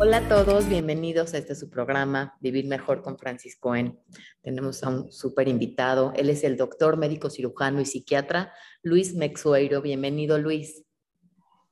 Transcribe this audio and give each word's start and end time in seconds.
Hola 0.00 0.18
a 0.18 0.28
todos, 0.28 0.68
bienvenidos 0.68 1.34
a 1.34 1.38
este 1.38 1.56
su 1.56 1.68
programa, 1.70 2.36
Vivir 2.38 2.68
Mejor 2.68 3.02
con 3.02 3.18
Francis 3.18 3.58
Cohen. 3.58 3.98
Tenemos 4.42 4.84
a 4.84 4.90
un 4.90 5.10
súper 5.10 5.48
invitado, 5.48 6.12
él 6.14 6.30
es 6.30 6.44
el 6.44 6.56
doctor 6.56 6.96
médico 6.96 7.30
cirujano 7.30 7.80
y 7.80 7.84
psiquiatra 7.84 8.52
Luis 8.80 9.16
Mexueiro. 9.16 9.82
Bienvenido 9.82 10.38
Luis. 10.38 10.84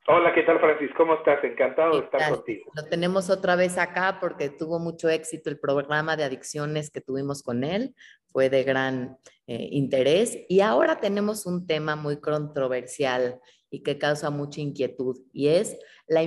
Hola, 0.07 0.33
¿qué 0.35 0.43
tal 0.43 0.59
Francis? 0.59 0.89
¿Cómo 0.97 1.13
estás? 1.13 1.41
Encantado 1.41 1.99
de 1.99 2.03
estar 2.03 2.29
contigo. 2.29 2.69
Lo 2.75 2.83
tenemos 2.83 3.29
otra 3.29 3.55
vez 3.55 3.77
acá 3.77 4.17
porque 4.19 4.49
tuvo 4.49 4.77
mucho 4.77 5.07
éxito 5.07 5.49
el 5.49 5.57
programa 5.57 6.17
de 6.17 6.25
adicciones 6.25 6.91
que 6.91 6.99
tuvimos 6.99 7.43
con 7.43 7.63
él, 7.63 7.95
fue 8.25 8.49
de 8.49 8.65
gran 8.65 9.17
eh, 9.47 9.69
interés 9.71 10.37
y 10.49 10.59
ahora 10.59 10.99
tenemos 10.99 11.45
un 11.45 11.65
tema 11.65 11.95
muy 11.95 12.19
controversial 12.19 13.39
y 13.69 13.83
que 13.83 13.97
causa 13.97 14.29
mucha 14.31 14.59
inquietud 14.59 15.17
y 15.31 15.47
es 15.47 15.77
la, 16.07 16.21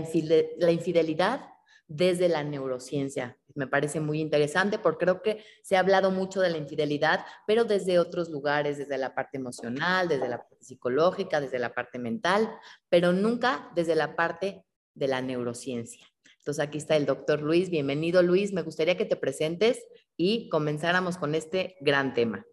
la 0.59 0.73
infidelidad 0.73 1.50
desde 1.91 2.29
la 2.29 2.45
neurociencia. 2.45 3.37
Me 3.57 3.67
parece 3.67 3.99
muy 3.99 4.21
interesante 4.21 4.79
porque 4.79 5.07
creo 5.07 5.23
que 5.23 5.43
se 5.63 5.77
ha 5.77 5.81
hablado 5.81 6.13
mucho 6.13 6.41
de 6.41 6.49
la 6.49 6.57
infidelidad, 6.57 7.27
pero 7.49 7.65
desde 7.65 7.99
otros 7.99 8.31
lugares, 8.31 8.79
desde 8.79 8.97
la 8.97 9.13
parte 9.13 9.39
emocional, 9.39 10.07
desde 10.09 10.29
la 10.29 10.39
parte 10.39 10.65
psicológica, 10.65 11.41
desde 11.41 11.59
la 11.59 11.75
parte 11.75 11.99
mental, 11.99 12.49
pero 12.89 13.13
nunca 13.13 13.73
desde 13.75 13.97
la 13.97 14.15
parte 14.15 14.63
de 14.95 15.09
la 15.09 15.21
neurociencia. 15.21 16.07
Entonces 16.39 16.65
aquí 16.65 16.79
está 16.79 16.97
el 16.97 17.07
doctor 17.07 17.43
Luis. 17.43 17.71
Bienvenido 17.71 18.23
Luis. 18.23 18.53
Me 18.53 18.63
gustaría 18.63 18.97
que 18.97 19.05
te 19.05 19.17
presentes 19.17 19.85
y 20.17 20.49
comenzáramos 20.49 21.19
con 21.19 21.35
este 21.35 21.77
gran 21.81 22.15
tema. 22.15 22.45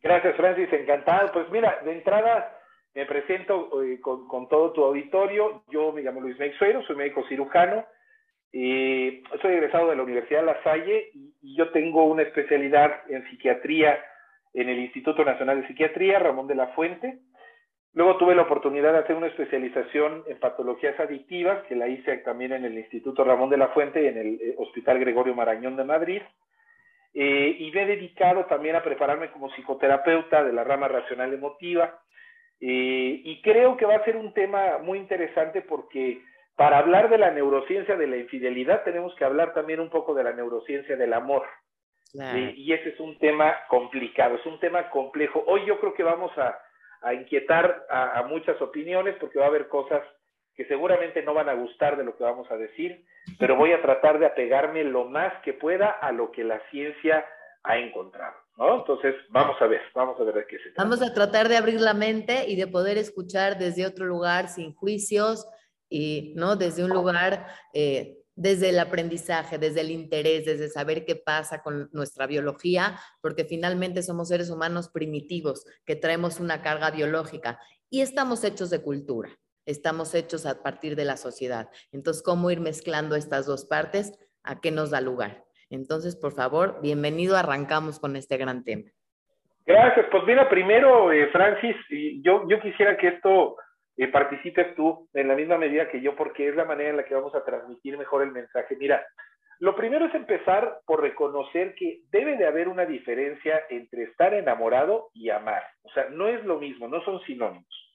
Gracias 0.00 0.36
Francis, 0.36 0.72
encantado. 0.72 1.32
Pues 1.32 1.50
mira, 1.50 1.80
de 1.84 1.94
entrada 1.94 2.56
me 2.94 3.06
presento 3.06 3.82
eh, 3.82 4.00
con, 4.00 4.48
todo 4.48 4.72
tu 4.72 4.84
auditorio. 4.84 5.64
Yo 5.68 5.90
me 5.90 6.02
llamo 6.02 6.20
Luis 6.20 6.38
Meixuero, 6.38 6.84
soy 6.84 6.94
médico 6.94 7.24
cirujano 7.28 7.84
eh, 8.52 9.22
soy 9.40 9.54
egresado 9.54 9.88
de 9.88 9.96
la 9.96 10.02
Universidad 10.02 10.40
de 10.40 10.46
La 10.46 10.62
Salle 10.62 11.10
y, 11.14 11.32
yo 11.56 11.70
tengo 11.70 12.04
una 12.04 12.22
especialidad 12.22 13.02
en 13.08 13.28
psiquiatría 13.28 13.98
en 14.54 14.68
el 14.68 14.78
Instituto 14.78 15.24
Nacional 15.24 15.60
de 15.60 15.66
Psiquiatría, 15.66 16.18
Ramón 16.18 16.46
de 16.46 16.54
la 16.54 16.68
Fuente. 16.68 17.18
Luego 17.94 18.16
tuve 18.16 18.34
la 18.34 18.42
oportunidad 18.42 18.92
de 18.92 19.00
hacer 19.00 19.16
una 19.16 19.26
especialización 19.26 20.24
en 20.26 20.38
patologías 20.38 20.98
adictivas, 21.00 21.62
que 21.64 21.74
la 21.74 21.88
hice 21.88 22.18
también 22.18 22.52
en 22.52 22.64
el 22.64 22.78
Instituto 22.78 23.24
Ramón 23.24 23.50
de 23.50 23.56
la 23.56 23.68
Fuente 23.68 24.02
y 24.02 24.06
en 24.06 24.18
el 24.18 24.40
eh, 24.40 24.54
Hospital 24.56 24.98
Gregorio 25.00 25.34
Marañón 25.34 25.76
de 25.76 25.84
Madrid. 25.84 26.22
Eh, 27.12 27.56
y 27.58 27.70
me 27.72 27.82
he 27.82 27.86
dedicado 27.86 28.46
también 28.46 28.76
a 28.76 28.82
prepararme 28.82 29.30
como 29.30 29.50
psicoterapeuta 29.50 30.44
de 30.44 30.52
la 30.52 30.64
rama 30.64 30.88
racional 30.88 31.32
emotiva. 31.32 31.98
Y 32.64 33.42
creo 33.42 33.76
que 33.76 33.86
va 33.86 33.96
a 33.96 34.04
ser 34.04 34.16
un 34.16 34.32
tema 34.32 34.78
muy 34.78 34.96
interesante 34.96 35.62
porque 35.62 36.22
para 36.62 36.78
hablar 36.78 37.10
de 37.10 37.18
la 37.18 37.32
neurociencia 37.32 37.96
de 37.96 38.06
la 38.06 38.16
infidelidad 38.16 38.84
tenemos 38.84 39.12
que 39.16 39.24
hablar 39.24 39.52
también 39.52 39.80
un 39.80 39.90
poco 39.90 40.14
de 40.14 40.22
la 40.22 40.32
neurociencia 40.32 40.94
del 40.94 41.12
amor. 41.12 41.42
Y, 42.14 42.72
ese 42.72 42.90
es 42.90 43.00
un 43.00 43.18
tema 43.18 43.52
complicado, 43.68 44.36
es 44.36 44.46
un 44.46 44.60
tema 44.60 44.88
complejo. 44.90 45.42
Hoy 45.48 45.66
yo 45.66 45.80
creo 45.80 45.92
que 45.92 46.04
vamos 46.04 46.30
a, 46.38 46.56
inquietar 47.14 47.84
a, 47.90 48.22
muchas 48.28 48.62
opiniones 48.62 49.16
porque 49.18 49.40
va 49.40 49.46
a 49.46 49.48
haber 49.48 49.66
cosas 49.66 50.02
que 50.54 50.64
seguramente 50.66 51.24
no 51.24 51.34
van 51.34 51.48
a 51.48 51.54
gustar 51.54 51.96
de 51.96 52.04
lo 52.04 52.16
que 52.16 52.22
vamos 52.22 52.48
a 52.48 52.56
decir, 52.56 53.04
pero 53.40 53.56
voy 53.56 53.72
a 53.72 53.82
tratar 53.82 54.20
de 54.20 54.26
apegarme 54.26 54.84
lo 54.84 55.06
más 55.06 55.32
que 55.42 55.54
pueda 55.54 55.90
a 55.90 56.12
lo 56.12 56.30
que 56.30 56.44
la 56.44 56.60
ciencia 56.70 57.26
ha 57.64 57.76
encontrado. 57.76 58.36
¿no? 58.56 58.78
Entonces, 58.78 59.16
vamos 59.30 59.60
a 59.60 59.66
ver, 59.66 59.80
vamos 59.96 60.20
a 60.20 60.22
ver 60.22 60.34
de 60.36 60.46
qué 60.46 60.58
se 60.58 60.70
trata. 60.70 60.82
Vamos 60.84 61.02
a 61.02 61.12
tratar 61.12 61.48
de 61.48 61.56
abrir 61.56 61.80
la 61.80 61.94
mente 61.94 62.44
y 62.46 62.54
de 62.54 62.68
poder 62.68 62.98
escuchar 62.98 63.58
desde 63.58 63.84
otro 63.84 64.06
lugar, 64.06 64.46
sin 64.46 64.72
juicios, 64.74 65.48
y 65.92 66.32
no 66.36 66.56
desde 66.56 66.84
un 66.84 66.90
lugar, 66.90 67.46
eh, 67.74 68.18
desde 68.34 68.70
el 68.70 68.78
aprendizaje, 68.78 69.58
desde 69.58 69.82
el 69.82 69.90
interés, 69.90 70.46
desde 70.46 70.68
saber 70.68 71.04
qué 71.04 71.16
pasa 71.16 71.62
con 71.62 71.90
nuestra 71.92 72.26
biología, 72.26 72.98
porque 73.20 73.44
finalmente 73.44 74.02
somos 74.02 74.28
seres 74.28 74.50
humanos 74.50 74.88
primitivos 74.88 75.66
que 75.84 75.94
traemos 75.94 76.40
una 76.40 76.62
carga 76.62 76.90
biológica 76.90 77.60
y 77.90 78.00
estamos 78.00 78.42
hechos 78.42 78.70
de 78.70 78.80
cultura, 78.80 79.28
estamos 79.66 80.14
hechos 80.14 80.46
a 80.46 80.62
partir 80.62 80.96
de 80.96 81.04
la 81.04 81.18
sociedad. 81.18 81.68
Entonces, 81.92 82.22
¿cómo 82.22 82.50
ir 82.50 82.60
mezclando 82.60 83.14
estas 83.14 83.44
dos 83.44 83.66
partes? 83.66 84.18
¿A 84.42 84.60
qué 84.60 84.70
nos 84.70 84.90
da 84.90 85.02
lugar? 85.02 85.44
Entonces, 85.68 86.16
por 86.16 86.32
favor, 86.32 86.80
bienvenido, 86.80 87.36
arrancamos 87.36 88.00
con 88.00 88.16
este 88.16 88.38
gran 88.38 88.64
tema. 88.64 88.90
Gracias. 89.66 90.06
Pues 90.10 90.24
mira, 90.26 90.48
primero, 90.48 91.12
eh, 91.12 91.28
Francis, 91.28 91.76
yo, 92.22 92.48
yo 92.48 92.60
quisiera 92.60 92.96
que 92.96 93.08
esto 93.08 93.56
eh, 93.96 94.08
participes 94.08 94.74
tú 94.74 95.08
en 95.12 95.28
la 95.28 95.34
misma 95.34 95.58
medida 95.58 95.88
que 95.88 96.00
yo, 96.00 96.16
porque 96.16 96.48
es 96.48 96.56
la 96.56 96.64
manera 96.64 96.90
en 96.90 96.96
la 96.96 97.04
que 97.04 97.14
vamos 97.14 97.34
a 97.34 97.44
transmitir 97.44 97.98
mejor 97.98 98.22
el 98.22 98.32
mensaje. 98.32 98.76
Mira, 98.76 99.04
lo 99.58 99.76
primero 99.76 100.06
es 100.06 100.14
empezar 100.14 100.80
por 100.86 101.02
reconocer 101.02 101.74
que 101.74 102.00
debe 102.10 102.36
de 102.36 102.46
haber 102.46 102.68
una 102.68 102.84
diferencia 102.84 103.62
entre 103.70 104.04
estar 104.04 104.34
enamorado 104.34 105.10
y 105.14 105.30
amar. 105.30 105.62
O 105.82 105.90
sea, 105.90 106.08
no 106.10 106.26
es 106.26 106.42
lo 106.44 106.58
mismo, 106.58 106.88
no 106.88 107.02
son 107.04 107.20
sinónimos. 107.22 107.92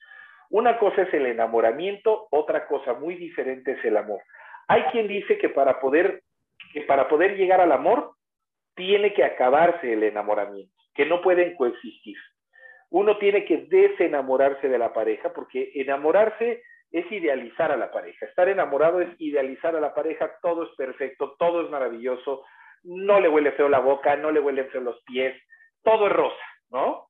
Una 0.49 0.77
cosa 0.77 1.01
es 1.01 1.13
el 1.13 1.25
enamoramiento, 1.25 2.27
otra 2.31 2.67
cosa 2.67 2.93
muy 2.93 3.15
diferente 3.15 3.73
es 3.73 3.83
el 3.83 3.97
amor. 3.97 4.21
Hay 4.69 4.83
quien 4.91 5.07
dice 5.07 5.37
que 5.37 5.49
para 5.49 5.79
poder, 5.79 6.23
que 6.71 6.81
para 6.81 7.09
poder 7.09 7.35
llegar 7.35 7.59
al 7.59 7.71
amor 7.71 8.13
tiene 8.75 9.13
que 9.13 9.25
acabarse 9.25 9.91
el 9.91 10.03
enamoramiento, 10.03 10.73
que 10.93 11.05
no 11.05 11.21
pueden 11.21 11.55
coexistir 11.55 12.15
uno 12.89 13.17
tiene 13.17 13.45
que 13.45 13.67
desenamorarse 13.69 14.69
de 14.69 14.77
la 14.77 14.93
pareja, 14.93 15.33
porque 15.33 15.71
enamorarse 15.75 16.63
es 16.91 17.11
idealizar 17.11 17.71
a 17.71 17.77
la 17.77 17.91
pareja. 17.91 18.25
Estar 18.25 18.47
enamorado 18.47 19.01
es 19.01 19.09
idealizar 19.19 19.75
a 19.75 19.81
la 19.81 19.93
pareja, 19.93 20.31
todo 20.41 20.63
es 20.63 20.69
perfecto, 20.77 21.35
todo 21.37 21.63
es 21.63 21.69
maravilloso, 21.69 22.43
no 22.83 23.19
le 23.19 23.27
huele 23.27 23.51
feo 23.53 23.67
la 23.67 23.79
boca, 23.79 24.15
no 24.15 24.31
le 24.31 24.39
huelen 24.39 24.69
feo 24.69 24.81
los 24.81 25.01
pies, 25.03 25.35
todo 25.83 26.07
es 26.07 26.13
rosa, 26.13 26.45
¿no? 26.69 27.07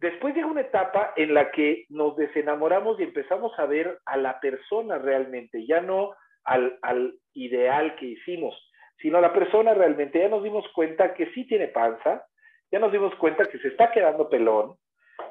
Después 0.00 0.34
llega 0.34 0.46
una 0.46 0.62
etapa 0.62 1.12
en 1.16 1.34
la 1.34 1.50
que 1.50 1.84
nos 1.90 2.16
desenamoramos 2.16 2.98
y 2.98 3.02
empezamos 3.02 3.56
a 3.58 3.66
ver 3.66 3.98
a 4.06 4.16
la 4.16 4.40
persona 4.40 4.98
realmente, 4.98 5.66
ya 5.66 5.80
no 5.80 6.14
al, 6.42 6.78
al 6.82 7.18
ideal 7.34 7.94
que 7.96 8.06
hicimos, 8.06 8.54
sino 8.96 9.18
a 9.18 9.20
la 9.20 9.32
persona 9.32 9.74
realmente. 9.74 10.18
Ya 10.18 10.28
nos 10.28 10.42
dimos 10.42 10.66
cuenta 10.74 11.12
que 11.12 11.26
sí 11.32 11.46
tiene 11.46 11.68
panza, 11.68 12.24
ya 12.72 12.78
nos 12.78 12.92
dimos 12.92 13.14
cuenta 13.16 13.44
que 13.44 13.58
se 13.58 13.68
está 13.68 13.90
quedando 13.92 14.30
pelón, 14.30 14.76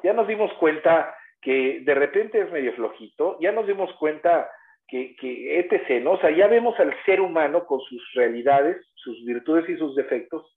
ya 0.02 0.12
nos 0.12 0.26
dimos 0.26 0.52
cuenta 0.54 1.14
que 1.40 1.80
de 1.80 1.94
repente 1.94 2.40
es 2.40 2.50
medio 2.52 2.72
flojito, 2.74 3.38
ya 3.40 3.52
nos 3.52 3.66
dimos 3.66 3.92
cuenta 3.94 4.50
que, 4.86 5.16
que 5.16 5.58
etc., 5.60 6.02
¿no? 6.02 6.12
O 6.12 6.20
sea, 6.20 6.30
ya 6.30 6.46
vemos 6.46 6.78
al 6.78 6.94
ser 7.04 7.20
humano 7.20 7.64
con 7.64 7.80
sus 7.80 8.02
realidades, 8.14 8.76
sus 8.94 9.24
virtudes 9.24 9.68
y 9.68 9.76
sus 9.76 9.94
defectos, 9.94 10.56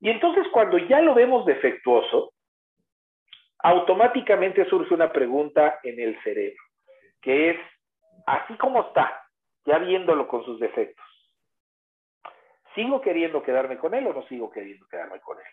y 0.00 0.10
entonces 0.10 0.46
cuando 0.52 0.78
ya 0.78 1.00
lo 1.00 1.14
vemos 1.14 1.46
defectuoso, 1.46 2.32
automáticamente 3.60 4.64
surge 4.68 4.92
una 4.92 5.12
pregunta 5.12 5.78
en 5.84 6.00
el 6.00 6.20
cerebro, 6.22 6.60
que 7.20 7.50
es, 7.50 7.56
así 8.26 8.54
como 8.54 8.80
está, 8.80 9.22
ya 9.64 9.78
viéndolo 9.78 10.26
con 10.26 10.44
sus 10.44 10.58
defectos, 10.58 11.06
¿sigo 12.74 13.00
queriendo 13.00 13.44
quedarme 13.44 13.78
con 13.78 13.94
él 13.94 14.04
o 14.08 14.12
no 14.12 14.26
sigo 14.26 14.50
queriendo 14.50 14.86
quedarme 14.88 15.20
con 15.20 15.38
él? 15.38 15.44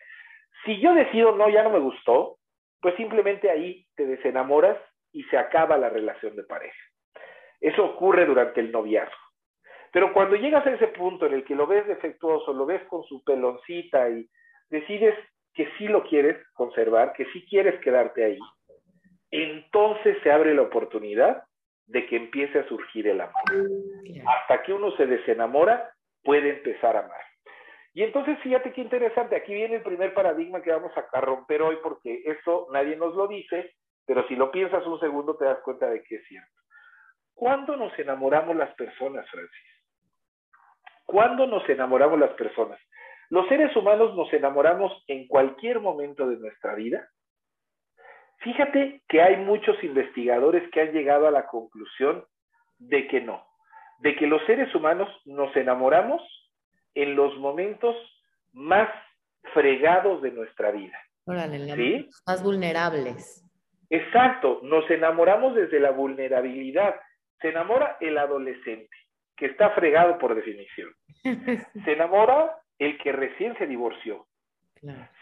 Si 0.65 0.81
yo 0.81 0.95
decido, 0.95 1.35
no, 1.35 1.47
ya 1.49 1.61
no 1.61 1.69
me 1.69 1.79
gustó, 1.79 2.38
pues 2.81 2.95
simplemente 2.95 3.49
ahí 3.49 3.85
te 3.95 4.05
desenamoras 4.05 4.77
y 5.11 5.23
se 5.23 5.37
acaba 5.37 5.77
la 5.77 5.89
relación 5.89 6.35
de 6.35 6.43
pareja. 6.43 6.79
Eso 7.59 7.83
ocurre 7.83 8.25
durante 8.25 8.61
el 8.61 8.71
noviazgo. 8.71 9.15
Pero 9.91 10.13
cuando 10.13 10.35
llegas 10.35 10.65
a 10.65 10.71
ese 10.71 10.87
punto 10.87 11.25
en 11.25 11.33
el 11.33 11.43
que 11.43 11.55
lo 11.55 11.65
ves 11.67 11.87
defectuoso, 11.87 12.53
lo 12.53 12.65
ves 12.65 12.83
con 12.83 13.03
su 13.03 13.23
peloncita 13.23 14.09
y 14.09 14.29
decides 14.69 15.15
que 15.53 15.67
sí 15.77 15.87
lo 15.87 16.03
quieres 16.03 16.37
conservar, 16.53 17.13
que 17.13 17.25
sí 17.33 17.45
quieres 17.49 17.79
quedarte 17.81 18.23
ahí, 18.23 18.39
entonces 19.31 20.17
se 20.23 20.31
abre 20.31 20.53
la 20.53 20.63
oportunidad 20.63 21.43
de 21.87 22.05
que 22.05 22.17
empiece 22.17 22.59
a 22.59 22.67
surgir 22.67 23.07
el 23.07 23.21
amor. 23.21 23.43
Hasta 24.27 24.61
que 24.63 24.73
uno 24.73 24.95
se 24.95 25.07
desenamora, 25.07 25.91
puede 26.23 26.49
empezar 26.49 26.95
a 26.95 27.05
amar. 27.05 27.21
Y 27.93 28.03
entonces, 28.03 28.37
fíjate 28.39 28.71
qué 28.71 28.81
interesante, 28.81 29.35
aquí 29.35 29.53
viene 29.53 29.77
el 29.77 29.83
primer 29.83 30.13
paradigma 30.13 30.61
que 30.61 30.71
vamos 30.71 30.91
a, 30.95 31.21
romper 31.21 31.61
hoy, 31.61 31.77
porque 31.81 32.21
eso 32.25 32.67
nadie 32.71 32.95
nos 32.95 33.15
lo 33.15 33.27
dice, 33.27 33.75
pero 34.05 34.27
si 34.27 34.35
lo 34.35 34.51
piensas 34.51 34.85
un 34.85 34.99
segundo 34.99 35.35
te 35.35 35.45
das 35.45 35.59
cuenta 35.59 35.89
de 35.89 36.03
que 36.03 36.15
es 36.15 36.27
cierto. 36.27 36.49
¿Cuándo 37.33 37.75
nos 37.77 37.97
enamoramos 37.97 38.55
las 38.55 38.73
personas, 38.75 39.27
Francis? 39.29 39.69
¿Cuándo 41.05 41.47
nos 41.47 41.67
enamoramos 41.67 42.19
las 42.19 42.31
personas? 42.31 42.79
Los 43.29 43.47
seres 43.47 43.75
humanos 43.75 44.15
nos 44.15 44.31
enamoramos 44.33 44.91
en 45.07 45.27
cualquier 45.27 45.79
momento 45.79 46.27
de 46.27 46.37
nuestra 46.37 46.75
vida. 46.75 47.07
Fíjate 48.39 49.01
que 49.07 49.21
hay 49.21 49.37
muchos 49.37 49.83
investigadores 49.83 50.69
que 50.71 50.81
han 50.81 50.91
llegado 50.91 51.27
a 51.27 51.31
la 51.31 51.47
conclusión 51.47 52.25
de 52.77 53.07
que 53.07 53.21
no, 53.21 53.45
de 53.99 54.15
que 54.15 54.27
los 54.27 54.43
seres 54.45 54.73
humanos 54.73 55.09
nos 55.25 55.55
enamoramos 55.55 56.21
en 56.95 57.15
los 57.15 57.37
momentos 57.37 57.95
más 58.53 58.89
fregados 59.53 60.21
de 60.21 60.31
nuestra 60.31 60.71
vida. 60.71 60.97
¿Sí? 61.75 62.09
Más 62.25 62.43
vulnerables. 62.43 63.45
Exacto, 63.89 64.59
nos 64.63 64.89
enamoramos 64.89 65.55
desde 65.55 65.79
la 65.79 65.91
vulnerabilidad. 65.91 66.95
Se 67.41 67.49
enamora 67.49 67.97
el 67.99 68.17
adolescente, 68.17 68.95
que 69.35 69.47
está 69.47 69.71
fregado 69.71 70.17
por 70.17 70.35
definición. 70.35 70.89
Se 71.85 71.93
enamora 71.93 72.55
el 72.77 72.97
que 72.99 73.11
recién 73.11 73.57
se 73.57 73.67
divorció. 73.67 74.25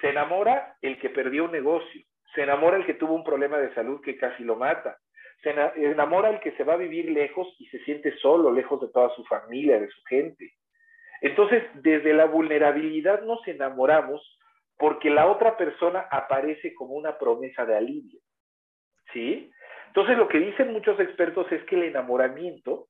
Se 0.01 0.09
enamora 0.09 0.77
el 0.81 0.99
que 0.99 1.09
perdió 1.09 1.45
un 1.45 1.51
negocio. 1.51 2.03
Se 2.35 2.43
enamora 2.43 2.77
el 2.77 2.85
que 2.85 2.93
tuvo 2.93 3.15
un 3.15 3.23
problema 3.23 3.57
de 3.57 3.73
salud 3.73 4.01
que 4.01 4.17
casi 4.17 4.43
lo 4.43 4.55
mata. 4.55 4.97
Se 5.41 5.49
enamora 5.49 6.29
el 6.29 6.39
que 6.39 6.51
se 6.53 6.63
va 6.63 6.73
a 6.73 6.77
vivir 6.77 7.09
lejos 7.09 7.47
y 7.59 7.67
se 7.67 7.79
siente 7.79 8.15
solo, 8.17 8.51
lejos 8.51 8.81
de 8.81 8.89
toda 8.89 9.09
su 9.15 9.23
familia, 9.25 9.79
de 9.79 9.87
su 9.87 10.03
gente. 10.03 10.53
Entonces, 11.21 11.63
desde 11.75 12.13
la 12.13 12.25
vulnerabilidad 12.25 13.21
nos 13.23 13.45
enamoramos 13.47 14.37
porque 14.77 15.09
la 15.09 15.27
otra 15.27 15.57
persona 15.57 16.07
aparece 16.11 16.73
como 16.75 16.93
una 16.93 17.17
promesa 17.17 17.65
de 17.65 17.75
alivio. 17.75 18.19
¿Sí? 19.13 19.51
Entonces, 19.87 20.17
lo 20.17 20.27
que 20.27 20.39
dicen 20.39 20.73
muchos 20.73 20.99
expertos 20.99 21.51
es 21.51 21.63
que 21.63 21.75
el 21.75 21.83
enamoramiento 21.83 22.87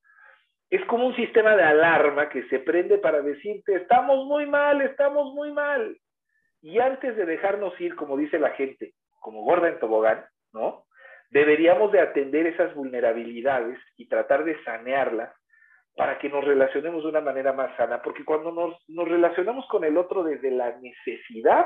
es 0.69 0.83
como 0.85 1.07
un 1.07 1.15
sistema 1.15 1.55
de 1.55 1.63
alarma 1.63 2.27
que 2.27 2.43
se 2.49 2.59
prende 2.59 2.97
para 2.97 3.21
decirte, 3.21 3.75
estamos 3.75 4.25
muy 4.25 4.45
mal, 4.45 4.81
estamos 4.81 5.33
muy 5.33 5.51
mal. 5.53 5.97
Y 6.61 6.79
antes 6.79 7.15
de 7.15 7.25
dejarnos 7.25 7.79
ir, 7.79 7.95
como 7.95 8.17
dice 8.17 8.37
la 8.37 8.49
gente, 8.51 8.93
como 9.21 9.43
gorda 9.43 9.69
en 9.69 9.79
tobogán, 9.79 10.25
¿no? 10.51 10.85
Deberíamos 11.29 11.91
de 11.91 12.01
atender 12.01 12.47
esas 12.47 12.73
vulnerabilidades 12.73 13.79
y 13.95 14.07
tratar 14.07 14.43
de 14.43 14.61
sanearlas 14.63 15.33
para 15.97 16.19
que 16.19 16.29
nos 16.29 16.45
relacionemos 16.45 17.01
de 17.01 17.09
una 17.09 17.21
manera 17.21 17.53
más 17.53 17.75
sana, 17.75 18.03
porque 18.03 18.23
cuando 18.23 18.51
nos, 18.51 18.77
nos 18.87 19.07
relacionamos 19.07 19.67
con 19.67 19.83
el 19.83 19.97
otro 19.97 20.23
desde 20.23 20.51
la 20.51 20.77
necesidad, 20.77 21.65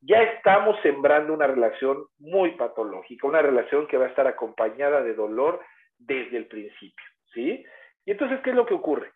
ya 0.00 0.22
estamos 0.22 0.80
sembrando 0.82 1.34
una 1.34 1.46
relación 1.46 2.06
muy 2.18 2.52
patológica, 2.52 3.26
una 3.26 3.42
relación 3.42 3.86
que 3.86 3.98
va 3.98 4.06
a 4.06 4.08
estar 4.08 4.26
acompañada 4.26 5.02
de 5.02 5.12
dolor 5.12 5.60
desde 5.98 6.38
el 6.38 6.46
principio, 6.46 7.04
¿sí? 7.34 7.64
Y 8.06 8.10
entonces, 8.10 8.40
¿qué 8.42 8.50
es 8.50 8.56
lo 8.56 8.64
que 8.64 8.74
ocurre? 8.74 9.12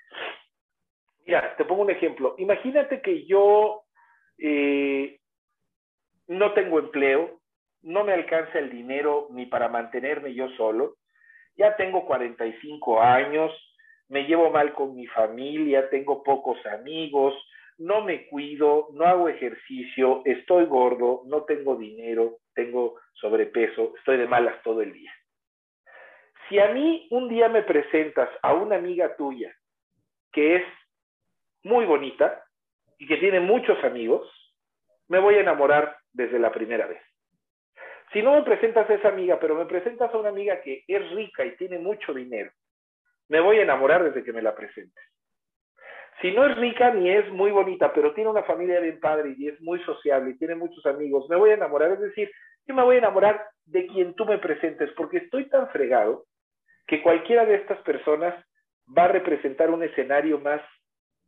Mira, 1.24 1.56
te 1.56 1.64
pongo 1.64 1.82
un 1.82 1.90
ejemplo. 1.90 2.34
Imagínate 2.36 3.00
que 3.00 3.24
yo 3.24 3.84
eh, 4.36 5.20
no 6.26 6.52
tengo 6.52 6.80
empleo, 6.80 7.40
no 7.80 8.04
me 8.04 8.12
alcanza 8.12 8.58
el 8.58 8.70
dinero 8.70 9.28
ni 9.30 9.46
para 9.46 9.68
mantenerme 9.68 10.34
yo 10.34 10.50
solo, 10.50 10.96
ya 11.56 11.76
tengo 11.76 12.04
45 12.04 13.00
años, 13.00 13.52
me 14.12 14.24
llevo 14.24 14.50
mal 14.50 14.74
con 14.74 14.94
mi 14.94 15.06
familia, 15.06 15.88
tengo 15.88 16.22
pocos 16.22 16.58
amigos, 16.66 17.34
no 17.78 18.02
me 18.02 18.26
cuido, 18.26 18.88
no 18.92 19.06
hago 19.06 19.26
ejercicio, 19.30 20.20
estoy 20.26 20.66
gordo, 20.66 21.22
no 21.24 21.44
tengo 21.44 21.76
dinero, 21.76 22.36
tengo 22.54 23.00
sobrepeso, 23.14 23.94
estoy 23.96 24.18
de 24.18 24.26
malas 24.26 24.62
todo 24.62 24.82
el 24.82 24.92
día. 24.92 25.10
Si 26.46 26.58
a 26.58 26.68
mí 26.74 27.08
un 27.10 27.30
día 27.30 27.48
me 27.48 27.62
presentas 27.62 28.28
a 28.42 28.52
una 28.52 28.76
amiga 28.76 29.16
tuya 29.16 29.50
que 30.30 30.56
es 30.56 30.64
muy 31.62 31.86
bonita 31.86 32.44
y 32.98 33.06
que 33.06 33.16
tiene 33.16 33.40
muchos 33.40 33.82
amigos, 33.82 34.28
me 35.08 35.20
voy 35.20 35.36
a 35.36 35.40
enamorar 35.40 35.96
desde 36.12 36.38
la 36.38 36.52
primera 36.52 36.86
vez. 36.86 37.00
Si 38.12 38.20
no 38.20 38.34
me 38.34 38.42
presentas 38.42 38.90
a 38.90 38.94
esa 38.94 39.08
amiga, 39.08 39.40
pero 39.40 39.54
me 39.54 39.64
presentas 39.64 40.12
a 40.12 40.18
una 40.18 40.28
amiga 40.28 40.60
que 40.60 40.84
es 40.86 41.10
rica 41.12 41.46
y 41.46 41.56
tiene 41.56 41.78
mucho 41.78 42.12
dinero, 42.12 42.52
me 43.32 43.40
voy 43.40 43.56
a 43.56 43.62
enamorar 43.62 44.04
desde 44.04 44.22
que 44.22 44.32
me 44.34 44.42
la 44.42 44.54
presentes. 44.54 45.02
Si 46.20 46.32
no 46.32 46.44
es 46.44 46.54
rica 46.58 46.92
ni 46.92 47.10
es 47.10 47.26
muy 47.30 47.50
bonita, 47.50 47.90
pero 47.94 48.12
tiene 48.12 48.28
una 48.28 48.42
familia 48.42 48.78
bien 48.78 49.00
padre 49.00 49.34
y 49.38 49.48
es 49.48 49.58
muy 49.62 49.82
sociable 49.84 50.32
y 50.32 50.36
tiene 50.36 50.54
muchos 50.54 50.84
amigos, 50.84 51.30
me 51.30 51.36
voy 51.36 51.48
a 51.48 51.54
enamorar. 51.54 51.92
Es 51.92 52.00
decir, 52.00 52.30
yo 52.66 52.74
me 52.74 52.82
voy 52.82 52.96
a 52.96 52.98
enamorar 52.98 53.46
de 53.64 53.86
quien 53.86 54.12
tú 54.16 54.26
me 54.26 54.36
presentes, 54.36 54.90
porque 54.98 55.16
estoy 55.16 55.48
tan 55.48 55.66
fregado 55.70 56.26
que 56.86 57.00
cualquiera 57.02 57.46
de 57.46 57.54
estas 57.54 57.78
personas 57.78 58.34
va 58.86 59.04
a 59.04 59.08
representar 59.08 59.70
un 59.70 59.82
escenario 59.82 60.38
más 60.38 60.60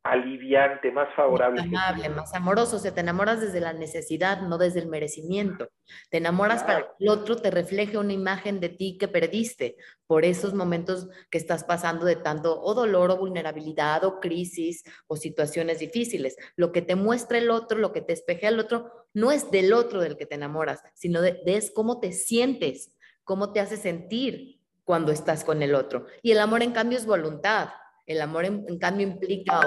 aliviante, 0.04 0.92
más 0.92 1.08
favorable. 1.16 1.62
Más 1.62 1.88
amable, 1.88 2.08
más 2.10 2.34
amoroso, 2.34 2.76
o 2.76 2.78
sea, 2.78 2.94
te 2.94 3.00
enamoras 3.00 3.40
desde 3.40 3.60
la 3.60 3.72
necesidad, 3.72 4.42
no 4.42 4.58
desde 4.58 4.80
el 4.80 4.86
merecimiento. 4.86 5.68
Te 6.10 6.18
enamoras 6.18 6.62
para 6.62 6.80
que 6.82 6.88
el 7.00 7.08
otro 7.08 7.36
te 7.36 7.50
refleje 7.50 7.96
una 7.96 8.12
imagen 8.12 8.60
de 8.60 8.68
ti 8.68 8.98
que 8.98 9.08
perdiste 9.08 9.76
por 10.06 10.26
esos 10.26 10.52
momentos 10.52 11.08
que 11.30 11.38
estás 11.38 11.64
pasando 11.64 12.04
de 12.04 12.16
tanto 12.16 12.60
o 12.60 12.74
dolor 12.74 13.10
o 13.10 13.16
vulnerabilidad 13.16 14.04
o 14.04 14.20
crisis 14.20 14.84
o 15.06 15.16
situaciones 15.16 15.78
difíciles. 15.78 16.36
Lo 16.54 16.70
que 16.70 16.82
te 16.82 16.96
muestra 16.96 17.38
el 17.38 17.50
otro, 17.50 17.78
lo 17.78 17.92
que 17.92 18.02
te 18.02 18.12
espejea 18.12 18.50
el 18.50 18.60
otro, 18.60 19.08
no 19.14 19.32
es 19.32 19.50
del 19.50 19.72
otro 19.72 20.02
del 20.02 20.18
que 20.18 20.26
te 20.26 20.34
enamoras, 20.34 20.82
sino 20.92 21.22
de, 21.22 21.40
es 21.46 21.72
cómo 21.74 21.98
te 22.00 22.12
sientes, 22.12 22.94
cómo 23.24 23.52
te 23.52 23.60
hace 23.60 23.78
sentir 23.78 24.60
cuando 24.84 25.12
estás 25.12 25.44
con 25.44 25.62
el 25.62 25.74
otro. 25.74 26.04
Y 26.20 26.32
el 26.32 26.40
amor, 26.40 26.62
en 26.62 26.72
cambio, 26.72 26.98
es 26.98 27.06
voluntad 27.06 27.70
el 28.06 28.20
amor, 28.20 28.44
en, 28.44 28.78
cambio, 28.78 29.06
implica 29.06 29.60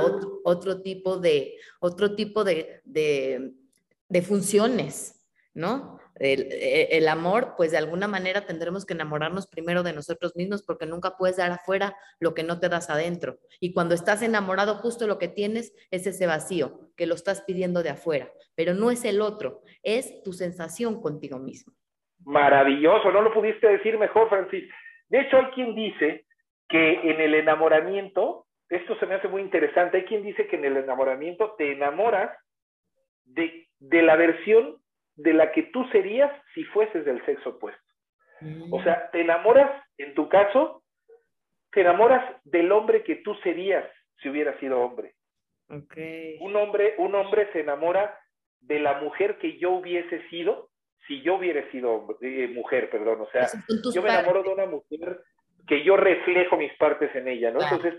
otro, 0.44 0.82
tipo, 0.82 1.18
de, 1.18 1.56
otro 1.80 2.16
tipo 2.16 2.44
de, 2.44 2.82
funciones, 4.22 5.26
¿no? 5.54 6.00
E, 6.20 6.90
el, 6.92 7.08
amor, 7.08 7.54
pues 7.58 7.72
de 7.72 7.78
alguna 7.78 8.08
manera 8.08 8.46
tendremos 8.46 8.86
que 8.86 8.94
enamorarnos 8.94 9.48
primero 9.48 9.84
de 9.84 9.94
nosotros 9.94 10.36
mismos 10.36 10.64
porque 10.64 10.86
nunca 10.86 11.16
puedes 11.18 11.38
dar 11.38 11.52
afuera 11.52 11.96
lo 12.20 12.34
que 12.34 12.44
no 12.44 12.60
te 12.60 12.70
das 12.70 12.90
adentro. 12.90 13.40
Y 13.60 13.74
cuando 13.74 13.96
estás 13.96 14.22
enamorado, 14.22 14.76
justo 14.76 15.08
lo 15.08 15.18
que 15.20 15.28
tienes 15.28 15.74
es 15.92 16.08
ese 16.08 16.28
vacío 16.28 16.92
que 16.96 17.08
lo 17.08 17.16
estás 17.16 17.42
pidiendo 17.42 17.84
de 17.84 17.90
afuera, 17.90 18.32
pero 18.56 18.74
no 18.74 18.92
es 18.92 19.06
el 19.06 19.22
otro, 19.22 19.62
es 19.84 20.24
tu 20.24 20.34
sensación 20.34 21.02
contigo 21.02 21.40
mismo. 21.40 21.74
Maravilloso, 22.24 23.12
no 23.12 23.22
lo 23.22 23.34
pudiste 23.34 23.68
decir 23.68 23.98
mejor, 23.98 24.30
Francis. 24.30 24.66
De 25.10 25.22
hecho, 25.22 25.38
hay 25.38 25.46
quien 25.52 25.74
dice 25.76 26.27
que 26.70 27.12
en 27.12 27.22
el 27.22 27.36
enamoramiento, 27.36 28.46
esto 28.70 28.98
se 29.00 29.06
me 29.06 29.16
hace 29.16 29.28
muy 29.28 29.42
interesante, 29.42 29.98
hay 29.98 30.06
quien 30.06 30.24
dice 30.24 30.48
que 30.48 30.58
en 30.58 30.66
el 30.66 30.78
enamoramiento 30.78 31.56
te 31.58 31.72
enamoras 31.72 32.38
de, 33.26 33.68
la 33.80 34.16
versión 34.16 34.78
de 35.16 35.34
la 35.34 35.52
que 35.52 35.64
tú 35.64 35.86
serías 35.92 36.32
si 36.54 36.64
fueses 36.66 37.06
del 37.06 37.24
sexo 37.26 37.52
opuesto. 37.52 37.82
Mm. 38.42 38.74
O 38.74 38.84
sea, 38.84 39.10
te 39.12 39.22
enamoras, 39.22 39.72
en 39.98 40.14
tu 40.14 40.30
caso, 40.30 40.84
te 41.72 41.82
enamoras 41.82 42.24
del 42.44 42.72
hombre 42.72 43.04
que 43.04 43.18
tú 43.18 43.36
serías 43.36 43.86
si 44.22 44.30
hubieras 44.30 44.60
sido 44.60 44.82
hombre. 44.82 45.14
Un 46.40 46.56
hombre, 46.56 46.96
un 46.98 47.14
hombre 47.16 47.52
se 47.52 47.60
enamora 47.60 48.18
de 48.62 48.80
la 48.80 49.00
mujer 49.02 49.38
que 49.38 49.58
yo 49.58 49.72
hubiese 49.72 50.28
sido 50.30 50.70
si 51.08 51.22
yo 51.22 51.36
hubiera 51.36 51.70
sido 51.72 52.18
eh, 52.22 52.48
mujer, 52.54 52.90
perdón. 52.90 53.22
O 53.22 53.30
sea, 53.32 53.48
yo 53.94 54.02
me 54.02 54.10
enamoro 54.10 54.44
de 54.44 54.50
una 54.50 54.66
mujer 54.66 55.22
que 55.68 55.84
yo 55.84 55.98
reflejo 55.98 56.58
mis 56.58 56.74
partes 56.74 57.14
en 57.16 57.28
ella, 57.28 57.52
¿no? 57.52 57.62
Entonces, 57.62 57.96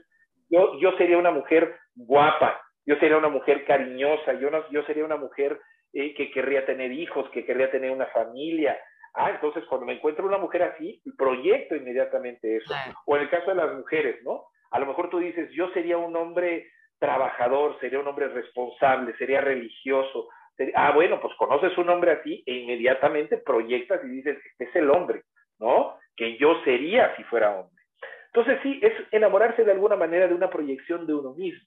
yo, 0.49 0.79
yo 0.81 0.97
sería 0.97 1.19
una 1.19 1.31
mujer 1.31 1.77
guapa, 1.95 2.61
yo 2.87 2.97
sería 2.97 3.19
una 3.19 3.29
mujer 3.29 3.65
cariñosa, 3.65 4.35
yo, 4.35 4.51
no, 4.51 4.69
yo 4.71 4.83
sería 4.85 5.05
una 5.05 5.17
mujer 5.17 5.61
eh, 5.93 6.15
que 6.15 6.31
querría 6.31 6.65
tener 6.67 6.93
hijos, 6.93 7.29
que 7.31 7.45
querría 7.45 7.71
tener 7.71 7.91
una 7.91 8.07
familia. 8.07 8.79
Ah, 9.15 9.31
entonces 9.31 9.65
cuando 9.67 9.87
me 9.87 9.95
encuentro 9.95 10.27
una 10.27 10.39
mujer 10.39 10.63
así, 10.63 11.03
proyecto 11.17 11.75
inmediatamente 11.75 12.57
eso. 12.57 12.75
O 13.07 13.17
en 13.17 13.23
el 13.23 13.31
caso 13.31 13.51
de 13.51 13.57
las 13.57 13.75
mujeres, 13.75 14.23
¿no? 14.23 14.45
A 14.71 14.79
lo 14.79 14.87
mejor 14.87 15.11
tú 15.11 15.19
dices, 15.19 15.51
yo 15.53 15.71
sería 15.71 15.97
un 15.97 16.15
hombre 16.17 16.71
trabajador, 16.99 17.79
sería 17.81 18.01
un 18.01 18.09
hombre 18.09 18.29
responsable, 18.29 19.17
sería 19.17 19.41
religioso. 19.41 20.29
Ah, 20.75 20.93
bueno, 20.93 21.21
pues 21.21 21.35
conoces 21.37 21.77
un 21.79 21.89
hombre 21.89 22.13
así 22.13 22.43
e 22.47 22.53
inmediatamente 22.53 23.39
proyectas 23.39 24.01
y 24.05 24.09
dices, 24.09 24.39
este 24.45 24.65
es 24.65 24.77
el 24.77 24.91
hombre, 24.91 25.23
¿no? 25.59 25.97
Que 26.19 26.37
yo 26.37 26.61
sería 26.65 27.15
si 27.17 27.23
fuera 27.25 27.53
hombre. 27.53 27.83
Entonces 28.27 28.59
sí, 28.63 28.79
es 28.83 28.93
enamorarse 29.13 29.65
de 29.65 29.73
alguna 29.73 29.97
manera 29.97 30.29
de 30.29 30.35
una 30.35 30.51
proyección 30.51 31.07
de 31.07 31.15
uno 31.15 31.33
mismo. 31.35 31.67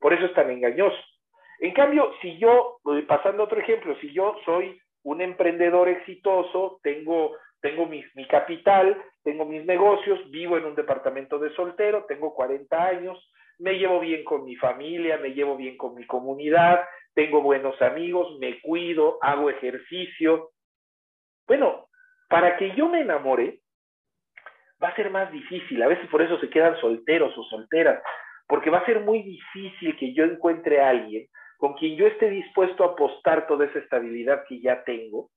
Por 0.00 0.12
eso 0.12 0.26
es 0.26 0.34
tan 0.34 0.50
engañoso. 0.50 1.02
En 1.58 1.72
cambio, 1.72 2.12
si 2.20 2.38
yo, 2.38 2.78
eh, 2.94 3.02
pasando 3.08 3.44
otro 3.44 3.58
ejemplo, 3.58 3.96
si 4.00 4.12
yo 4.12 4.36
soy 4.44 4.78
un 5.02 5.22
emprendedor 5.22 5.88
exitoso, 5.88 6.78
tengo, 6.82 7.36
tengo 7.60 7.86
mi 7.86 8.04
capital, 8.28 9.02
tengo 9.24 9.46
mis 9.46 9.64
negocios, 9.64 10.30
vivo 10.30 10.58
en 10.58 10.66
un 10.66 10.74
departamento 10.74 11.38
de 11.38 11.52
soltero, 11.54 12.04
tengo 12.06 12.34
40 12.34 12.86
años, 12.86 13.18
me 13.58 13.78
llevo 13.78 14.00
bien 14.00 14.22
con 14.24 14.44
mi 14.44 14.56
familia, 14.56 15.16
me 15.16 15.30
llevo 15.30 15.56
bien 15.56 15.76
con 15.76 15.94
mi 15.94 16.06
comunidad, 16.06 16.84
tengo 17.14 17.40
buenos 17.40 17.80
amigos, 17.80 18.38
me 18.38 18.60
cuido, 18.60 19.18
hago 19.22 19.48
ejercicio. 19.48 20.50
Bueno, 21.46 21.88
para 22.28 22.56
que 22.58 22.74
yo 22.74 22.88
me 22.88 23.00
enamore, 23.00 23.60
va 24.82 24.88
a 24.88 24.96
ser 24.96 25.10
más 25.10 25.30
difícil. 25.32 25.82
A 25.82 25.88
veces 25.88 26.08
por 26.08 26.22
eso 26.22 26.38
se 26.38 26.50
quedan 26.50 26.78
solteros 26.80 27.36
o 27.36 27.44
solteras, 27.44 28.02
porque 28.46 28.70
va 28.70 28.78
a 28.78 28.86
ser 28.86 29.00
muy 29.00 29.22
difícil 29.22 29.96
que 29.96 30.12
yo 30.12 30.24
encuentre 30.24 30.80
a 30.80 30.90
alguien 30.90 31.26
con 31.58 31.74
quien 31.74 31.96
yo 31.96 32.06
esté 32.06 32.28
dispuesto 32.30 32.84
a 32.84 32.88
apostar 32.88 33.46
toda 33.46 33.64
esa 33.64 33.78
estabilidad 33.78 34.44
que 34.46 34.60
ya 34.60 34.84
tengo 34.84 35.30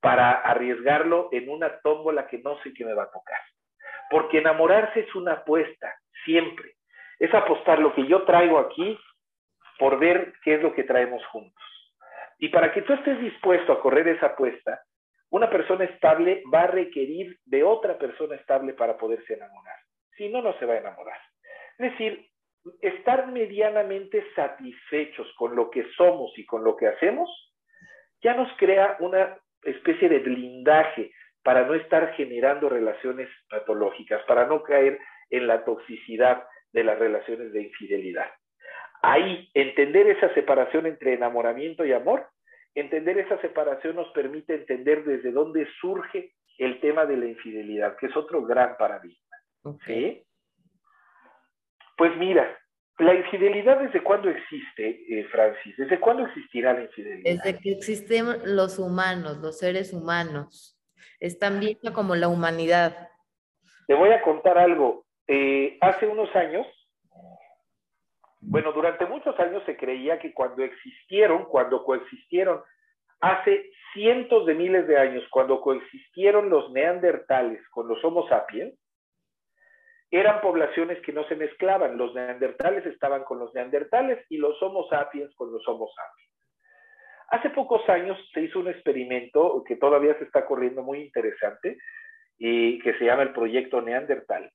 para 0.00 0.32
arriesgarlo 0.32 1.28
en 1.32 1.48
una 1.48 1.80
tómbola 1.80 2.26
que 2.26 2.38
no 2.38 2.60
sé 2.62 2.72
qué 2.74 2.84
me 2.84 2.94
va 2.94 3.04
a 3.04 3.10
tocar. 3.10 3.40
Porque 4.10 4.38
enamorarse 4.38 5.00
es 5.00 5.14
una 5.14 5.32
apuesta, 5.34 5.94
siempre. 6.24 6.74
Es 7.18 7.32
apostar 7.32 7.78
lo 7.78 7.94
que 7.94 8.06
yo 8.06 8.24
traigo 8.24 8.58
aquí 8.58 8.98
por 9.78 9.98
ver 9.98 10.34
qué 10.42 10.54
es 10.54 10.62
lo 10.62 10.74
que 10.74 10.84
traemos 10.84 11.24
juntos. 11.26 11.64
Y 12.38 12.48
para 12.48 12.72
que 12.72 12.82
tú 12.82 12.92
estés 12.92 13.18
dispuesto 13.20 13.72
a 13.72 13.80
correr 13.80 14.08
esa 14.08 14.26
apuesta, 14.26 14.82
una 15.30 15.50
persona 15.50 15.84
estable 15.84 16.42
va 16.52 16.62
a 16.62 16.66
requerir 16.68 17.38
de 17.44 17.64
otra 17.64 17.98
persona 17.98 18.36
estable 18.36 18.74
para 18.74 18.96
poderse 18.96 19.34
enamorar. 19.34 19.76
Si 20.16 20.28
no, 20.28 20.40
no 20.42 20.58
se 20.58 20.66
va 20.66 20.74
a 20.74 20.78
enamorar. 20.78 21.18
Es 21.78 21.92
decir, 21.92 22.28
estar 22.80 23.30
medianamente 23.32 24.24
satisfechos 24.34 25.32
con 25.36 25.54
lo 25.54 25.70
que 25.70 25.84
somos 25.96 26.36
y 26.38 26.44
con 26.46 26.64
lo 26.64 26.76
que 26.76 26.88
hacemos, 26.88 27.28
ya 28.22 28.34
nos 28.34 28.50
crea 28.56 28.96
una 29.00 29.36
especie 29.62 30.08
de 30.08 30.20
blindaje 30.20 31.12
para 31.42 31.64
no 31.64 31.74
estar 31.74 32.14
generando 32.14 32.68
relaciones 32.68 33.28
patológicas, 33.48 34.22
para 34.24 34.46
no 34.46 34.62
caer 34.62 34.98
en 35.30 35.46
la 35.46 35.64
toxicidad 35.64 36.44
de 36.72 36.84
las 36.84 36.98
relaciones 36.98 37.52
de 37.52 37.62
infidelidad. 37.62 38.26
Ahí, 39.02 39.48
entender 39.54 40.08
esa 40.08 40.32
separación 40.34 40.86
entre 40.86 41.14
enamoramiento 41.14 41.84
y 41.84 41.92
amor, 41.92 42.26
entender 42.76 43.18
esa 43.18 43.40
separación 43.40 43.96
nos 43.96 44.08
permite 44.12 44.54
entender 44.54 45.04
desde 45.04 45.32
dónde 45.32 45.66
surge 45.80 46.34
el 46.58 46.80
tema 46.80 47.04
de 47.04 47.16
la 47.16 47.26
infidelidad, 47.26 47.96
que 47.96 48.06
es 48.06 48.16
otro 48.16 48.44
gran 48.44 48.76
paradigma. 48.76 49.36
Pues 51.96 52.16
mira, 52.18 52.56
la 52.98 53.14
infidelidad 53.14 53.80
desde 53.80 54.02
cuándo 54.02 54.30
existe, 54.30 55.04
eh, 55.08 55.24
Francis? 55.30 55.76
¿Desde 55.76 55.98
cuándo 55.98 56.26
existirá 56.26 56.74
la 56.74 56.82
infidelidad? 56.82 57.24
Desde 57.24 57.58
que 57.58 57.72
existen 57.72 58.26
los 58.44 58.78
humanos, 58.78 59.38
los 59.38 59.58
seres 59.58 59.92
humanos. 59.92 60.78
Es 61.18 61.38
tan 61.38 61.60
vieja 61.60 61.92
como 61.92 62.14
la 62.14 62.28
humanidad. 62.28 63.08
Te 63.86 63.94
voy 63.94 64.10
a 64.10 64.22
contar 64.22 64.58
algo. 64.58 65.06
Eh, 65.26 65.78
hace 65.80 66.06
unos 66.06 66.34
años, 66.36 66.66
bueno, 68.48 68.72
durante 68.72 69.06
muchos 69.06 69.38
años 69.40 69.62
se 69.66 69.76
creía 69.76 70.20
que 70.20 70.32
cuando 70.32 70.62
existieron, 70.62 71.46
cuando 71.46 71.84
coexistieron, 71.84 72.62
hace 73.20 73.70
cientos 73.92 74.46
de 74.46 74.54
miles 74.54 74.86
de 74.86 74.96
años, 74.96 75.24
cuando 75.30 75.60
coexistieron 75.60 76.48
los 76.48 76.70
neandertales 76.70 77.60
con 77.70 77.88
los 77.88 78.02
Homo 78.04 78.28
sapiens, 78.28 78.72
eran 80.12 80.40
poblaciones 80.40 81.00
que 81.02 81.12
no 81.12 81.26
se 81.26 81.34
mezclaban. 81.34 81.98
Los 81.98 82.14
neandertales 82.14 82.86
estaban 82.86 83.24
con 83.24 83.40
los 83.40 83.52
neandertales 83.52 84.24
y 84.28 84.36
los 84.36 84.62
Homo 84.62 84.88
sapiens 84.88 85.34
con 85.34 85.50
los 85.50 85.66
Homo 85.66 85.88
sapiens. 85.88 86.30
Hace 87.30 87.50
pocos 87.50 87.86
años 87.88 88.16
se 88.32 88.42
hizo 88.42 88.60
un 88.60 88.68
experimento 88.68 89.64
que 89.66 89.74
todavía 89.74 90.16
se 90.18 90.24
está 90.24 90.46
corriendo 90.46 90.84
muy 90.84 91.00
interesante 91.00 91.78
y 92.38 92.78
que 92.78 92.94
se 92.94 93.06
llama 93.06 93.24
el 93.24 93.32
proyecto 93.32 93.82
Neandertal 93.82 94.52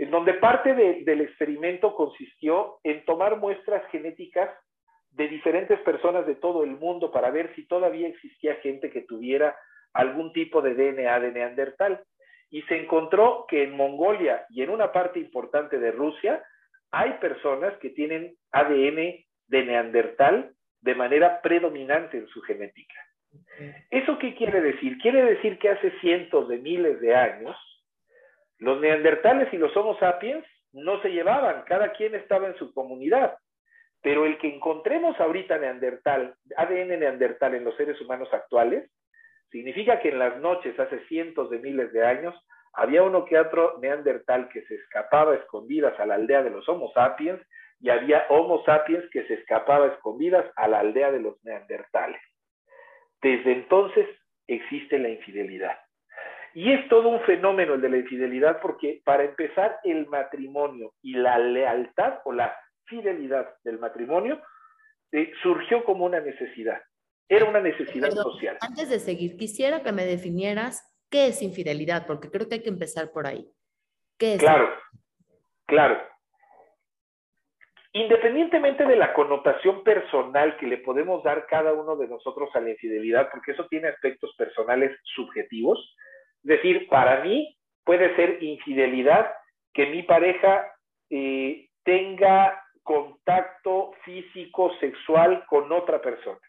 en 0.00 0.10
donde 0.10 0.32
parte 0.32 0.72
del 0.74 1.20
experimento 1.20 1.94
consistió 1.94 2.78
en 2.84 3.04
tomar 3.04 3.36
muestras 3.36 3.86
genéticas 3.90 4.48
de 5.10 5.28
diferentes 5.28 5.78
personas 5.80 6.26
de 6.26 6.36
todo 6.36 6.64
el 6.64 6.70
mundo 6.70 7.12
para 7.12 7.30
ver 7.30 7.54
si 7.54 7.66
todavía 7.66 8.08
existía 8.08 8.54
gente 8.62 8.90
que 8.90 9.02
tuviera 9.02 9.54
algún 9.92 10.32
tipo 10.32 10.62
de 10.62 10.74
DNA 10.74 11.20
de 11.20 11.32
Neandertal. 11.32 12.02
Y 12.48 12.62
se 12.62 12.80
encontró 12.80 13.44
que 13.46 13.62
en 13.62 13.76
Mongolia 13.76 14.46
y 14.48 14.62
en 14.62 14.70
una 14.70 14.90
parte 14.90 15.18
importante 15.18 15.78
de 15.78 15.92
Rusia 15.92 16.42
hay 16.90 17.18
personas 17.20 17.76
que 17.76 17.90
tienen 17.90 18.34
ADN 18.52 19.22
de 19.48 19.64
Neandertal 19.66 20.54
de 20.80 20.94
manera 20.94 21.42
predominante 21.42 22.16
en 22.16 22.26
su 22.28 22.40
genética. 22.40 22.94
¿Eso 23.90 24.18
qué 24.18 24.34
quiere 24.34 24.62
decir? 24.62 24.96
Quiere 24.96 25.22
decir 25.24 25.58
que 25.58 25.68
hace 25.68 25.90
cientos 26.00 26.48
de 26.48 26.56
miles 26.56 27.02
de 27.02 27.14
años 27.14 27.54
los 28.60 28.80
neandertales 28.80 29.52
y 29.52 29.56
los 29.56 29.74
Homo 29.76 29.98
sapiens 29.98 30.44
no 30.72 31.00
se 31.02 31.08
llevaban, 31.08 31.62
cada 31.66 31.92
quien 31.92 32.14
estaba 32.14 32.46
en 32.46 32.56
su 32.56 32.72
comunidad. 32.72 33.36
Pero 34.02 34.26
el 34.26 34.38
que 34.38 34.54
encontremos 34.54 35.18
ahorita 35.18 35.58
neandertal, 35.58 36.34
ADN 36.56 37.00
neandertal 37.00 37.54
en 37.54 37.64
los 37.64 37.76
seres 37.76 38.00
humanos 38.00 38.28
actuales, 38.32 38.90
significa 39.50 40.00
que 40.00 40.10
en 40.10 40.18
las 40.18 40.38
noches, 40.38 40.78
hace 40.78 41.00
cientos 41.06 41.50
de 41.50 41.58
miles 41.58 41.92
de 41.92 42.04
años, 42.04 42.34
había 42.74 43.02
uno 43.02 43.24
que 43.24 43.38
otro 43.38 43.78
neandertal 43.80 44.48
que 44.50 44.62
se 44.66 44.74
escapaba 44.76 45.34
escondidas 45.34 45.98
a 45.98 46.06
la 46.06 46.14
aldea 46.14 46.42
de 46.42 46.50
los 46.50 46.68
Homo 46.68 46.92
sapiens 46.92 47.40
y 47.80 47.88
había 47.88 48.26
Homo 48.28 48.62
sapiens 48.64 49.04
que 49.10 49.26
se 49.26 49.34
escapaba 49.34 49.86
escondidas 49.86 50.44
a 50.56 50.68
la 50.68 50.80
aldea 50.80 51.10
de 51.10 51.20
los 51.20 51.42
neandertales. 51.44 52.20
Desde 53.22 53.52
entonces 53.52 54.06
existe 54.46 54.98
la 54.98 55.08
infidelidad. 55.08 55.78
Y 56.54 56.72
es 56.72 56.88
todo 56.88 57.08
un 57.08 57.20
fenómeno 57.22 57.74
el 57.74 57.80
de 57.80 57.88
la 57.88 57.98
infidelidad 57.98 58.60
porque 58.60 59.02
para 59.04 59.24
empezar 59.24 59.78
el 59.84 60.06
matrimonio 60.06 60.92
y 61.02 61.14
la 61.14 61.38
lealtad 61.38 62.20
o 62.24 62.32
la 62.32 62.56
fidelidad 62.84 63.54
del 63.62 63.78
matrimonio 63.78 64.40
eh, 65.12 65.32
surgió 65.42 65.84
como 65.84 66.04
una 66.04 66.20
necesidad. 66.20 66.82
Era 67.28 67.44
una 67.44 67.60
necesidad 67.60 68.10
social. 68.10 68.58
Antes 68.60 68.90
de 68.90 68.98
seguir, 68.98 69.36
quisiera 69.36 69.82
que 69.82 69.92
me 69.92 70.04
definieras 70.04 70.84
qué 71.10 71.28
es 71.28 71.42
infidelidad, 71.42 72.06
porque 72.06 72.30
creo 72.30 72.48
que 72.48 72.56
hay 72.56 72.62
que 72.62 72.70
empezar 72.70 73.12
por 73.12 73.26
ahí. 73.26 73.48
¿Qué 74.18 74.34
es? 74.34 74.40
Claro, 74.40 74.68
claro. 75.66 76.00
Independientemente 77.92 78.84
de 78.84 78.96
la 78.96 79.12
connotación 79.12 79.82
personal 79.82 80.56
que 80.58 80.66
le 80.66 80.78
podemos 80.78 81.24
dar 81.24 81.46
cada 81.46 81.72
uno 81.72 81.96
de 81.96 82.06
nosotros 82.06 82.50
a 82.54 82.60
la 82.60 82.70
infidelidad, 82.70 83.28
porque 83.30 83.52
eso 83.52 83.66
tiene 83.68 83.88
aspectos 83.88 84.32
personales 84.36 84.96
subjetivos, 85.14 85.96
es 86.42 86.48
decir, 86.48 86.88
para 86.88 87.22
mí 87.22 87.56
puede 87.84 88.14
ser 88.16 88.42
infidelidad 88.42 89.32
que 89.74 89.86
mi 89.86 90.02
pareja 90.02 90.72
eh, 91.10 91.68
tenga 91.84 92.62
contacto 92.82 93.92
físico, 94.04 94.72
sexual 94.80 95.44
con 95.46 95.70
otra 95.72 96.00
persona. 96.00 96.40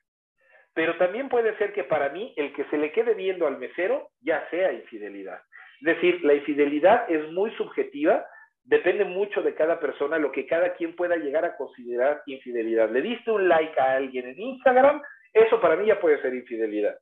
Pero 0.74 0.98
también 0.98 1.30
puede 1.30 1.58
ser 1.58 1.74
que 1.74 1.84
para 1.84 2.10
mí 2.10 2.34
el 2.38 2.54
que 2.54 2.64
se 2.66 2.78
le 2.78 2.92
quede 2.92 3.14
viendo 3.14 3.46
al 3.46 3.58
mesero 3.58 4.10
ya 4.22 4.48
sea 4.50 4.72
infidelidad. 4.72 5.42
Es 5.82 5.96
decir, 5.96 6.24
la 6.24 6.34
infidelidad 6.36 7.12
es 7.12 7.32
muy 7.32 7.52
subjetiva, 7.56 8.26
depende 8.64 9.04
mucho 9.04 9.42
de 9.42 9.56
cada 9.56 9.80
persona, 9.80 10.18
lo 10.18 10.32
que 10.32 10.46
cada 10.46 10.74
quien 10.76 10.96
pueda 10.96 11.18
llegar 11.18 11.44
a 11.44 11.58
considerar 11.58 12.22
infidelidad. 12.26 12.90
Le 12.90 13.02
diste 13.02 13.32
un 13.32 13.50
like 13.50 13.80
a 13.80 13.96
alguien 13.96 14.30
en 14.30 14.40
Instagram, 14.40 15.02
eso 15.34 15.60
para 15.60 15.76
mí 15.76 15.88
ya 15.88 16.00
puede 16.00 16.22
ser 16.22 16.34
infidelidad. 16.34 16.96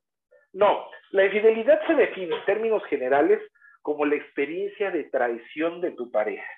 No, 0.52 0.86
la 1.10 1.26
infidelidad 1.26 1.80
se 1.86 1.94
define 1.94 2.36
en 2.36 2.44
términos 2.44 2.82
generales 2.86 3.40
como 3.82 4.04
la 4.04 4.16
experiencia 4.16 4.90
de 4.90 5.04
traición 5.04 5.80
de 5.80 5.92
tu 5.92 6.10
pareja. 6.10 6.50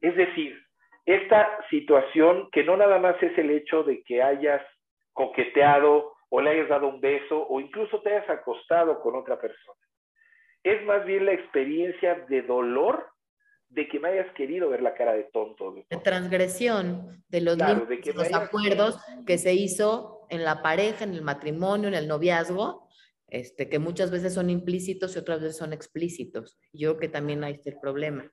Es 0.00 0.16
decir, 0.16 0.60
esta 1.06 1.48
situación 1.70 2.48
que 2.50 2.64
no 2.64 2.76
nada 2.76 2.98
más 2.98 3.20
es 3.22 3.36
el 3.38 3.50
hecho 3.50 3.82
de 3.82 4.02
que 4.02 4.22
hayas 4.22 4.62
coqueteado 5.12 6.12
o 6.28 6.40
le 6.40 6.50
hayas 6.50 6.68
dado 6.68 6.88
un 6.88 7.00
beso 7.00 7.46
o 7.48 7.60
incluso 7.60 8.00
te 8.02 8.10
hayas 8.10 8.28
acostado 8.30 9.00
con 9.00 9.16
otra 9.16 9.40
persona. 9.40 9.78
Es 10.62 10.84
más 10.84 11.04
bien 11.04 11.26
la 11.26 11.32
experiencia 11.32 12.14
de 12.28 12.42
dolor 12.42 13.06
de 13.68 13.88
que 13.88 14.00
me 14.00 14.08
hayas 14.08 14.32
querido 14.34 14.68
ver 14.68 14.82
la 14.82 14.94
cara 14.94 15.12
de 15.12 15.24
tonto. 15.32 15.72
De, 15.72 15.84
transgresión 15.98 17.22
de 17.28 17.40
los, 17.40 17.56
los 17.56 18.34
acuerdos 18.34 19.00
que 19.26 19.38
se 19.38 19.54
hizo 19.54 20.26
en 20.28 20.44
la 20.44 20.60
pareja, 20.60 21.04
en 21.04 21.14
el 21.14 21.22
matrimonio, 21.22 21.88
en 21.88 21.94
el 21.94 22.08
noviazgo, 22.08 22.88
este, 23.30 23.68
que 23.68 23.78
muchas 23.78 24.10
veces 24.10 24.34
son 24.34 24.50
implícitos 24.50 25.14
y 25.14 25.18
otras 25.18 25.40
veces 25.40 25.56
son 25.56 25.72
explícitos. 25.72 26.58
Yo 26.72 26.96
creo 26.96 27.00
que 27.00 27.08
también 27.08 27.44
hay 27.44 27.54
este 27.54 27.76
problema. 27.80 28.30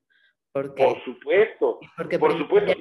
Porque, 0.51 0.83
por 0.83 1.03
supuesto, 1.03 1.79
porque 1.95 2.19
por 2.19 2.37
supuesto. 2.37 2.73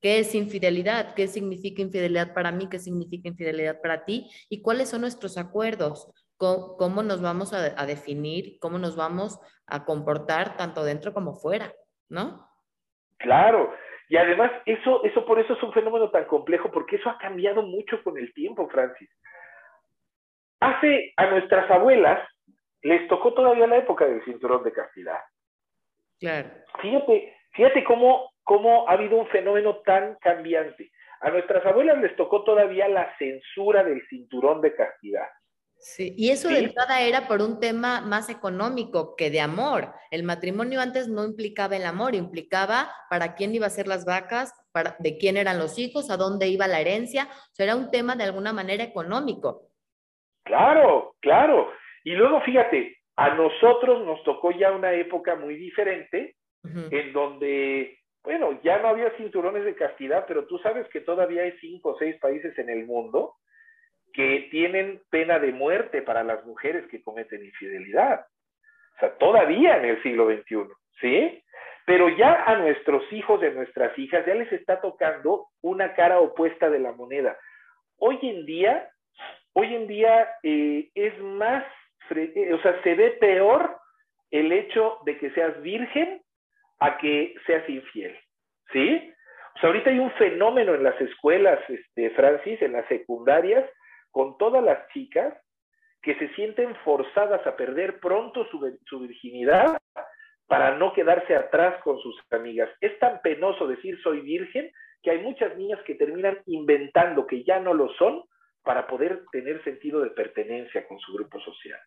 ¿Qué 0.00 0.20
es 0.20 0.34
infidelidad? 0.34 1.14
¿Qué 1.14 1.26
significa 1.26 1.82
infidelidad 1.82 2.32
para 2.32 2.52
mí? 2.52 2.68
¿Qué 2.68 2.78
significa 2.78 3.28
infidelidad 3.28 3.80
para 3.82 4.04
ti? 4.04 4.30
¿Y 4.48 4.62
cuáles 4.62 4.90
son 4.90 5.00
nuestros 5.00 5.36
acuerdos? 5.36 6.12
¿Cómo, 6.36 7.02
nos 7.02 7.20
vamos 7.20 7.52
a, 7.52 7.84
definir? 7.84 8.60
¿Cómo 8.60 8.78
nos 8.78 8.94
vamos 8.94 9.40
a 9.66 9.84
comportar 9.84 10.56
tanto 10.56 10.84
dentro 10.84 11.12
como 11.12 11.34
fuera? 11.34 11.72
¿No? 12.08 12.48
Claro. 13.18 13.74
Y 14.08 14.16
además, 14.16 14.52
eso, 14.66 15.02
eso 15.02 15.26
por 15.26 15.40
eso 15.40 15.54
es 15.54 15.62
un 15.64 15.72
fenómeno 15.72 16.10
tan 16.10 16.26
complejo, 16.26 16.70
porque 16.70 16.96
eso 16.96 17.10
ha 17.10 17.18
cambiado 17.18 17.62
mucho 17.62 18.00
con 18.04 18.16
el 18.18 18.32
tiempo, 18.34 18.68
Francis. 18.68 19.10
Hace 20.60 21.12
a 21.16 21.26
nuestras 21.26 21.70
abuelas 21.70 22.26
les 22.82 23.06
tocó 23.08 23.34
todavía 23.34 23.66
la 23.66 23.78
época 23.78 24.06
del 24.06 24.24
cinturón 24.24 24.62
de 24.64 24.72
castidad. 24.72 25.18
Claro. 26.18 26.50
Fíjate, 26.80 27.36
fíjate 27.52 27.84
cómo, 27.84 28.32
cómo 28.44 28.88
ha 28.88 28.92
habido 28.92 29.16
un 29.16 29.28
fenómeno 29.28 29.76
tan 29.78 30.16
cambiante. 30.16 30.90
A 31.20 31.30
nuestras 31.30 31.64
abuelas 31.66 31.98
les 31.98 32.14
tocó 32.16 32.44
todavía 32.44 32.88
la 32.88 33.16
censura 33.18 33.82
del 33.82 34.06
cinturón 34.08 34.60
de 34.60 34.74
castidad. 34.74 35.26
Sí, 35.80 36.12
y 36.16 36.30
eso 36.30 36.48
de 36.48 36.58
entrada 36.58 37.02
era 37.02 37.28
por 37.28 37.40
un 37.40 37.60
tema 37.60 38.00
más 38.00 38.28
económico 38.28 39.14
que 39.14 39.30
de 39.30 39.40
amor. 39.40 39.92
El 40.10 40.24
matrimonio 40.24 40.80
antes 40.80 41.06
no 41.06 41.24
implicaba 41.24 41.76
el 41.76 41.86
amor, 41.86 42.16
implicaba 42.16 42.90
para 43.08 43.36
quién 43.36 43.54
iba 43.54 43.66
a 43.66 43.70
ser 43.70 43.86
las 43.86 44.04
vacas, 44.04 44.52
para, 44.72 44.96
de 44.98 45.18
quién 45.18 45.36
eran 45.36 45.58
los 45.58 45.78
hijos, 45.78 46.10
a 46.10 46.16
dónde 46.16 46.48
iba 46.48 46.66
la 46.66 46.80
herencia. 46.80 47.28
O 47.30 47.54
sea, 47.54 47.64
era 47.64 47.76
un 47.76 47.92
tema 47.92 48.16
de 48.16 48.24
alguna 48.24 48.52
manera 48.52 48.82
económico. 48.82 49.67
Claro, 50.48 51.14
claro. 51.20 51.72
Y 52.04 52.12
luego 52.12 52.40
fíjate, 52.40 52.96
a 53.16 53.34
nosotros 53.34 54.04
nos 54.04 54.22
tocó 54.24 54.50
ya 54.50 54.72
una 54.72 54.92
época 54.94 55.36
muy 55.36 55.56
diferente 55.56 56.34
en 56.90 57.12
donde, 57.12 57.98
bueno, 58.22 58.60
ya 58.62 58.78
no 58.78 58.88
había 58.88 59.10
cinturones 59.16 59.64
de 59.64 59.74
castidad, 59.74 60.24
pero 60.26 60.46
tú 60.46 60.58
sabes 60.58 60.88
que 60.88 61.00
todavía 61.00 61.42
hay 61.42 61.52
cinco 61.60 61.90
o 61.90 61.98
seis 61.98 62.18
países 62.18 62.58
en 62.58 62.68
el 62.68 62.84
mundo 62.84 63.34
que 64.12 64.48
tienen 64.50 65.00
pena 65.10 65.38
de 65.38 65.52
muerte 65.52 66.02
para 66.02 66.24
las 66.24 66.44
mujeres 66.44 66.86
que 66.90 67.02
cometen 67.02 67.44
infidelidad. 67.44 68.26
O 68.96 69.00
sea, 69.00 69.16
todavía 69.18 69.76
en 69.76 69.84
el 69.84 70.02
siglo 70.02 70.26
XXI, 70.26 70.66
¿sí? 71.00 71.44
Pero 71.86 72.08
ya 72.10 72.44
a 72.44 72.56
nuestros 72.56 73.02
hijos 73.12 73.42
y 73.42 73.46
a 73.46 73.50
nuestras 73.50 73.98
hijas 73.98 74.26
ya 74.26 74.34
les 74.34 74.52
está 74.52 74.80
tocando 74.80 75.46
una 75.62 75.94
cara 75.94 76.20
opuesta 76.20 76.68
de 76.68 76.80
la 76.80 76.92
moneda. 76.92 77.38
Hoy 77.98 78.18
en 78.22 78.44
día, 78.44 78.90
hoy 79.58 79.74
en 79.74 79.88
día 79.88 80.28
eh, 80.44 80.88
es 80.94 81.18
más, 81.20 81.64
eh, 82.10 82.52
o 82.54 82.62
sea, 82.62 82.80
se 82.82 82.94
ve 82.94 83.10
peor 83.20 83.76
el 84.30 84.52
hecho 84.52 84.98
de 85.04 85.18
que 85.18 85.30
seas 85.30 85.60
virgen 85.62 86.22
a 86.78 86.96
que 86.98 87.34
seas 87.44 87.68
infiel, 87.68 88.16
¿sí? 88.72 89.12
O 89.56 89.60
sea, 89.60 89.70
ahorita 89.70 89.90
hay 89.90 89.98
un 89.98 90.12
fenómeno 90.12 90.76
en 90.76 90.84
las 90.84 91.00
escuelas, 91.00 91.58
este, 91.68 92.10
Francis, 92.10 92.62
en 92.62 92.72
las 92.72 92.86
secundarias, 92.86 93.68
con 94.12 94.38
todas 94.38 94.62
las 94.62 94.86
chicas 94.92 95.34
que 96.02 96.14
se 96.14 96.28
sienten 96.34 96.76
forzadas 96.84 97.44
a 97.44 97.56
perder 97.56 97.98
pronto 97.98 98.46
su, 98.50 98.78
su 98.86 99.00
virginidad 99.00 99.76
para 100.46 100.76
no 100.76 100.92
quedarse 100.92 101.34
atrás 101.34 101.82
con 101.82 101.98
sus 101.98 102.16
amigas. 102.30 102.70
Es 102.80 102.96
tan 103.00 103.20
penoso 103.22 103.66
decir 103.66 104.00
soy 104.02 104.20
virgen 104.20 104.70
que 105.02 105.10
hay 105.10 105.18
muchas 105.18 105.56
niñas 105.56 105.80
que 105.84 105.96
terminan 105.96 106.38
inventando 106.46 107.26
que 107.26 107.42
ya 107.42 107.58
no 107.58 107.74
lo 107.74 107.88
son 107.94 108.22
para 108.62 108.86
poder 108.86 109.24
tener 109.32 109.62
sentido 109.64 110.00
de 110.00 110.10
pertenencia 110.10 110.86
con 110.86 110.98
su 111.00 111.12
grupo 111.14 111.40
social. 111.40 111.78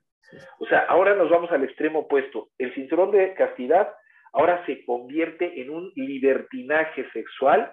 O 0.60 0.66
sea, 0.66 0.86
ahora 0.88 1.16
nos 1.16 1.30
vamos 1.30 1.52
al 1.52 1.64
extremo 1.64 2.00
opuesto. 2.00 2.50
El 2.58 2.74
cinturón 2.74 3.12
de 3.12 3.34
castidad 3.34 3.94
ahora 4.34 4.66
se 4.66 4.84
convierte 4.86 5.62
en 5.62 5.70
un 5.70 5.92
libertinaje 5.96 7.10
sexual 7.12 7.72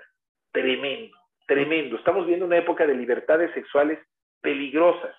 tremendo, 0.52 1.16
tremendo. 1.46 1.96
Estamos 1.96 2.26
viendo 2.26 2.46
una 2.46 2.58
época 2.58 2.86
de 2.86 2.94
libertades 2.94 3.52
sexuales 3.54 3.98
peligrosas, 4.40 5.14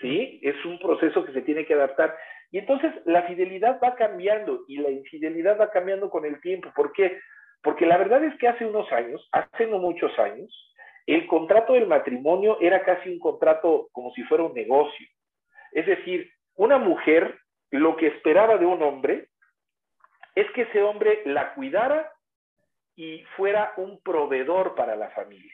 ¿sí? 0.00 0.40
Es 0.42 0.64
un 0.64 0.78
proceso 0.78 1.24
que 1.24 1.32
se 1.32 1.42
tiene 1.42 1.64
que 1.64 1.74
adaptar. 1.74 2.16
Y 2.50 2.58
entonces 2.58 2.92
la 3.04 3.22
fidelidad 3.22 3.78
va 3.82 3.94
cambiando 3.94 4.64
y 4.66 4.78
la 4.78 4.90
infidelidad 4.90 5.60
va 5.60 5.70
cambiando 5.70 6.10
con 6.10 6.24
el 6.24 6.40
tiempo. 6.40 6.72
¿Por 6.74 6.92
qué? 6.92 7.20
Porque 7.62 7.86
la 7.86 7.98
verdad 7.98 8.24
es 8.24 8.36
que 8.38 8.48
hace 8.48 8.64
unos 8.64 8.90
años, 8.90 9.28
hace 9.32 9.66
no 9.66 9.78
muchos 9.78 10.18
años, 10.18 10.69
el 11.14 11.26
contrato 11.26 11.72
del 11.72 11.86
matrimonio 11.86 12.58
era 12.60 12.84
casi 12.84 13.08
un 13.10 13.18
contrato 13.18 13.88
como 13.92 14.12
si 14.12 14.22
fuera 14.24 14.44
un 14.44 14.54
negocio. 14.54 15.06
Es 15.72 15.86
decir, 15.86 16.30
una 16.56 16.78
mujer 16.78 17.38
lo 17.70 17.96
que 17.96 18.08
esperaba 18.08 18.58
de 18.58 18.66
un 18.66 18.82
hombre 18.82 19.28
es 20.34 20.50
que 20.52 20.62
ese 20.62 20.82
hombre 20.82 21.22
la 21.24 21.54
cuidara 21.54 22.12
y 22.96 23.24
fuera 23.36 23.72
un 23.76 24.00
proveedor 24.02 24.74
para 24.74 24.96
la 24.96 25.10
familia. 25.10 25.52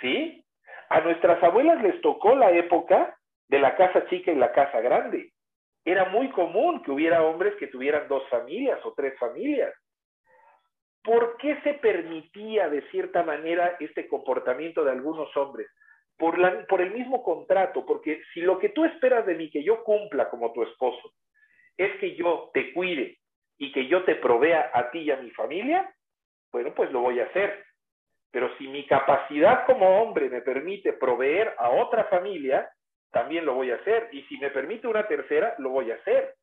¿Sí? 0.00 0.44
A 0.88 1.00
nuestras 1.00 1.42
abuelas 1.42 1.82
les 1.82 2.00
tocó 2.00 2.34
la 2.34 2.50
época 2.50 3.16
de 3.48 3.58
la 3.58 3.76
casa 3.76 4.06
chica 4.08 4.32
y 4.32 4.36
la 4.36 4.52
casa 4.52 4.80
grande 4.80 5.32
era 5.84 6.04
muy 6.06 6.30
común 6.30 6.82
que 6.82 6.90
hubiera 6.90 7.24
hombres 7.24 7.54
que 7.56 7.66
tuvieran 7.66 8.06
dos 8.08 8.28
familias 8.28 8.78
o 8.84 8.92
tres 8.94 9.18
familias. 9.18 9.74
¿Por 11.02 11.36
qué 11.38 11.60
se 11.62 11.74
permitía 11.74 12.68
de 12.68 12.82
cierta 12.90 13.22
manera 13.22 13.76
este 13.80 14.06
comportamiento 14.08 14.84
de 14.84 14.92
algunos 14.92 15.36
hombres? 15.36 15.68
Por, 16.16 16.38
la, 16.38 16.64
por 16.66 16.80
el 16.80 16.92
mismo 16.92 17.22
contrato, 17.22 17.84
porque 17.84 18.22
si 18.32 18.40
lo 18.40 18.58
que 18.58 18.68
tú 18.68 18.84
esperas 18.84 19.26
de 19.26 19.34
mí 19.34 19.50
que 19.50 19.64
yo 19.64 19.82
cumpla 19.82 20.30
como 20.30 20.52
tu 20.52 20.62
esposo 20.62 21.12
es 21.76 21.98
que 21.98 22.14
yo 22.14 22.50
te 22.54 22.72
cuide 22.72 23.18
y 23.58 23.72
que 23.72 23.86
yo 23.86 24.04
te 24.04 24.14
provea 24.16 24.70
a 24.72 24.90
ti 24.90 25.00
y 25.00 25.10
a 25.10 25.16
mi 25.16 25.30
familia, 25.30 25.92
bueno, 26.52 26.72
pues 26.74 26.92
lo 26.92 27.00
voy 27.00 27.18
a 27.18 27.24
hacer. 27.24 27.64
Pero 28.30 28.54
si 28.56 28.68
mi 28.68 28.86
capacidad 28.86 29.66
como 29.66 30.02
hombre 30.02 30.28
me 30.28 30.42
permite 30.42 30.92
proveer 30.92 31.54
a 31.58 31.70
otra 31.70 32.04
familia, 32.04 32.70
también 33.10 33.44
lo 33.44 33.54
voy 33.54 33.70
a 33.70 33.76
hacer. 33.76 34.08
Y 34.12 34.22
si 34.24 34.38
me 34.38 34.50
permite 34.50 34.86
una 34.86 35.06
tercera, 35.06 35.54
lo 35.58 35.70
voy 35.70 35.90
a 35.90 35.96
hacer. 35.96 36.34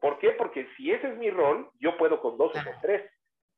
¿Por 0.00 0.18
qué? 0.18 0.30
Porque 0.30 0.68
si 0.76 0.92
ese 0.92 1.08
es 1.08 1.16
mi 1.16 1.30
rol, 1.30 1.70
yo 1.80 1.96
puedo 1.96 2.20
con 2.20 2.36
dos 2.38 2.52
o 2.56 2.64
con 2.64 2.80
tres. 2.80 3.10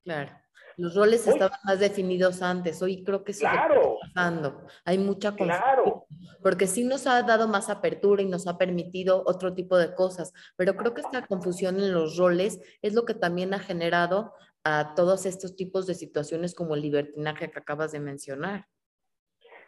Claro. 0.08 0.32
Los 0.78 0.94
roles 0.94 1.26
estaban 1.26 1.58
más 1.64 1.80
definidos 1.80 2.40
antes. 2.40 2.80
Hoy 2.80 3.04
creo 3.04 3.24
que 3.24 3.32
eso 3.32 3.40
claro. 3.40 3.74
está 3.74 4.14
pasando. 4.14 4.66
Hay 4.84 4.96
mucha 4.96 5.30
confusión. 5.32 5.58
Claro. 5.58 6.06
Porque 6.42 6.66
sí 6.66 6.84
nos 6.84 7.06
ha 7.06 7.20
dado 7.24 7.46
más 7.48 7.68
apertura 7.68 8.22
y 8.22 8.26
nos 8.26 8.46
ha 8.46 8.56
permitido 8.56 9.22
otro 9.26 9.54
tipo 9.54 9.76
de 9.76 9.94
cosas. 9.94 10.32
Pero 10.56 10.76
creo 10.76 10.94
que 10.94 11.00
esta 11.02 11.26
confusión 11.26 11.76
en 11.76 11.92
los 11.92 12.16
roles 12.16 12.60
es 12.80 12.94
lo 12.94 13.04
que 13.04 13.14
también 13.14 13.52
ha 13.52 13.58
generado 13.58 14.32
a 14.64 14.94
todos 14.94 15.26
estos 15.26 15.56
tipos 15.56 15.86
de 15.86 15.94
situaciones 15.94 16.54
como 16.54 16.74
el 16.74 16.82
libertinaje 16.82 17.50
que 17.50 17.58
acabas 17.58 17.92
de 17.92 18.00
mencionar. 18.00 18.64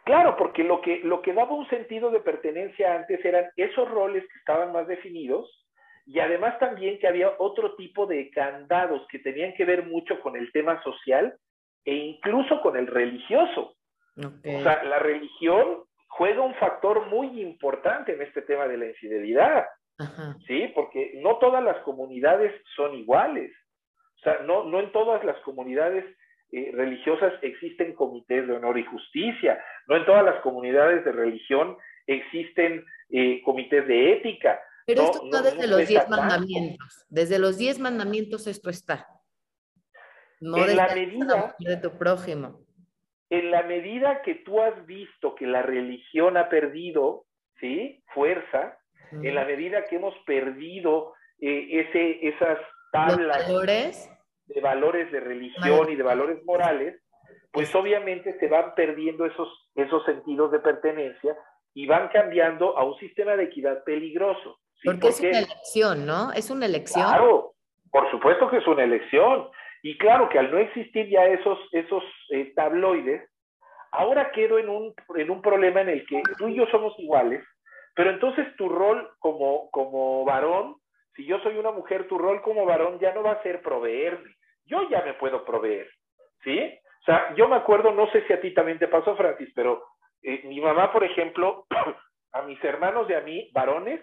Claro, 0.05 0.35
porque 0.37 0.63
lo 0.63 0.81
que, 0.81 1.01
lo 1.03 1.21
que 1.21 1.33
daba 1.33 1.53
un 1.53 1.69
sentido 1.69 2.09
de 2.09 2.21
pertenencia 2.21 2.95
antes 2.95 3.23
eran 3.23 3.45
esos 3.57 3.87
roles 3.91 4.23
que 4.23 4.39
estaban 4.39 4.71
más 4.71 4.87
definidos 4.87 5.60
y 6.11 6.19
además 6.19 6.59
también 6.59 6.99
que 6.99 7.07
había 7.07 7.31
otro 7.39 7.75
tipo 7.75 8.05
de 8.05 8.29
candados 8.31 9.07
que 9.09 9.19
tenían 9.19 9.53
que 9.53 9.63
ver 9.63 9.85
mucho 9.85 10.19
con 10.19 10.35
el 10.35 10.51
tema 10.51 10.81
social 10.83 11.37
e 11.85 11.95
incluso 11.95 12.61
con 12.61 12.75
el 12.75 12.87
religioso. 12.87 13.75
O 14.17 14.61
sea, 14.61 14.83
la 14.83 14.99
religión 14.99 15.83
juega 16.09 16.41
un 16.41 16.53
factor 16.55 17.07
muy 17.07 17.41
importante 17.41 18.13
en 18.13 18.21
este 18.21 18.41
tema 18.41 18.67
de 18.67 18.77
la 18.77 18.87
infidelidad, 18.87 19.65
¿sí? 20.47 20.69
Porque 20.75 21.13
no 21.23 21.37
todas 21.37 21.63
las 21.63 21.77
comunidades 21.83 22.53
son 22.75 22.93
iguales. 22.93 23.53
O 24.17 24.23
sea, 24.23 24.39
no, 24.43 24.65
no 24.65 24.81
en 24.81 24.91
todas 24.91 25.23
las 25.23 25.37
comunidades 25.39 26.03
eh, 26.51 26.71
religiosas 26.73 27.33
existen 27.41 27.93
comités 27.93 28.45
de 28.45 28.53
honor 28.53 28.77
y 28.77 28.83
justicia, 28.83 29.63
no 29.87 29.95
en 29.95 30.05
todas 30.05 30.25
las 30.25 30.41
comunidades 30.41 31.05
de 31.05 31.13
religión 31.13 31.77
existen 32.05 32.83
eh, 33.09 33.41
comités 33.43 33.87
de 33.87 34.11
ética. 34.11 34.59
Pero 34.93 35.05
esto 35.05 35.25
está 35.25 35.41
desde 35.41 35.67
los 35.67 35.87
diez 35.87 36.09
mandamientos, 36.09 37.05
desde 37.09 37.39
los 37.39 37.57
diez 37.57 37.79
mandamientos 37.79 38.47
esto 38.47 38.69
está. 38.69 39.07
No 40.39 40.57
en 40.57 40.75
la 40.75 40.93
medida 40.93 41.55
de 41.59 41.77
tu 41.77 41.97
prójimo. 41.97 42.61
En 43.29 43.51
la 43.51 43.63
medida 43.63 44.21
que 44.23 44.35
tú 44.35 44.61
has 44.61 44.85
visto 44.85 45.35
que 45.35 45.47
la 45.47 45.61
religión 45.61 46.35
ha 46.35 46.49
perdido, 46.49 47.25
¿sí? 47.59 48.03
Fuerza, 48.13 48.77
en 49.11 49.35
la 49.35 49.45
medida 49.45 49.85
que 49.87 49.97
hemos 49.97 50.15
perdido 50.25 51.13
eh, 51.39 51.67
ese, 51.87 52.27
esas 52.27 52.59
tablas 52.91 53.47
de 54.45 54.61
valores 54.61 55.11
de 55.11 55.19
religión 55.19 55.89
y 55.89 55.95
de 55.95 56.03
valores 56.03 56.43
morales, 56.45 57.01
pues 57.51 57.73
obviamente 57.75 58.37
se 58.39 58.47
van 58.47 58.73
perdiendo 58.75 59.25
esos, 59.25 59.49
esos 59.75 60.03
sentidos 60.05 60.51
de 60.51 60.59
pertenencia 60.59 61.35
y 61.73 61.85
van 61.87 62.09
cambiando 62.09 62.77
a 62.77 62.83
un 62.83 62.97
sistema 62.99 63.35
de 63.35 63.45
equidad 63.45 63.83
peligroso. 63.83 64.59
Porque, 64.83 65.09
es 65.09 65.19
una 65.19 65.39
elección, 65.39 66.05
¿no? 66.05 66.31
Es 66.33 66.49
una 66.49 66.65
elección. 66.65 67.07
Claro, 67.07 67.53
por 67.91 68.09
supuesto 68.11 68.49
que 68.49 68.57
es 68.57 68.67
una 68.67 68.83
elección. 68.83 69.49
Y 69.83 69.97
claro 69.97 70.29
que 70.29 70.39
al 70.39 70.51
no 70.51 70.57
existir 70.59 71.09
ya 71.09 71.25
esos, 71.25 71.59
esos 71.71 72.03
eh, 72.29 72.53
tabloides, 72.55 73.27
ahora 73.91 74.31
quedo 74.31 74.59
en 74.59 74.69
un, 74.69 74.93
en 75.15 75.29
un 75.29 75.41
problema 75.41 75.81
en 75.81 75.89
el 75.89 76.05
que 76.05 76.21
tú 76.37 76.47
y 76.47 76.55
yo 76.55 76.65
somos 76.67 76.97
iguales, 76.99 77.43
pero 77.95 78.11
entonces 78.11 78.47
tu 78.57 78.69
rol 78.69 79.09
como, 79.19 79.69
como 79.71 80.23
varón, 80.23 80.75
si 81.15 81.25
yo 81.25 81.39
soy 81.39 81.57
una 81.57 81.71
mujer, 81.71 82.07
tu 82.07 82.17
rol 82.17 82.41
como 82.41 82.65
varón 82.65 82.99
ya 82.99 83.13
no 83.13 83.23
va 83.23 83.33
a 83.33 83.43
ser 83.43 83.61
proveerme, 83.61 84.35
yo 84.65 84.87
ya 84.89 85.01
me 85.01 85.13
puedo 85.15 85.43
proveer, 85.43 85.89
¿sí? 86.43 86.59
O 87.01 87.03
sea, 87.03 87.33
yo 87.35 87.47
me 87.47 87.55
acuerdo, 87.55 87.91
no 87.91 88.09
sé 88.11 88.25
si 88.27 88.33
a 88.33 88.39
ti 88.39 88.53
también 88.53 88.79
te 88.79 88.87
pasó, 88.87 89.15
Francis, 89.15 89.51
pero 89.55 89.83
eh, 90.21 90.41
mi 90.45 90.61
mamá, 90.61 90.91
por 90.93 91.03
ejemplo, 91.03 91.65
a 92.33 92.41
mis 92.43 92.63
hermanos 92.63 93.09
y 93.09 93.13
a 93.13 93.21
mí, 93.21 93.49
varones, 93.53 94.01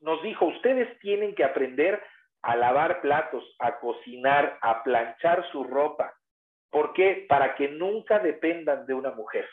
nos 0.00 0.22
dijo, 0.22 0.46
ustedes 0.46 0.98
tienen 1.00 1.34
que 1.34 1.44
aprender 1.44 2.02
a 2.42 2.56
lavar 2.56 3.00
platos, 3.00 3.44
a 3.58 3.78
cocinar, 3.78 4.58
a 4.62 4.82
planchar 4.82 5.48
su 5.50 5.64
ropa. 5.64 6.14
¿Por 6.70 6.92
qué? 6.92 7.26
Para 7.28 7.54
que 7.54 7.68
nunca 7.68 8.18
dependan 8.18 8.86
de 8.86 8.94
una 8.94 9.10
mujer. 9.10 9.48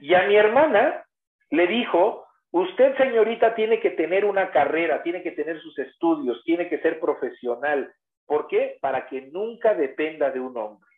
Y 0.00 0.14
a 0.14 0.22
mi 0.22 0.36
hermana 0.36 1.04
le 1.50 1.66
dijo, 1.66 2.26
usted 2.50 2.96
señorita 2.96 3.54
tiene 3.54 3.80
que 3.80 3.90
tener 3.90 4.24
una 4.24 4.50
carrera, 4.50 5.02
tiene 5.02 5.22
que 5.22 5.32
tener 5.32 5.60
sus 5.60 5.78
estudios, 5.78 6.42
tiene 6.44 6.68
que 6.68 6.78
ser 6.78 7.00
profesional, 7.00 7.92
¿Por 8.26 8.48
qué? 8.48 8.78
Para 8.80 9.06
que 9.06 9.22
nunca 9.22 9.74
dependa 9.74 10.30
de 10.30 10.40
un 10.40 10.56
hombre. 10.56 10.88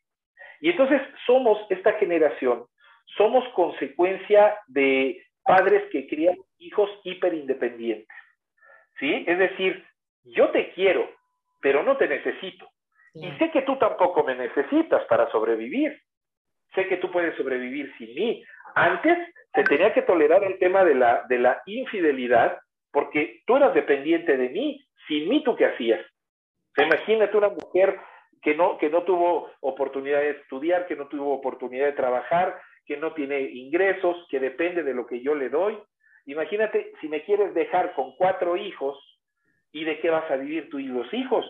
Y 0.61 0.71
entonces 0.71 1.03
somos 1.27 1.59
esta 1.71 1.93
generación, 1.95 2.67
somos 3.17 3.47
consecuencia 3.51 4.59
de 4.69 5.23
padres 5.43 5.83
que 5.91 6.07
crían 6.07 6.37
hijos 6.59 6.91
hiperindependientes. 7.05 8.09
¿Sí? 8.99 9.25
Es 9.27 9.39
decir, 9.39 9.85
yo 10.25 10.51
te 10.51 10.71
quiero, 10.73 11.09
pero 11.61 11.83
no 11.83 11.97
te 11.97 12.09
necesito. 12.09 12.69
Y 13.15 13.31
sé 13.39 13.51
que 13.51 13.63
tú 13.63 13.77
tampoco 13.77 14.25
me 14.25 14.35
necesitas 14.35 15.05
para 15.07 15.31
sobrevivir. 15.31 15.99
Sé 16.75 16.87
que 16.87 16.99
tú 16.99 17.11
puedes 17.11 17.35
sobrevivir 17.37 17.93
sin 17.97 18.15
mí. 18.15 18.45
Antes 18.75 19.17
se 19.55 19.65
tenía 19.65 19.95
que 19.95 20.03
tolerar 20.03 20.45
el 20.45 20.59
tema 20.59 20.85
de 20.85 20.95
la, 20.95 21.25
de 21.29 21.39
la 21.39 21.63
infidelidad 21.65 22.59
porque 22.93 23.43
tú 23.47 23.57
eras 23.57 23.73
dependiente 23.75 24.37
de 24.37 24.51
mí. 24.51 24.85
Sin 25.09 25.29
mí, 25.29 25.43
¿tú 25.45 25.57
qué 25.57 25.67
hacías? 25.67 26.05
Imagínate 26.77 27.37
una 27.37 27.49
mujer 27.49 27.99
que 28.43 28.55
no, 28.55 28.77
que 28.79 28.91
no 28.91 29.03
tuvo 29.05 29.51
oportunidad 29.61 30.21
de 30.21 30.31
estudiar, 30.31 30.87
que 30.87 30.97
no 30.97 31.09
tuvo 31.09 31.33
oportunidad 31.33 31.87
de 31.87 31.93
trabajar, 31.93 32.61
que 32.85 32.97
no 32.97 33.13
tiene 33.15 33.41
ingresos, 33.41 34.27
que 34.31 34.41
depende 34.41 34.83
de 34.83 34.95
lo 34.95 35.07
que 35.07 35.21
yo 35.21 35.35
le 35.35 35.49
doy. 35.49 35.79
Imagínate 36.27 36.93
si 37.01 37.09
me 37.09 37.23
quieres 37.25 37.55
dejar 37.55 37.95
con 37.95 38.15
cuatro 38.17 38.57
hijos 38.57 38.99
y 39.73 39.85
de 39.85 40.01
qué 40.01 40.11
vas 40.11 40.31
a 40.31 40.37
vivir 40.37 40.69
tú 40.71 40.79
y 40.79 40.87
los 40.87 41.13
hijos. 41.15 41.45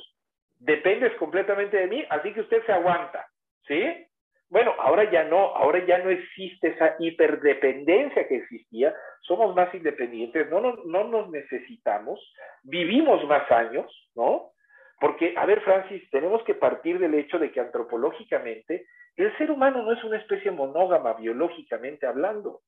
dependes 0.59 1.15
completamente 1.17 1.77
de 1.77 1.87
mí, 1.87 2.05
así 2.09 2.33
que 2.33 2.41
usted 2.41 2.65
se 2.65 2.73
aguanta, 2.73 3.27
¿sí? 3.69 4.07
Bueno, 4.49 4.75
ahora 4.79 5.11
ya 5.11 5.25
no, 5.25 5.55
ahora 5.55 5.85
ya 5.85 5.99
no 5.99 6.09
existe 6.09 6.69
esa 6.69 6.97
hiperdependencia 6.99 8.27
que 8.27 8.37
existía, 8.37 8.95
somos 9.21 9.55
más 9.55 9.75
independientes, 9.75 10.49
no, 10.49 10.61
no, 10.61 10.77
no 10.85 11.05
nos 11.05 11.31
necesitamos, 11.31 12.21
vivimos 12.63 13.23
más 13.27 13.51
años, 13.51 13.87
¿no? 14.15 14.53
Porque, 14.99 15.35
a 15.37 15.45
ver, 15.45 15.61
Francis, 15.61 16.09
tenemos 16.11 16.43
que 16.45 16.55
partir 16.55 16.99
del 16.99 17.15
hecho 17.15 17.39
de 17.39 17.51
que 17.51 17.61
antropológicamente 17.61 18.87
el 19.17 19.37
ser 19.37 19.51
humano 19.51 19.83
no 19.83 19.93
es 19.93 20.03
una 20.05 20.19
especie 20.19 20.51
monógama 20.51 21.15
biológicamente 21.15 22.07
hablando, 22.07 22.61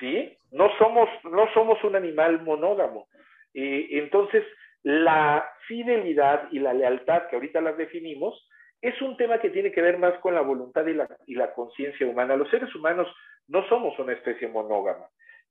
¿sí? 0.00 0.36
No 0.52 0.70
somos, 0.78 1.08
no 1.24 1.52
somos 1.52 1.82
un 1.84 1.96
animal 1.96 2.42
monógamo. 2.42 3.08
Eh, 3.54 3.88
entonces, 3.92 4.44
la 4.82 5.48
fidelidad 5.66 6.48
y 6.52 6.58
la 6.58 6.72
lealtad, 6.72 7.28
que 7.28 7.36
ahorita 7.36 7.60
las 7.60 7.76
definimos, 7.76 8.48
es 8.80 9.00
un 9.02 9.16
tema 9.16 9.38
que 9.38 9.50
tiene 9.50 9.72
que 9.72 9.82
ver 9.82 9.98
más 9.98 10.18
con 10.20 10.34
la 10.34 10.42
voluntad 10.42 10.86
y 10.86 10.94
la, 10.94 11.08
y 11.26 11.34
la 11.34 11.52
conciencia 11.54 12.06
humana. 12.06 12.36
Los 12.36 12.50
seres 12.50 12.74
humanos 12.74 13.08
no 13.48 13.66
somos 13.68 13.98
una 13.98 14.12
especie 14.12 14.48
monógama. 14.48 15.06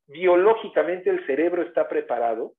Biológicamente 0.08 1.10
el 1.10 1.26
cerebro 1.26 1.64
está 1.64 1.90
preparado 1.90 2.54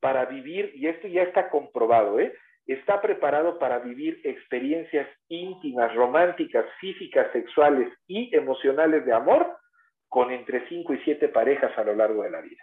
para 0.00 0.24
vivir, 0.24 0.72
y 0.74 0.88
esto 0.88 1.08
ya 1.08 1.22
está 1.22 1.50
comprobado, 1.50 2.18
¿eh? 2.20 2.32
está 2.66 3.00
preparado 3.00 3.58
para 3.58 3.78
vivir 3.78 4.20
experiencias 4.24 5.08
íntimas, 5.28 5.94
románticas, 5.94 6.66
físicas, 6.80 7.30
sexuales 7.32 7.92
y 8.06 8.34
emocionales 8.34 9.04
de 9.04 9.12
amor 9.12 9.56
con 10.08 10.30
entre 10.30 10.68
5 10.68 10.94
y 10.94 10.98
7 11.04 11.28
parejas 11.28 11.76
a 11.76 11.84
lo 11.84 11.94
largo 11.94 12.22
de 12.22 12.30
la 12.30 12.40
vida. 12.40 12.62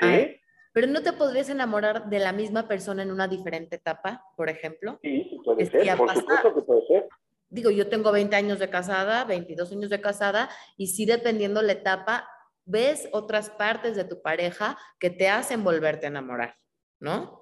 ¿Sí? 0.00 0.40
Pero 0.72 0.86
no 0.86 1.02
te 1.02 1.12
podrías 1.12 1.48
enamorar 1.50 2.08
de 2.08 2.18
la 2.20 2.32
misma 2.32 2.68
persona 2.68 3.02
en 3.02 3.10
una 3.10 3.26
diferente 3.26 3.76
etapa, 3.76 4.24
por 4.36 4.48
ejemplo. 4.48 4.98
Sí, 5.02 5.40
puede 5.44 5.66
ser, 5.66 5.96
por 5.96 6.14
supuesto 6.14 6.54
que 6.54 6.62
puede 6.62 6.86
ser. 6.86 7.08
Digo, 7.48 7.70
yo 7.70 7.88
tengo 7.88 8.12
20 8.12 8.36
años 8.36 8.60
de 8.60 8.70
casada, 8.70 9.24
22 9.24 9.72
años 9.72 9.90
de 9.90 10.00
casada, 10.00 10.48
y 10.76 10.86
sí 10.86 11.06
dependiendo 11.06 11.60
la 11.62 11.72
etapa, 11.72 12.28
ves 12.64 13.08
otras 13.12 13.50
partes 13.50 13.96
de 13.96 14.04
tu 14.04 14.22
pareja 14.22 14.78
que 15.00 15.10
te 15.10 15.28
hacen 15.28 15.64
volverte 15.64 16.06
a 16.06 16.10
enamorar, 16.10 16.56
¿no? 17.00 17.39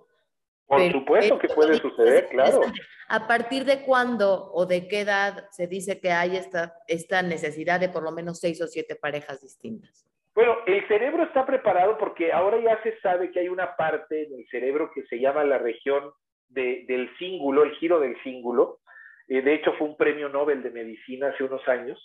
Por 0.68 0.92
supuesto 0.92 1.38
que 1.38 1.48
puede 1.48 1.74
suceder, 1.78 2.28
claro. 2.28 2.60
¿A 3.08 3.26
partir 3.26 3.64
de 3.64 3.82
cuándo 3.82 4.52
o 4.52 4.66
de 4.66 4.86
qué 4.86 5.00
edad 5.00 5.48
se 5.50 5.66
dice 5.66 5.98
que 5.98 6.12
hay 6.12 6.36
esta, 6.36 6.74
esta 6.86 7.22
necesidad 7.22 7.80
de 7.80 7.88
por 7.88 8.02
lo 8.02 8.12
menos 8.12 8.38
seis 8.38 8.60
o 8.60 8.66
siete 8.66 8.94
parejas 8.94 9.40
distintas? 9.40 10.06
Bueno, 10.34 10.58
el 10.66 10.86
cerebro 10.86 11.22
está 11.22 11.46
preparado 11.46 11.96
porque 11.96 12.32
ahora 12.32 12.60
ya 12.60 12.80
se 12.82 13.00
sabe 13.00 13.30
que 13.30 13.40
hay 13.40 13.48
una 13.48 13.76
parte 13.76 14.24
en 14.24 14.34
el 14.34 14.46
cerebro 14.50 14.90
que 14.94 15.04
se 15.06 15.18
llama 15.18 15.42
la 15.42 15.56
región 15.56 16.12
del 16.50 17.10
cíngulo, 17.18 17.62
el 17.62 17.74
giro 17.76 17.98
del 17.98 18.22
cíngulo. 18.22 18.80
Eh, 19.26 19.40
de 19.40 19.54
hecho, 19.54 19.72
fue 19.78 19.88
un 19.88 19.96
premio 19.96 20.28
Nobel 20.28 20.62
de 20.62 20.70
Medicina 20.70 21.28
hace 21.28 21.44
unos 21.44 21.66
años. 21.66 21.98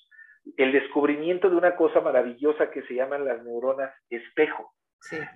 El 0.56 0.72
descubrimiento 0.72 1.50
de 1.50 1.58
una 1.58 1.76
cosa 1.76 2.00
maravillosa 2.00 2.72
que 2.72 2.84
se 2.84 2.96
llaman 2.96 3.26
las 3.26 3.44
neuronas 3.44 3.94
espejo. 4.10 4.74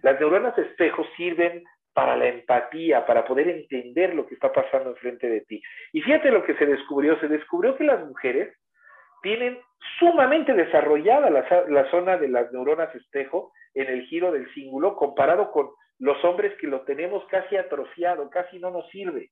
Las 0.01 0.17
neuronas 0.17 0.57
espejo 0.57 1.05
sirven 1.17 1.63
para 1.97 2.15
la 2.15 2.27
empatía, 2.27 3.07
para 3.07 3.25
poder 3.25 3.47
entender 3.47 4.13
lo 4.13 4.27
que 4.27 4.35
está 4.35 4.53
pasando 4.53 4.91
enfrente 4.91 5.27
de 5.27 5.41
ti. 5.41 5.63
Y 5.93 6.01
fíjate 6.01 6.29
lo 6.29 6.43
que 6.43 6.53
se 6.53 6.67
descubrió. 6.67 7.19
Se 7.19 7.27
descubrió 7.27 7.75
que 7.75 7.85
las 7.85 8.05
mujeres 8.05 8.55
tienen 9.23 9.57
sumamente 9.97 10.53
desarrollada 10.53 11.31
la, 11.31 11.89
zona 11.89 12.17
de 12.17 12.27
las 12.27 12.51
neuronas 12.51 12.93
espejo 12.93 13.51
en 13.73 13.87
el 13.87 14.03
giro 14.05 14.31
del 14.31 14.47
cíngulo 14.53 14.95
comparado 14.95 15.51
con 15.51 15.71
los 15.97 16.23
hombres 16.23 16.53
que 16.61 16.67
lo 16.67 16.81
tenemos 16.81 17.25
casi 17.31 17.57
atrofiado, 17.57 18.29
casi 18.29 18.59
no 18.59 18.69
nos 18.69 18.87
sirve. 18.89 19.31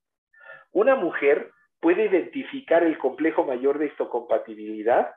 Una 0.72 0.96
mujer 0.96 1.52
puede 1.78 2.06
identificar 2.06 2.82
el 2.82 2.98
complejo 2.98 3.44
mayor 3.44 3.78
de 3.78 3.86
histocompatibilidad 3.86 5.14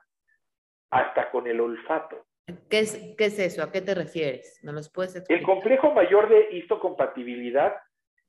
hasta 0.92 1.32
con 1.32 1.48
el 1.48 1.60
olfato. 1.60 2.26
¿Qué 2.68 2.80
es, 2.80 3.14
¿Qué 3.16 3.26
es 3.26 3.38
eso? 3.38 3.62
¿A 3.62 3.70
qué 3.70 3.80
te 3.80 3.94
refieres? 3.94 4.60
¿No 4.62 4.72
los 4.72 4.90
puedes 4.90 5.24
El 5.28 5.42
complejo 5.42 5.92
mayor 5.92 6.28
de 6.28 6.48
histocompatibilidad 6.56 7.76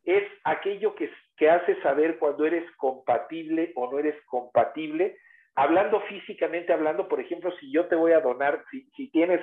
es 0.04 0.24
aquello 0.43 0.95
que, 0.95 1.10
que 1.38 1.50
hace 1.50 1.82
saber 1.82 2.19
cuando 2.19 2.45
eres 2.45 2.65
compatible 2.78 3.71
o 3.76 3.91
no 3.91 4.00
eres 4.00 4.15
compatible 4.26 5.17
hablando 5.56 6.02
físicamente, 6.02 6.74
hablando, 6.74 7.08
por 7.08 7.19
ejemplo, 7.19 7.52
si 7.60 7.71
yo 7.71 7.86
te 7.88 7.95
voy 7.95 8.13
a 8.13 8.21
donar, 8.21 8.63
si, 8.71 9.10
tienes 9.12 9.41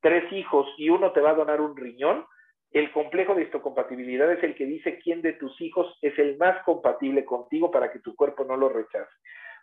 tres 0.00 0.30
hijos 0.32 0.66
y 0.76 0.90
uno 0.90 1.12
te 1.12 1.20
va 1.20 1.30
a 1.30 1.34
donar 1.34 1.60
un 1.60 1.76
riñón, 1.76 2.24
el 2.70 2.92
complejo 2.92 3.34
de 3.34 3.42
histocompatibilidad 3.42 4.30
es 4.32 4.42
el 4.44 4.54
que 4.54 4.66
dice 4.66 4.98
quién 4.98 5.22
de 5.22 5.32
tus 5.32 5.58
hijos 5.60 5.98
es 6.02 6.18
el 6.18 6.36
más 6.36 6.62
compatible 6.64 7.24
contigo 7.24 7.70
para 7.70 7.90
que 7.90 7.98
tu 8.00 8.14
cuerpo 8.14 8.44
no 8.44 8.56
lo 8.56 8.68
rechace. 8.68 9.10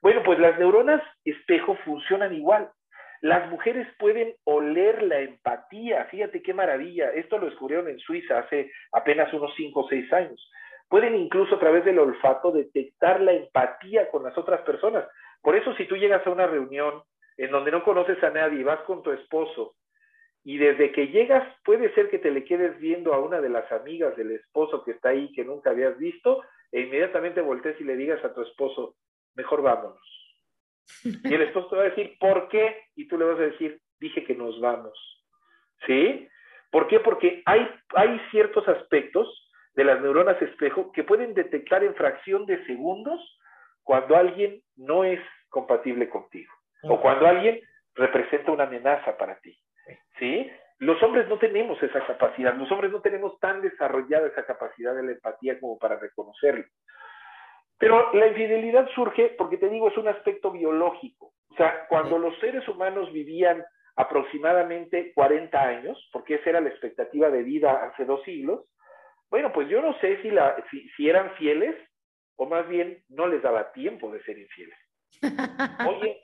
Bueno, 0.01 0.23
pues 0.23 0.39
las 0.39 0.57
neuronas 0.59 1.01
espejo 1.23 1.75
funcionan 1.85 2.33
igual. 2.33 2.71
Las 3.25 3.49
mujeres 3.49 3.87
pueden 3.97 4.35
oler 4.43 5.01
la 5.01 5.19
empatía. 5.19 6.05
Fíjate 6.11 6.43
qué 6.43 6.53
maravilla. 6.53 7.09
Esto 7.09 7.39
lo 7.39 7.47
descubrieron 7.47 7.87
en 7.87 7.97
Suiza 7.97 8.37
hace 8.37 8.71
apenas 8.91 9.33
unos 9.33 9.51
cinco 9.57 9.79
o 9.79 9.89
seis 9.89 10.13
años. 10.13 10.51
Pueden 10.87 11.15
incluso 11.15 11.55
a 11.55 11.59
través 11.59 11.83
del 11.85 11.97
olfato 11.97 12.51
detectar 12.51 13.21
la 13.21 13.33
empatía 13.33 14.11
con 14.11 14.21
las 14.21 14.37
otras 14.37 14.61
personas. 14.61 15.07
Por 15.41 15.55
eso 15.55 15.73
si 15.73 15.87
tú 15.87 15.97
llegas 15.97 16.21
a 16.27 16.29
una 16.29 16.45
reunión 16.45 17.01
en 17.37 17.49
donde 17.49 17.71
no 17.71 17.83
conoces 17.83 18.23
a 18.23 18.29
nadie 18.29 18.59
y 18.59 18.63
vas 18.63 18.81
con 18.81 19.01
tu 19.01 19.09
esposo 19.11 19.73
y 20.43 20.59
desde 20.59 20.91
que 20.91 21.07
llegas 21.07 21.51
puede 21.63 21.91
ser 21.95 22.11
que 22.11 22.19
te 22.19 22.29
le 22.29 22.43
quedes 22.43 22.79
viendo 22.79 23.11
a 23.11 23.19
una 23.19 23.41
de 23.41 23.49
las 23.49 23.71
amigas 23.71 24.15
del 24.15 24.33
esposo 24.33 24.83
que 24.83 24.91
está 24.91 25.09
ahí 25.09 25.31
que 25.33 25.43
nunca 25.43 25.71
habías 25.71 25.97
visto 25.97 26.43
e 26.71 26.81
inmediatamente 26.81 27.41
voltees 27.41 27.81
y 27.81 27.85
le 27.85 27.95
digas 27.95 28.23
a 28.23 28.35
tu 28.35 28.43
esposo, 28.43 28.93
mejor 29.33 29.63
vámonos. 29.63 30.24
Y 31.03 31.33
el 31.33 31.41
esposo 31.41 31.69
te 31.69 31.75
va 31.75 31.81
a 31.83 31.89
decir, 31.89 32.17
¿por 32.19 32.47
qué? 32.49 32.83
Y 32.95 33.07
tú 33.07 33.17
le 33.17 33.25
vas 33.25 33.39
a 33.39 33.43
decir, 33.43 33.79
dije 33.99 34.23
que 34.23 34.35
nos 34.35 34.59
vamos. 34.59 34.97
¿Sí? 35.85 36.27
¿Por 36.71 36.87
qué? 36.87 36.99
Porque 36.99 37.41
hay, 37.45 37.69
hay 37.95 38.19
ciertos 38.31 38.67
aspectos 38.67 39.51
de 39.75 39.83
las 39.83 40.01
neuronas 40.01 40.41
espejo 40.41 40.91
que 40.91 41.03
pueden 41.03 41.33
detectar 41.33 41.83
en 41.83 41.95
fracción 41.95 42.45
de 42.45 42.65
segundos 42.65 43.19
cuando 43.83 44.15
alguien 44.15 44.61
no 44.75 45.03
es 45.03 45.19
compatible 45.49 46.09
contigo 46.09 46.51
o 46.83 46.99
cuando 46.99 47.27
alguien 47.27 47.61
representa 47.95 48.51
una 48.51 48.65
amenaza 48.65 49.17
para 49.17 49.39
ti. 49.39 49.57
¿Sí? 50.19 50.49
Los 50.79 51.01
hombres 51.03 51.27
no 51.29 51.37
tenemos 51.37 51.81
esa 51.81 52.05
capacidad, 52.05 52.53
los 52.55 52.69
hombres 52.71 52.91
no 52.91 53.01
tenemos 53.01 53.39
tan 53.39 53.61
desarrollada 53.61 54.27
esa 54.27 54.45
capacidad 54.45 54.93
de 54.93 55.03
la 55.03 55.11
empatía 55.11 55.59
como 55.59 55.77
para 55.77 55.97
reconocerlo. 55.97 56.65
Pero 57.77 58.13
la 58.13 58.27
infidelidad 58.27 58.87
surge 58.95 59.35
porque 59.37 59.57
te 59.57 59.69
digo, 59.69 59.89
es 59.89 59.97
un 59.97 60.07
aspecto 60.07 60.51
biológico. 60.51 61.33
O 61.49 61.55
sea, 61.55 61.87
cuando 61.87 62.17
los 62.17 62.37
seres 62.39 62.67
humanos 62.67 63.11
vivían 63.11 63.63
aproximadamente 63.95 65.13
40 65.13 65.61
años, 65.61 66.09
porque 66.11 66.35
esa 66.35 66.49
era 66.51 66.61
la 66.61 66.69
expectativa 66.69 67.29
de 67.29 67.43
vida 67.43 67.85
hace 67.85 68.05
dos 68.05 68.23
siglos, 68.23 68.65
bueno, 69.29 69.51
pues 69.51 69.67
yo 69.69 69.81
no 69.81 69.97
sé 69.99 70.21
si, 70.21 70.29
la, 70.29 70.55
si 70.95 71.09
eran 71.09 71.31
fieles 71.35 71.75
o 72.37 72.45
más 72.45 72.67
bien 72.67 73.03
no 73.09 73.27
les 73.27 73.41
daba 73.41 73.71
tiempo 73.71 74.11
de 74.11 74.21
ser 74.23 74.37
infieles. 74.37 74.77
Oye, 75.87 76.23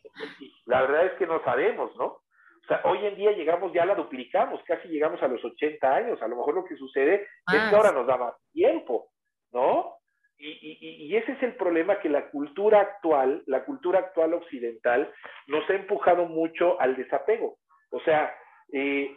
la 0.66 0.82
verdad 0.82 1.06
es 1.08 1.14
que 1.14 1.28
no 1.28 1.44
sabemos, 1.44 1.96
¿no? 1.98 2.06
O 2.06 2.68
sea, 2.68 2.82
hoy 2.86 3.06
en 3.06 3.16
día 3.16 3.32
llegamos, 3.32 3.74
ya 3.74 3.86
la 3.86 3.96
duplicamos, 3.96 4.62
casi 4.66 4.88
llegamos 4.88 5.22
a 5.24 5.28
los 5.28 5.44
80 5.44 5.96
años. 5.96 6.22
A 6.22 6.28
lo 6.28 6.36
mejor 6.36 6.56
lo 6.56 6.64
que 6.64 6.76
sucede 6.76 7.28
es 7.52 7.70
que 7.70 7.76
ahora 7.76 7.92
nos 7.92 8.06
da 8.06 8.18
más 8.18 8.36
tiempo, 8.52 9.10
¿no? 9.52 9.96
Y, 10.44 11.16
ese 11.16 11.34
es 11.34 11.44
el 11.44 11.56
problema 11.56 12.00
que 12.00 12.10
la 12.10 12.30
cultura 12.30 12.82
actual, 12.82 13.44
la 13.46 13.64
cultura 13.64 14.00
actual 14.00 14.34
occidental, 14.34 15.14
nos 15.48 15.70
ha 15.70 15.74
empujado 15.76 16.26
mucho 16.26 16.80
al 16.82 16.96
desapego. 16.96 17.58
O 17.92 18.00
sea, 18.00 18.34
eh, 18.74 19.16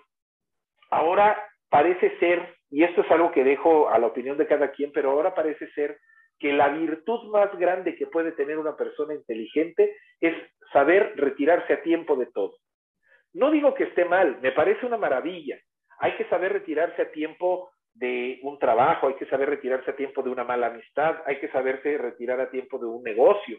ahora 0.90 1.42
parece 1.70 2.18
ser, 2.18 2.56
y 2.70 2.84
esto 2.84 3.00
es 3.00 3.10
algo 3.10 3.32
que 3.32 3.42
dejo 3.42 3.88
a 3.88 3.98
la 3.98 4.08
opinión 4.08 4.36
de 4.36 4.46
cada 4.46 4.70
quien, 4.72 4.92
pero 4.92 5.10
ahora 5.10 5.34
parece 5.34 5.70
ser 5.72 5.98
que 6.38 6.52
la 6.52 6.68
virtud 6.68 7.30
más 7.30 7.56
grande 7.58 7.96
que 7.96 8.06
puede 8.06 8.32
tener 8.32 8.58
una 8.58 8.76
persona 8.76 9.14
inteligente 9.14 9.96
es 10.20 10.34
saber 10.72 11.14
retirarse 11.16 11.72
a 11.72 11.82
tiempo 11.82 12.16
de 12.16 12.26
todo. 12.26 12.56
No 13.32 13.50
digo 13.50 13.74
que 13.74 13.84
esté 13.84 14.04
mal, 14.04 14.40
me 14.42 14.52
parece 14.52 14.84
una 14.84 14.96
maravilla. 14.96 15.58
Hay 15.98 16.16
que 16.16 16.24
saber 16.26 16.52
retirarse 16.52 17.02
a 17.02 17.10
tiempo 17.12 17.70
de 17.94 18.40
un 18.42 18.58
trabajo, 18.58 19.08
hay 19.08 19.14
que 19.14 19.26
saber 19.26 19.48
retirarse 19.48 19.90
a 19.90 19.96
tiempo 19.96 20.22
de 20.22 20.30
una 20.30 20.44
mala 20.44 20.66
amistad, 20.66 21.22
hay 21.26 21.38
que 21.38 21.48
saberse 21.48 21.96
retirar 21.96 22.40
a 22.40 22.50
tiempo 22.50 22.78
de 22.78 22.86
un 22.86 23.02
negocio. 23.02 23.58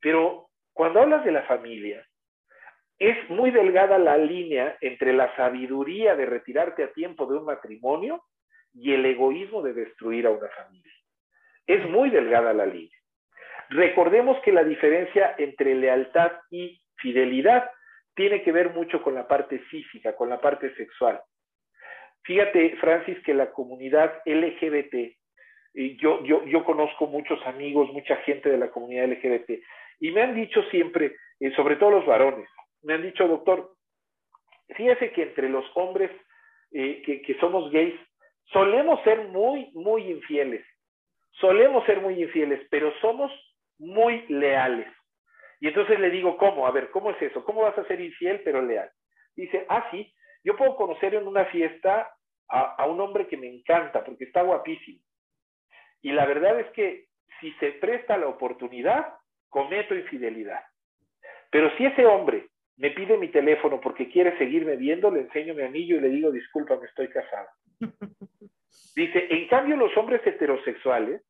Pero 0.00 0.48
cuando 0.72 1.00
hablas 1.00 1.24
de 1.24 1.32
la 1.32 1.42
familia, 1.42 2.06
es 2.98 3.28
muy 3.30 3.50
delgada 3.50 3.98
la 3.98 4.16
línea 4.16 4.76
entre 4.80 5.12
la 5.12 5.34
sabiduría 5.34 6.14
de 6.14 6.26
retirarte 6.26 6.84
a 6.84 6.92
tiempo 6.92 7.26
de 7.26 7.38
un 7.38 7.44
matrimonio 7.44 8.22
y 8.72 8.92
el 8.92 9.04
egoísmo 9.04 9.60
de 9.60 9.72
destruir 9.72 10.26
a 10.26 10.30
una 10.30 10.48
familia. 10.48 10.92
Es 11.66 11.88
muy 11.90 12.10
delgada 12.10 12.52
la 12.52 12.66
línea. 12.66 12.96
Recordemos 13.70 14.38
que 14.44 14.52
la 14.52 14.64
diferencia 14.64 15.34
entre 15.38 15.74
lealtad 15.74 16.32
y 16.50 16.80
fidelidad 16.96 17.70
tiene 18.14 18.42
que 18.42 18.52
ver 18.52 18.70
mucho 18.70 19.02
con 19.02 19.14
la 19.14 19.26
parte 19.26 19.58
física, 19.58 20.14
con 20.14 20.28
la 20.28 20.40
parte 20.40 20.74
sexual. 20.76 21.20
Fíjate, 22.24 22.76
Francis, 22.76 23.18
que 23.24 23.34
la 23.34 23.50
comunidad 23.50 24.22
LGBT 24.24 25.16
yo, 25.74 26.22
yo, 26.24 26.44
yo 26.44 26.64
conozco 26.64 27.06
muchos 27.06 27.44
amigos, 27.46 27.92
mucha 27.92 28.16
gente 28.16 28.50
de 28.50 28.58
la 28.58 28.70
comunidad 28.70 29.08
LGBT, 29.08 29.62
y 30.00 30.10
me 30.10 30.22
han 30.22 30.34
dicho 30.34 30.62
siempre, 30.64 31.16
eh, 31.40 31.52
sobre 31.54 31.76
todo 31.76 31.90
los 31.90 32.06
varones, 32.06 32.48
me 32.82 32.94
han 32.94 33.02
dicho, 33.02 33.26
doctor, 33.26 33.72
fíjese 34.76 35.12
que 35.12 35.22
entre 35.22 35.48
los 35.48 35.64
hombres 35.74 36.10
eh, 36.72 37.02
que, 37.04 37.22
que 37.22 37.38
somos 37.38 37.70
gays, 37.70 37.94
solemos 38.52 39.02
ser 39.04 39.28
muy, 39.28 39.70
muy 39.74 40.10
infieles. 40.10 40.64
Solemos 41.32 41.84
ser 41.86 42.00
muy 42.00 42.22
infieles, 42.22 42.60
pero 42.70 42.92
somos 43.00 43.32
muy 43.78 44.26
leales. 44.28 44.88
Y 45.60 45.68
entonces 45.68 45.98
le 46.00 46.10
digo, 46.10 46.36
¿cómo? 46.36 46.66
A 46.66 46.72
ver, 46.72 46.90
¿cómo 46.90 47.10
es 47.10 47.22
eso? 47.22 47.44
¿Cómo 47.44 47.62
vas 47.62 47.78
a 47.78 47.86
ser 47.86 48.00
infiel 48.00 48.42
pero 48.44 48.60
leal? 48.60 48.90
Dice, 49.36 49.64
ah, 49.68 49.86
sí, 49.90 50.12
yo 50.44 50.56
puedo 50.56 50.76
conocer 50.76 51.14
en 51.14 51.26
una 51.26 51.44
fiesta 51.46 52.12
a, 52.48 52.86
un 52.86 53.00
hombre 53.00 53.26
que 53.28 53.36
me 53.36 53.48
encanta 53.48 54.04
porque 54.04 54.24
está 54.24 54.42
guapísimo. 54.42 55.00
Y 56.02 56.12
la 56.12 56.26
verdad 56.26 56.60
es 56.60 56.70
que 56.72 57.06
si 57.40 57.52
se 57.54 57.72
presta 57.72 58.16
la 58.18 58.28
oportunidad, 58.28 59.14
cometo 59.48 59.94
infidelidad. 59.94 60.60
Pero 61.50 61.74
si 61.76 61.86
ese 61.86 62.04
hombre 62.04 62.48
me 62.76 62.90
pide 62.90 63.16
mi 63.16 63.28
teléfono 63.28 63.80
porque 63.80 64.10
quiere 64.10 64.36
seguirme 64.38 64.76
viendo, 64.76 65.10
le 65.10 65.20
enseño 65.20 65.54
mi 65.54 65.62
anillo 65.62 65.96
y 65.96 66.00
le 66.00 66.08
digo, 66.08 66.30
disculpa, 66.30 66.76
me 66.76 66.86
estoy 66.86 67.08
casado. 67.08 67.48
Dice, 68.94 69.26
en 69.30 69.48
cambio 69.48 69.76
los 69.76 69.96
hombres 69.96 70.26
heterosexuales, 70.26 71.22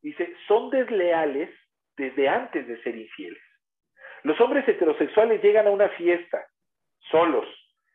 dice, 0.00 0.32
son 0.46 0.70
desleales 0.70 1.50
desde 1.96 2.28
antes 2.28 2.66
de 2.66 2.80
ser 2.82 2.96
infieles. 2.96 3.42
Los 4.22 4.40
hombres 4.40 4.66
heterosexuales 4.68 5.42
llegan 5.42 5.66
a 5.66 5.70
una 5.70 5.88
fiesta 5.90 6.46
solos, 7.10 7.46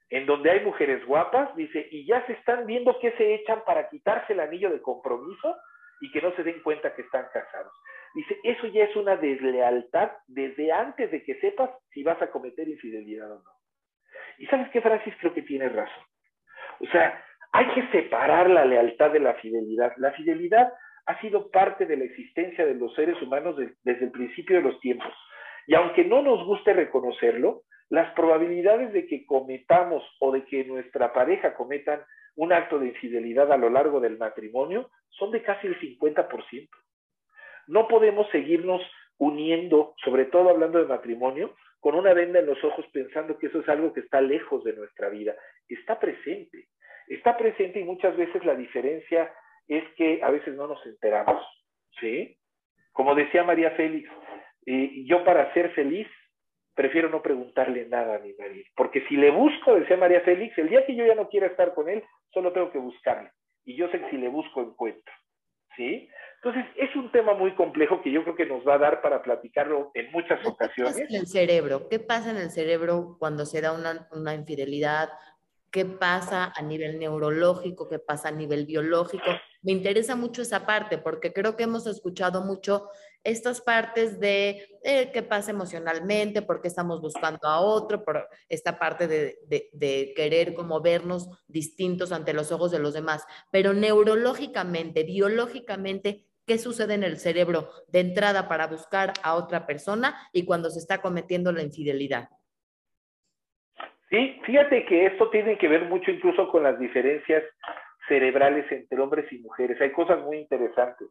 en 0.10 0.26
donde 0.26 0.52
hay 0.52 0.63
mujeres 0.63 1.04
guapas, 1.06 1.56
dice, 1.56 1.88
y 1.91 2.06
ya 2.06 2.26
se 2.28 2.34
están 2.34 2.65
viendo 2.65 2.98
qué 3.00 3.12
se 3.13 3.36
echan 3.36 3.63
para 3.65 3.89
quitarse 3.89 4.34
el 4.34 4.39
anillo 4.39 4.70
de 4.70 4.82
compromiso 4.82 5.56
y 6.02 6.12
que 6.12 6.22
no 6.22 6.32
se 6.36 6.44
den 6.44 6.62
cuenta 6.62 6.94
que 6.94 7.02
están 7.02 7.26
casados. 7.34 7.74
Dice, 8.13 8.39
eso 8.44 8.68
ya 8.68 8.86
es 8.86 8.96
una 8.96 9.18
deslealtad 9.18 10.12
desde 10.28 10.72
antes 10.72 11.12
de 11.12 11.24
que 11.24 11.39
sepas 11.39 11.70
si 11.91 12.04
vas 12.04 12.22
a 12.22 12.30
cometer 12.32 12.68
infidelidad 12.68 13.32
o 13.32 13.36
no. 13.36 13.52
Y 14.38 14.46
sabes 14.48 14.70
qué, 14.72 14.82
Francis, 14.82 15.13
creo 15.20 15.34
que 15.34 15.41
tienes 15.41 15.74
razón. 15.74 16.04
O 16.80 16.86
sea, 16.88 17.24
hay 17.52 17.68
que 17.74 17.88
separar 17.88 18.50
la 18.50 18.65
lealtad 18.65 19.12
de 19.12 19.20
la 19.20 19.34
fidelidad. 19.36 19.94
La 19.98 20.12
fidelidad 20.12 20.72
ha 21.06 21.20
sido 21.22 21.50
parte 21.52 21.86
de 21.86 21.98
la 21.98 22.06
existencia 22.06 22.65
de 22.65 22.76
los 22.76 22.94
seres 22.96 23.22
humanos 23.22 23.56
desde 23.58 24.06
el 24.06 24.12
principio 24.12 24.58
de 24.58 24.63
los 24.63 24.80
tiempos. 24.80 25.13
Y 25.68 25.76
aunque 25.76 26.04
no 26.04 26.22
nos 26.22 26.46
guste 26.46 26.74
reconocerlo, 26.74 27.63
las 27.89 28.13
probabilidades 28.13 28.93
de 28.93 29.08
que 29.08 29.26
cometamos 29.26 30.04
o 30.19 30.32
de 30.32 30.43
que 30.45 30.63
nuestra 30.65 31.13
pareja 31.13 31.54
cometan 31.56 32.02
un 32.36 32.52
acto 32.52 32.80
de 32.80 32.88
infidelidad 32.88 33.52
a 33.52 33.58
lo 33.58 33.69
largo 33.69 34.00
del 34.00 34.17
matrimonio 34.17 34.89
son 35.10 35.32
de 35.32 35.41
casi 35.41 35.67
el 35.67 35.80
50%. 35.80 36.69
No 37.67 37.88
podemos 37.88 38.30
seguirnos 38.32 38.82
uniendo, 39.17 39.93
sobre 40.04 40.26
todo 40.26 40.50
hablando 40.50 40.80
de 40.80 40.86
matrimonio, 40.86 41.56
con 41.80 41.95
una 41.95 42.13
venda 42.13 42.39
en 42.39 42.48
los 42.48 42.62
ojos 42.63 42.86
pensando 42.91 43.38
que 43.38 43.48
eso 43.48 43.60
es 43.60 43.69
algo 43.69 43.93
que 43.93 44.02
está 44.02 44.19
lejos 44.19 44.63
de 44.63 44.74
nuestra 44.74 45.10
vida. 45.10 45.36
Está 45.69 46.00
presente, 46.00 46.67
está 47.08 47.38
presente 47.38 47.80
y 47.80 47.84
muchas 47.84 48.17
veces 48.17 48.43
la 48.43 48.56
diferencia 48.56 49.32
es 49.67 49.84
que 49.95 50.21
a 50.24 50.30
veces 50.30 50.56
no 50.56 50.67
nos 50.67 50.86
enteramos, 50.86 51.43
¿sí? 52.00 52.38
Como 52.91 53.15
decía 53.15 53.43
María 53.43 53.71
Félix, 53.71 54.10
y 54.65 55.06
yo 55.06 55.24
para 55.24 55.54
ser 55.54 55.71
feliz 55.71 56.08
prefiero 56.75 57.09
no 57.09 57.21
preguntarle 57.21 57.88
nada 57.88 58.15
a 58.15 58.19
mi 58.19 58.33
marido, 58.33 58.65
porque 58.75 59.05
si 59.07 59.15
le 59.15 59.31
busco, 59.31 59.75
decía 59.75 59.97
María 59.97 60.21
Félix, 60.21 60.57
el 60.57 60.69
día 60.69 60.85
que 60.85 60.95
yo 60.95 61.05
ya 61.05 61.15
no 61.15 61.29
quiera 61.29 61.47
estar 61.47 61.73
con 61.73 61.89
él, 61.89 62.03
solo 62.33 62.51
tengo 62.51 62.71
que 62.71 62.77
buscarle. 62.77 63.31
Y 63.63 63.75
yo 63.75 63.89
sé 63.89 63.99
que 63.99 64.09
si 64.09 64.17
le 64.17 64.27
busco, 64.27 64.61
encuentro. 64.61 65.13
¿Sí? 65.75 66.07
Entonces, 66.43 66.65
es 66.77 66.95
un 66.95 67.11
tema 67.11 67.33
muy 67.33 67.55
complejo 67.55 68.01
que 68.01 68.11
yo 68.11 68.23
creo 68.23 68.35
que 68.35 68.45
nos 68.45 68.65
va 68.65 68.75
a 68.75 68.77
dar 68.77 69.01
para 69.01 69.23
platicarlo 69.23 69.91
en 69.93 70.11
muchas 70.11 70.45
ocasiones. 70.45 70.95
¿Qué 70.95 71.01
pasa 71.01 71.15
en 71.15 71.19
el 71.19 71.27
cerebro? 71.27 71.89
¿Qué 71.89 71.99
pasa 71.99 72.29
en 72.29 72.38
el 72.38 72.51
cerebro 72.51 73.17
cuando 73.19 73.45
se 73.45 73.61
da 73.61 73.71
una, 73.71 74.07
una 74.11 74.35
infidelidad? 74.35 75.09
¿Qué 75.71 75.85
pasa 75.85 76.53
a 76.55 76.61
nivel 76.61 76.99
neurológico? 76.99 77.89
¿Qué 77.89 77.99
pasa 77.99 78.29
a 78.29 78.31
nivel 78.31 78.65
biológico? 78.65 79.25
Me 79.63 79.71
interesa 79.71 80.15
mucho 80.15 80.43
esa 80.43 80.65
parte 80.65 80.99
porque 80.99 81.33
creo 81.33 81.57
que 81.57 81.63
hemos 81.63 81.88
escuchado 81.88 82.43
mucho 82.43 82.89
estas 83.25 83.59
partes 83.59 84.19
de 84.19 84.77
eh, 84.83 85.09
qué 85.11 85.23
pasa 85.23 85.51
emocionalmente, 85.51 86.43
por 86.43 86.61
qué 86.61 86.67
estamos 86.67 87.01
buscando 87.01 87.47
a 87.47 87.59
otro, 87.59 88.05
por 88.05 88.29
esta 88.47 88.79
parte 88.79 89.07
de, 89.07 89.39
de, 89.73 90.13
querer 90.15 90.53
como 90.53 90.79
vernos 90.79 91.29
distintos 91.47 92.11
ante 92.11 92.33
los 92.33 92.51
ojos 92.51 92.71
de 92.71 92.79
los 92.79 92.93
demás, 92.93 93.25
pero 93.51 93.73
neurológicamente, 93.73 95.03
biológicamente, 95.03 96.25
¿qué 96.45 96.59
sucede 96.59 96.93
en 96.93 97.03
el 97.03 97.17
cerebro 97.17 97.69
de 97.88 98.01
entrada 98.01 98.47
para 98.47 98.67
buscar 98.67 99.11
a 99.23 99.35
otra 99.35 99.65
persona 99.65 100.15
y 100.31 100.45
cuando 100.45 100.69
se 100.69 100.79
está 100.79 101.01
cometiendo 101.01 101.51
la 101.51 101.63
infidelidad? 101.63 102.29
Sí, 104.11 104.39
fíjate 104.45 104.85
que 104.85 105.07
esto 105.07 105.31
tiene 105.31 105.57
que 105.57 105.67
ver 105.67 105.85
mucho 105.85 106.11
incluso 106.11 106.47
con 106.49 106.61
las 106.61 106.79
diferencias 106.79 107.43
cerebrales 108.07 108.71
entre 108.71 108.99
hombres 109.01 109.31
y 109.31 109.39
mujeres. 109.39 109.81
Hay 109.81 109.91
cosas 109.91 110.21
muy 110.21 110.38
interesantes. 110.38 111.07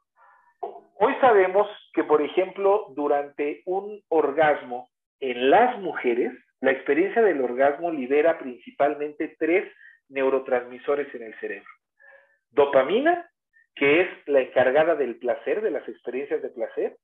Hoy 0.61 1.15
sabemos 1.21 1.69
que, 1.93 2.05
por 2.05 2.23
ejemplo, 2.23 2.87
durante 2.95 3.63
un 3.67 4.01
orgasmo 4.09 4.89
en 5.21 5.51
las 5.51 5.79
mujeres, 5.81 6.33
la 6.61 6.71
experiencia 6.71 7.23
del 7.23 7.41
orgasmo 7.41 7.91
libera 7.91 8.39
principalmente 8.39 9.37
tres 9.39 9.71
neurotransmisores 10.09 11.15
en 11.15 11.23
el 11.25 11.39
cerebro. 11.41 11.69
Dopamina, 12.51 13.29
que 13.75 14.03
es 14.03 14.09
la 14.27 14.41
encargada 14.41 14.95
del 14.95 15.17
placer, 15.19 15.61
de 15.61 15.71
las 15.71 15.89
experiencias 15.89 16.41
de 16.43 16.51
placer. 16.51 16.97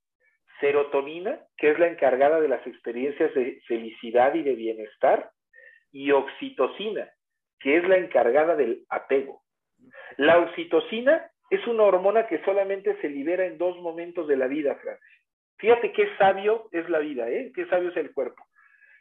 Serotonina, 0.60 1.40
que 1.56 1.70
es 1.70 1.78
la 1.78 1.88
encargada 1.88 2.40
de 2.40 2.48
las 2.48 2.64
experiencias 2.66 3.34
de 3.34 3.60
felicidad 3.66 4.34
y 4.34 4.42
de 4.42 4.54
bienestar. 4.54 5.30
Y 5.92 6.12
oxitocina, 6.12 7.10
que 7.58 7.78
es 7.78 7.88
la 7.88 7.96
encargada 7.96 8.54
del 8.54 8.84
apego. 8.88 9.42
La 10.16 10.38
oxitocina 10.38 11.30
es 11.50 11.66
una 11.66 11.82
hormona 11.82 12.26
que 12.26 12.42
solamente 12.44 12.96
se 13.00 13.08
libera 13.08 13.44
en 13.44 13.58
dos 13.58 13.76
momentos 13.78 14.28
de 14.28 14.36
la 14.36 14.46
vida, 14.46 14.76
Francis. 14.76 15.08
Fíjate 15.58 15.92
qué 15.92 16.08
sabio 16.16 16.68
es 16.72 16.88
la 16.88 17.00
vida, 17.00 17.28
¿eh? 17.28 17.52
Qué 17.54 17.66
sabio 17.66 17.90
es 17.90 17.96
el 17.96 18.14
cuerpo. 18.14 18.42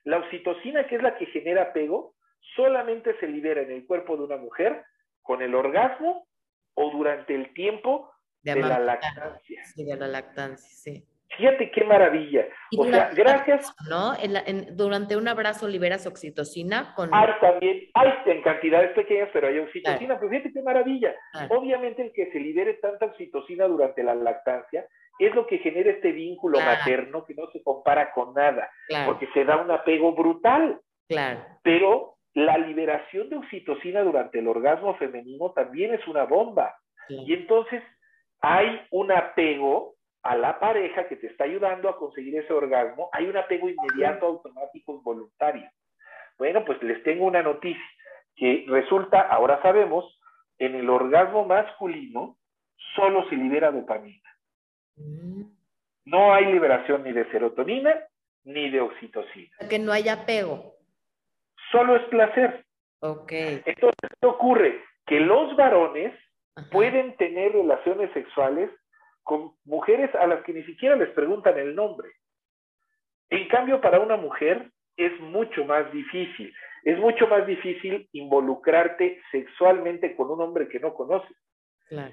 La 0.04 0.18
oxitocina, 0.18 0.88
que 0.88 0.96
es 0.96 1.04
la 1.04 1.18
que 1.18 1.28
genera 1.28 1.64
apego, 1.64 2.16
solamente 2.56 3.18
se 3.20 3.28
libera 3.28 3.62
en 3.62 3.72
el 3.72 3.86
cuerpo 3.86 4.18
de 4.18 4.24
una 4.24 4.38
mujer 4.38 4.84
con 5.22 5.42
el 5.42 5.54
orgasmo 5.56 6.28
o 6.74 6.92
durante 6.92 7.36
el 7.36 7.54
tiempo 7.54 8.12
de, 8.42 8.56
la 8.56 8.80
lactancia. 8.80 9.64
Sí, 9.66 9.86
de 9.86 9.96
la 9.96 10.08
lactancia, 10.08 10.70
sí. 10.70 11.06
Fíjate 11.40 11.72
qué 11.72 11.86
maravilla. 11.86 12.46
o 12.78 12.84
sea, 12.86 13.12
gracias. 13.16 13.74
¿No? 13.90 14.14
durante 14.72 15.16
un 15.16 15.28
abrazo 15.28 15.68
liberas 15.68 16.06
oxitocina 16.06 16.94
con. 16.96 17.10
Hay 17.14 17.30
también, 17.40 17.84
hay 17.94 18.14
en 18.26 18.42
cantidades 18.42 18.92
pequeñas, 18.92 19.30
pero 19.32 19.48
hay 19.48 19.60
oxitocina. 19.60 20.20
Pues 20.20 20.30
fíjate 20.30 20.52
qué 20.52 20.62
maravilla. 20.62 21.16
Obviamente, 21.50 22.02
el 22.02 22.12
que 22.12 22.30
se 22.32 22.40
libere 22.40 22.74
tanta 22.76 23.06
oxitocina 23.06 23.68
durante 23.68 24.04
la 24.04 24.16
lactancia 24.16 24.86
es 25.18 25.34
lo 25.34 25.48
que 25.48 25.60
genera 25.60 25.92
este 25.92 26.12
vínculo 26.12 26.60
materno 26.60 27.26
que 27.26 27.36
no 27.36 27.50
se 27.52 27.64
compara 27.64 28.12
con 28.12 28.34
nada, 28.34 28.70
porque 29.06 29.28
se 29.34 29.46
da 29.46 29.58
un 29.58 29.72
apego 29.72 30.14
brutal. 30.14 30.80
Claro. 31.08 31.40
Pero 31.64 32.16
la 32.34 32.58
liberación 32.58 33.30
de 33.30 33.38
oxitocina 33.38 34.02
durante 34.02 34.40
el 34.40 34.48
orgasmo 34.48 34.96
femenino 34.98 35.52
también 35.52 35.94
es 35.94 36.06
una 36.08 36.26
bomba. 36.26 36.76
Y 37.08 37.34
entonces 37.34 37.82
hay 38.42 38.82
un 38.92 39.12
apego 39.12 39.96
a 40.24 40.36
la 40.36 40.60
pareja 40.60 41.08
que 41.08 41.16
te 41.16 41.28
está 41.28 41.46
ayudando 41.46 41.90
a 41.90 41.98
conseguir 41.98 42.38
ese 42.38 42.54
orgasmo, 42.54 43.10
hay 43.14 43.26
un 43.26 43.38
apego 43.38 43.70
inmediato, 43.70 44.26
automático, 44.26 44.94
involuntario. 44.94 45.70
Bueno, 46.38 46.64
pues 46.66 46.82
les 46.84 47.02
tengo 47.04 47.26
una 47.26 47.42
noticia, 47.42 47.84
que 48.36 48.66
resulta, 48.68 49.22
ahora 49.22 49.62
sabemos, 49.62 50.20
en 50.58 50.76
el 50.76 50.90
orgasmo 50.90 51.46
masculino 51.46 52.38
solo 52.96 53.28
se 53.30 53.36
libera 53.36 53.72
dopamina. 53.72 54.30
Mm. 54.96 55.44
No 56.06 56.34
hay 56.34 56.46
liberación 56.46 57.04
ni 57.04 57.12
de 57.12 57.30
serotonina 57.32 57.96
ni 58.44 58.70
de 58.70 58.82
oxitocina. 58.82 59.58
Que 59.70 59.80
no 59.80 59.92
hay 59.92 60.10
apego. 60.10 60.74
Solo 61.72 61.96
es 61.98 62.04
placer. 62.06 62.66
Ok. 63.02 63.32
Entonces, 63.32 64.10
¿qué 64.20 64.28
ocurre? 64.28 64.82
Que 65.06 65.20
los 65.20 65.56
varones 65.56 66.14
pueden 66.72 67.16
tener 67.18 67.54
relaciones 67.54 68.12
sexuales 68.14 68.70
con 69.30 69.52
mujeres 69.64 70.10
a 70.16 70.26
las 70.26 70.42
que 70.44 70.54
ni 70.54 70.64
siquiera 70.64 70.96
les 70.96 71.10
preguntan 71.10 71.56
el 71.60 71.76
nombre. 71.76 72.10
En 73.30 73.48
cambio, 73.48 73.80
para 73.80 74.00
una 74.00 74.18
mujer 74.18 74.72
es 74.98 75.20
mucho 75.20 75.66
más 75.66 75.92
difícil. 75.94 76.52
Es 76.84 76.98
mucho 76.98 77.28
más 77.28 77.46
difícil 77.46 78.10
involucrarte 78.12 79.22
sexualmente 79.30 80.16
con 80.16 80.32
un 80.32 80.42
hombre 80.42 80.68
que 80.68 80.80
no 80.80 80.96
conoces. 80.96 81.38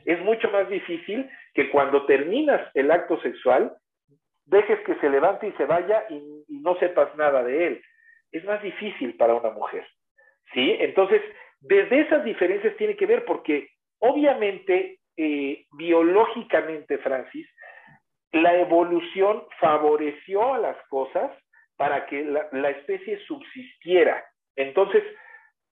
Es 0.04 0.20
mucho 0.20 0.50
más 0.50 0.68
difícil 0.68 1.26
que 1.54 1.70
cuando 1.70 2.04
terminas 2.04 2.60
el 2.74 2.90
acto 2.90 3.18
sexual, 3.22 3.74
dejes 4.44 4.78
que 4.80 4.96
se 4.96 5.08
levante 5.08 5.48
y 5.48 5.52
se 5.52 5.64
vaya 5.64 6.04
y, 6.10 6.16
y 6.48 6.58
no 6.60 6.78
sepas 6.78 7.16
nada 7.16 7.42
de 7.42 7.66
él. 7.66 7.82
Es 8.30 8.44
más 8.44 8.62
difícil 8.62 9.16
para 9.16 9.32
una 9.32 9.52
mujer. 9.52 9.86
¿Sí? 10.52 10.76
Entonces, 10.80 11.22
desde 11.60 11.98
esas 11.98 12.24
diferencias 12.24 12.76
tiene 12.76 12.94
que 12.94 13.06
ver 13.06 13.24
porque 13.24 13.70
obviamente 14.00 14.98
eh, 15.16 15.66
biológicamente, 15.72 16.98
Francis, 16.98 17.48
la 18.32 18.54
evolución 18.54 19.44
favoreció 19.60 20.54
a 20.54 20.58
las 20.58 20.76
cosas 20.88 21.30
para 21.76 22.06
que 22.06 22.24
la, 22.24 22.70
especie 22.70 23.18
subsistiera. 23.26 24.24
Entonces, 24.56 25.02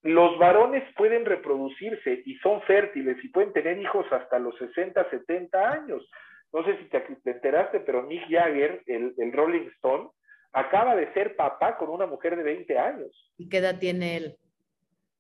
los 0.02 0.38
varones 0.38 0.84
pueden 0.96 1.24
reproducirse 1.24 2.22
y 2.26 2.36
son 2.36 2.62
fértiles 2.62 3.16
y 3.22 3.28
pueden 3.28 3.52
tener 3.52 3.78
hijos 3.78 4.06
hasta 4.12 4.38
los 4.38 4.56
60, 4.58 5.08
70 5.10 5.72
años. 5.72 6.08
No 6.52 6.64
sé 6.64 6.76
si 6.78 6.84
te, 6.84 7.04
enteraste, 7.24 7.80
pero 7.80 8.02
Mick 8.02 8.28
Jagger, 8.28 8.82
el, 8.86 9.14
el, 9.16 9.32
Rolling 9.32 9.68
Stone, 9.76 10.10
acaba 10.52 10.94
de 10.94 11.12
ser 11.14 11.36
papá 11.36 11.76
con 11.78 11.88
una 11.88 12.06
mujer 12.06 12.36
de 12.36 12.42
20 12.42 12.78
años. 12.78 13.32
¿Y 13.38 13.48
qué 13.48 13.58
edad 13.58 13.78
tiene 13.78 14.16
él? 14.18 14.36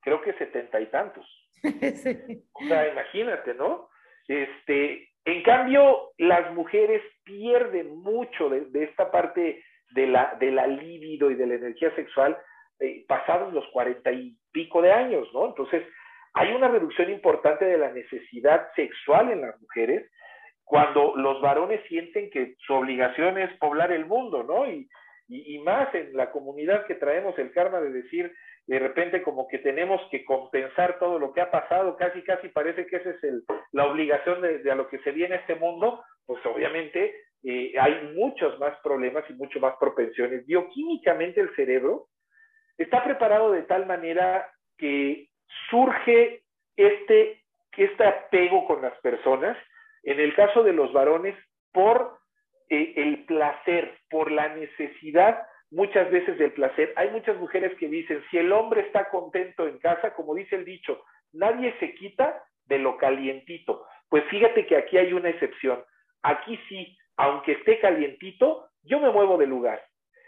Creo 0.00 0.20
que 0.20 0.34
setenta 0.34 0.80
y 0.80 0.86
tantos. 0.86 1.26
O 2.52 2.66
sea, 2.68 2.88
imagínate, 2.92 3.54
¿no? 3.54 3.88
Este, 4.28 5.08
en 5.24 5.42
cambio, 5.42 6.10
las 6.18 6.52
mujeres 6.54 7.02
pierden 7.24 7.96
mucho 7.96 8.48
de, 8.48 8.84
esta 8.84 9.10
parte 9.10 9.62
de 9.90 10.06
la, 10.06 10.36
de 10.40 10.50
la 10.50 10.66
libido 10.66 11.30
y 11.30 11.34
de 11.34 11.46
la 11.46 11.54
energía 11.54 11.94
sexual 11.94 12.36
eh, 12.80 13.04
pasados 13.06 13.52
los 13.52 13.66
cuarenta 13.68 14.10
y 14.12 14.36
pico 14.52 14.82
de 14.82 14.92
años, 14.92 15.28
¿no? 15.32 15.46
Entonces, 15.46 15.84
hay 16.34 16.52
una 16.52 16.68
reducción 16.68 17.10
importante 17.10 17.64
de 17.64 17.78
la 17.78 17.92
necesidad 17.92 18.68
sexual 18.74 19.30
en 19.30 19.42
las 19.42 19.60
mujeres 19.60 20.10
cuando 20.64 21.14
los 21.16 21.40
varones 21.40 21.80
sienten 21.88 22.30
que 22.30 22.56
su 22.66 22.74
obligación 22.74 23.38
es 23.38 23.56
poblar 23.58 23.92
el 23.92 24.06
mundo, 24.06 24.42
¿no? 24.42 24.66
Y, 25.28 25.58
más 25.60 25.94
en 25.94 26.16
la 26.16 26.30
comunidad 26.30 26.86
que 26.86 26.94
traemos 26.94 27.38
el 27.38 27.52
karma 27.52 27.80
de 27.80 27.90
decir, 27.90 28.32
de 28.66 28.78
repente 28.78 29.22
como 29.22 29.48
que 29.48 29.58
tenemos 29.58 30.00
que 30.10 30.24
compensar 30.24 30.98
todo 30.98 31.18
lo 31.18 31.32
que 31.32 31.40
ha 31.40 31.50
pasado, 31.50 31.96
casi 31.96 32.22
casi 32.22 32.48
parece 32.48 32.86
que 32.86 32.96
esa 32.96 33.10
es 33.10 33.24
el, 33.24 33.44
la 33.72 33.86
obligación 33.86 34.42
de, 34.42 34.70
a 34.70 34.74
lo 34.74 34.88
que 34.88 34.98
se 34.98 35.12
viene 35.12 35.36
este 35.36 35.54
mundo, 35.54 36.02
pues 36.26 36.44
obviamente 36.46 37.14
eh, 37.42 37.72
hay 37.78 38.12
muchos 38.14 38.58
más 38.58 38.78
problemas 38.82 39.24
y 39.28 39.34
mucho 39.34 39.60
más 39.60 39.74
propensiones. 39.78 40.46
Bioquímicamente 40.46 41.40
el 41.40 41.54
cerebro 41.54 42.08
está 42.78 43.04
preparado 43.04 43.52
de 43.52 43.62
tal 43.62 43.86
manera 43.86 44.50
que 44.76 45.28
surge 45.70 46.42
este, 46.76 47.42
este 47.76 48.04
apego 48.04 48.66
con 48.66 48.82
las 48.82 48.98
personas, 49.00 49.56
en 50.02 50.20
el 50.20 50.34
caso 50.34 50.62
de 50.62 50.72
los 50.72 50.92
varones, 50.92 51.36
por 51.72 52.18
eh, 52.68 52.94
el 52.96 53.24
placer, 53.24 53.98
por 54.10 54.30
la 54.30 54.54
necesidad 54.54 55.46
muchas 55.70 56.10
veces 56.10 56.38
del 56.38 56.52
placer. 56.52 56.92
Hay 56.96 57.10
muchas 57.10 57.36
mujeres 57.36 57.76
que 57.78 57.88
dicen, 57.88 58.22
si 58.30 58.38
el 58.38 58.52
hombre 58.52 58.82
está 58.82 59.08
contento 59.08 59.66
en 59.66 59.78
casa, 59.78 60.14
como 60.14 60.34
dice 60.34 60.56
el 60.56 60.64
dicho, 60.64 61.02
nadie 61.32 61.74
se 61.80 61.94
quita 61.94 62.42
de 62.66 62.78
lo 62.78 62.96
calientito. 62.96 63.84
Pues 64.08 64.24
fíjate 64.30 64.66
que 64.66 64.76
aquí 64.76 64.96
hay 64.98 65.12
una 65.12 65.30
excepción. 65.30 65.82
Aquí 66.22 66.58
sí, 66.68 66.96
aunque 67.16 67.52
esté 67.52 67.80
calientito, 67.80 68.68
yo 68.82 69.00
me 69.00 69.10
muevo 69.10 69.36
de 69.36 69.46
lugar. 69.46 69.82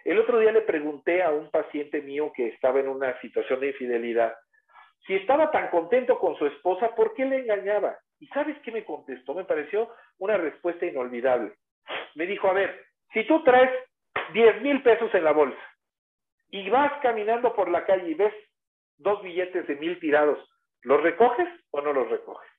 El 0.04 0.18
otro 0.18 0.38
día 0.38 0.52
le 0.52 0.62
pregunté 0.62 1.22
a 1.22 1.30
un 1.30 1.50
paciente 1.50 2.00
mío 2.02 2.32
que 2.34 2.48
estaba 2.48 2.80
en 2.80 2.88
una 2.88 3.18
situación 3.20 3.60
de 3.60 3.68
infidelidad, 3.68 4.34
si 5.06 5.14
estaba 5.14 5.50
tan 5.52 5.68
contento 5.70 6.18
con 6.18 6.36
su 6.36 6.46
esposa, 6.46 6.94
¿por 6.94 7.14
qué 7.14 7.24
le 7.24 7.38
engañaba? 7.38 7.96
¿Y 8.18 8.26
sabes 8.28 8.56
qué 8.64 8.72
me 8.72 8.84
contestó? 8.84 9.34
Me 9.34 9.44
pareció 9.44 9.90
una 10.18 10.36
respuesta 10.36 10.84
inolvidable. 10.84 11.54
Me 12.16 12.26
dijo, 12.26 12.48
a 12.48 12.54
ver, 12.54 12.84
si 13.12 13.24
tú 13.24 13.44
traes 13.44 13.70
10 14.32 14.62
mil 14.62 14.82
pesos 14.82 15.14
en 15.14 15.22
la 15.22 15.32
bolsa 15.32 15.60
y 16.50 16.68
vas 16.70 16.92
caminando 17.02 17.54
por 17.54 17.70
la 17.70 17.84
calle 17.84 18.10
y 18.10 18.14
ves 18.14 18.34
dos 18.98 19.22
billetes 19.22 19.66
de 19.66 19.76
mil 19.76 20.00
tirados, 20.00 20.38
¿los 20.82 21.00
recoges 21.02 21.48
o 21.70 21.80
no 21.80 21.92
los 21.92 22.08
recoges? 22.08 22.50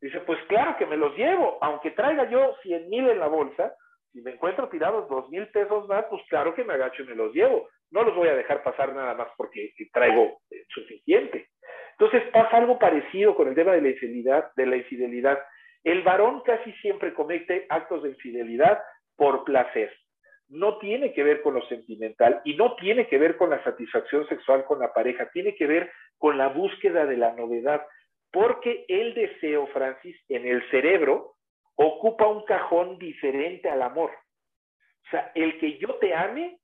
Dice, 0.00 0.20
pues 0.20 0.38
claro 0.48 0.76
que 0.76 0.86
me 0.86 0.96
los 0.96 1.16
llevo, 1.16 1.58
aunque 1.60 1.90
traiga 1.90 2.30
yo 2.30 2.56
100 2.62 2.88
mil 2.88 3.08
en 3.08 3.18
la 3.18 3.26
bolsa, 3.26 3.74
si 4.12 4.20
me 4.20 4.32
encuentro 4.32 4.68
tirados 4.68 5.08
dos 5.08 5.28
mil 5.30 5.48
pesos 5.48 5.88
más, 5.88 6.04
pues 6.10 6.22
claro 6.28 6.54
que 6.54 6.64
me 6.64 6.74
agacho 6.74 7.02
y 7.02 7.06
me 7.06 7.14
los 7.14 7.32
llevo. 7.34 7.68
No 7.90 8.02
los 8.02 8.14
voy 8.14 8.28
a 8.28 8.34
dejar 8.34 8.62
pasar 8.62 8.94
nada 8.94 9.14
más 9.14 9.28
porque 9.36 9.72
traigo 9.92 10.40
eh, 10.50 10.64
suficiente. 10.68 11.48
Entonces 11.92 12.22
pasa 12.32 12.58
algo 12.58 12.78
parecido 12.78 13.34
con 13.34 13.48
el 13.48 13.54
tema 13.54 13.72
de 13.72 13.82
la 13.82 13.88
infidelidad, 13.88 14.52
de 14.56 14.66
la 14.66 14.76
infidelidad. 14.76 15.38
El 15.84 16.02
varón 16.02 16.42
casi 16.44 16.72
siempre 16.74 17.14
comete 17.14 17.66
actos 17.68 18.02
de 18.02 18.10
infidelidad 18.10 18.80
por 19.16 19.44
placer 19.44 19.92
no 20.48 20.78
tiene 20.78 21.12
que 21.12 21.22
ver 21.22 21.42
con 21.42 21.54
lo 21.54 21.66
sentimental 21.68 22.40
y 22.44 22.54
no 22.56 22.74
tiene 22.76 23.06
que 23.06 23.18
ver 23.18 23.36
con 23.36 23.50
la 23.50 23.62
satisfacción 23.64 24.26
sexual 24.28 24.64
con 24.64 24.80
la 24.80 24.92
pareja, 24.92 25.30
tiene 25.30 25.54
que 25.54 25.66
ver 25.66 25.90
con 26.16 26.38
la 26.38 26.48
búsqueda 26.48 27.04
de 27.06 27.16
la 27.16 27.32
novedad, 27.32 27.82
porque 28.32 28.84
el 28.88 29.14
deseo, 29.14 29.66
Francis, 29.68 30.16
en 30.28 30.46
el 30.46 30.68
cerebro 30.70 31.34
ocupa 31.74 32.26
un 32.26 32.44
cajón 32.44 32.98
diferente 32.98 33.68
al 33.68 33.82
amor. 33.82 34.10
O 35.06 35.10
sea, 35.10 35.30
el 35.34 35.58
que 35.58 35.78
yo 35.78 35.94
te 35.96 36.14
ame 36.14 36.58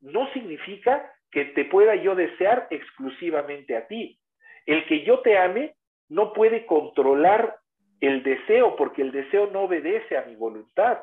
no 0.00 0.30
significa 0.32 1.10
que 1.30 1.46
te 1.46 1.64
pueda 1.64 1.94
yo 1.94 2.14
desear 2.14 2.66
exclusivamente 2.70 3.76
a 3.76 3.86
ti. 3.86 4.18
El 4.66 4.84
que 4.86 5.04
yo 5.04 5.20
te 5.20 5.38
ame 5.38 5.74
no 6.08 6.32
puede 6.32 6.66
controlar 6.66 7.56
el 8.02 8.22
deseo 8.22 8.76
porque 8.76 9.00
el 9.00 9.12
deseo 9.12 9.46
no 9.46 9.62
obedece 9.62 10.18
a 10.18 10.24
mi 10.26 10.36
voluntad 10.36 10.98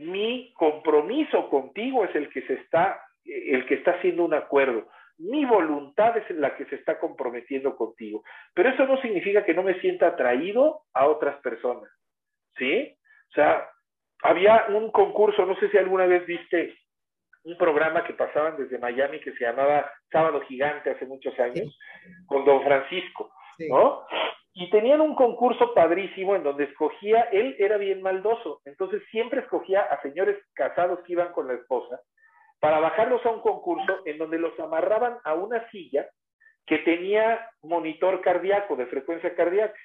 mi 0.00 0.52
compromiso 0.54 1.48
contigo 1.50 2.04
es 2.04 2.14
el 2.14 2.30
que 2.30 2.42
se 2.42 2.54
está, 2.54 3.02
el 3.24 3.66
que 3.66 3.74
está 3.74 3.92
haciendo 3.92 4.24
un 4.24 4.34
acuerdo. 4.34 4.88
Mi 5.18 5.44
voluntad 5.44 6.16
es 6.16 6.30
la 6.30 6.56
que 6.56 6.64
se 6.66 6.76
está 6.76 6.98
comprometiendo 6.98 7.76
contigo. 7.76 8.24
Pero 8.54 8.70
eso 8.70 8.86
no 8.86 9.00
significa 9.02 9.44
que 9.44 9.52
no 9.52 9.62
me 9.62 9.78
sienta 9.80 10.08
atraído 10.08 10.82
a 10.94 11.06
otras 11.06 11.36
personas. 11.42 11.90
¿Sí? 12.56 12.96
O 13.30 13.32
sea, 13.34 13.68
había 14.22 14.66
un 14.68 14.90
concurso, 14.90 15.44
no 15.44 15.54
sé 15.56 15.68
si 15.70 15.76
alguna 15.76 16.06
vez 16.06 16.24
viste 16.26 16.74
un 17.44 17.56
programa 17.56 18.04
que 18.04 18.14
pasaban 18.14 18.56
desde 18.56 18.78
Miami 18.78 19.20
que 19.20 19.32
se 19.32 19.44
llamaba 19.44 19.90
Sábado 20.10 20.40
Gigante 20.42 20.90
hace 20.90 21.06
muchos 21.06 21.38
años, 21.38 21.78
con 22.26 22.44
Don 22.44 22.62
Francisco, 22.62 23.32
¿no? 23.68 24.04
Y 24.52 24.68
tenían 24.70 25.00
un 25.00 25.14
concurso 25.14 25.74
padrísimo 25.74 26.34
en 26.34 26.42
donde 26.42 26.64
escogía, 26.64 27.22
él 27.32 27.54
era 27.58 27.76
bien 27.76 28.02
maldoso, 28.02 28.60
entonces 28.64 29.02
siempre 29.10 29.40
escogía 29.40 29.82
a 29.82 30.02
señores 30.02 30.36
casados 30.54 31.00
que 31.04 31.12
iban 31.12 31.32
con 31.32 31.46
la 31.46 31.54
esposa 31.54 32.00
para 32.60 32.80
bajarlos 32.80 33.24
a 33.24 33.30
un 33.30 33.40
concurso 33.40 34.00
en 34.04 34.18
donde 34.18 34.38
los 34.38 34.58
amarraban 34.58 35.18
a 35.24 35.34
una 35.34 35.68
silla 35.70 36.08
que 36.66 36.78
tenía 36.78 37.48
monitor 37.62 38.20
cardíaco, 38.20 38.76
de 38.76 38.86
frecuencia 38.86 39.34
cardíaca, 39.34 39.78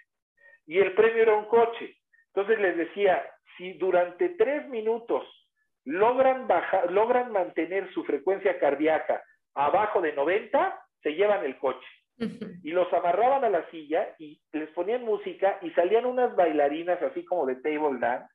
y 0.67 0.79
el 0.79 0.93
premio 0.93 1.23
era 1.23 1.35
un 1.35 1.45
coche. 1.45 1.95
Entonces 2.33 2.59
les 2.59 2.75
decía, 2.75 3.25
si 3.57 3.73
durante 3.73 4.29
tres 4.29 4.67
minutos 4.67 5.23
logran, 5.85 6.47
bajar, 6.47 6.91
logran 6.91 7.31
mantener 7.31 7.91
su 7.93 8.03
frecuencia 8.03 8.59
cardíaca 8.59 9.23
abajo 9.53 10.01
de 10.01 10.13
90, 10.13 10.79
se 11.01 11.13
llevan 11.13 11.45
el 11.45 11.57
coche. 11.57 11.87
Y 12.17 12.71
los 12.71 12.91
amarraban 12.93 13.43
a 13.43 13.49
la 13.49 13.69
silla 13.69 14.15
y 14.19 14.41
les 14.53 14.69
ponían 14.69 15.03
música 15.03 15.59
y 15.61 15.71
salían 15.71 16.05
unas 16.05 16.35
bailarinas 16.35 17.01
así 17.01 17.25
como 17.25 17.45
de 17.45 17.55
table 17.55 17.99
dance 17.99 18.33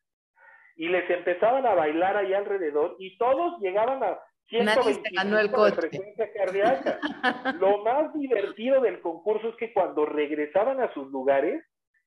y 0.76 0.88
les 0.88 1.08
empezaban 1.10 1.66
a 1.66 1.74
bailar 1.74 2.16
ahí 2.16 2.32
alrededor 2.32 2.96
y 2.98 3.18
todos 3.18 3.60
llegaban 3.60 4.02
a 4.02 4.18
125 4.48 5.64
de 5.66 5.72
frecuencia 5.72 6.32
cardíaca. 6.32 6.98
Lo 7.60 7.84
más 7.84 8.12
divertido 8.14 8.80
del 8.80 9.00
concurso 9.00 9.50
es 9.50 9.56
que 9.56 9.72
cuando 9.72 10.06
regresaban 10.06 10.80
a 10.80 10.92
sus 10.94 11.10
lugares, 11.10 11.62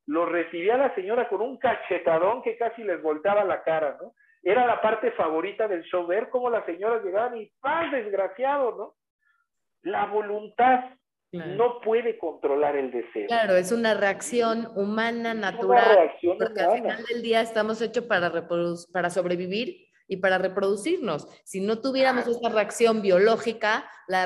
los 0.08 0.28
recibía 0.28 0.76
la 0.76 0.94
señora 0.96 1.30
con 1.30 1.42
un 1.42 1.58
cachetadón 1.58 2.42
que 2.42 2.58
casi 2.58 2.84
les 2.84 3.02
voltaba 3.02 3.44
la 3.44 3.64
cara, 3.64 3.98
¿no? 4.02 4.14
Era 4.42 4.66
la 4.66 4.82
parte 4.82 5.12
favorita 5.12 5.68
del 5.68 5.84
show, 5.84 6.06
ver 6.06 6.30
cómo 6.30 6.50
las 6.50 6.66
señoras 6.66 7.04
llegaban 7.04 7.38
y 7.38 7.52
¡paz, 7.62 7.92
desgraciado, 7.92 8.76
¿no? 8.76 8.96
La 9.84 10.08
voluntad 10.08 10.86
no 11.34 11.82
puede 11.82 12.18
controlar 12.18 12.76
el 12.76 12.92
deseo. 12.92 13.28
Claro, 13.28 13.56
es 13.56 13.72
una 13.72 13.94
reacción 13.96 14.68
humana, 14.76 15.34
natural. 15.34 16.12
porque 16.38 16.62
al 16.62 16.74
final 16.74 17.04
del 17.06 17.22
día 17.22 17.42
estamos 17.42 17.82
hechos 17.82 18.06
para, 18.06 18.48
para 18.92 19.10
sobrevivir 19.10 19.88
y 20.08 20.18
para 20.18 20.38
reproducirnos. 20.38 21.28
Si 21.44 21.60
no 21.60 21.82
tuviéramos 21.82 22.28
esa 22.28 22.50
reacción 22.50 23.02
biológica, 23.02 23.90
la, 24.08 24.26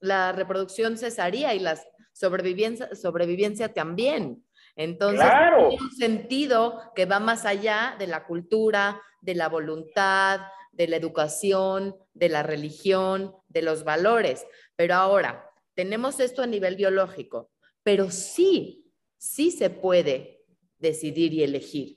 la 0.00 0.32
reproducción 0.32 0.98
cesaría 0.98 1.54
y 1.54 1.60
la 1.60 1.78
sobrevivencia, 2.12 2.94
sobrevivencia 2.94 3.72
también. 3.72 4.44
Entonces, 4.76 5.24
claro. 5.24 5.68
tiene 5.68 5.84
un 5.84 5.92
sentido 5.92 6.92
que 6.94 7.06
va 7.06 7.20
más 7.20 7.46
allá 7.46 7.96
de 7.98 8.06
la 8.06 8.24
cultura, 8.24 9.00
de 9.20 9.34
la 9.34 9.48
voluntad, 9.48 10.40
de 10.72 10.88
la 10.88 10.96
educación, 10.96 11.96
de 12.14 12.28
la 12.28 12.42
religión, 12.42 13.34
de 13.48 13.62
los 13.62 13.84
valores. 13.84 14.46
Pero 14.76 14.94
ahora, 14.94 15.51
tenemos 15.74 16.20
esto 16.20 16.42
a 16.42 16.46
nivel 16.46 16.76
biológico, 16.76 17.50
pero 17.82 18.10
sí, 18.10 18.84
sí 19.16 19.50
se 19.50 19.70
puede 19.70 20.40
decidir 20.78 21.32
y 21.32 21.42
elegir. 21.42 21.96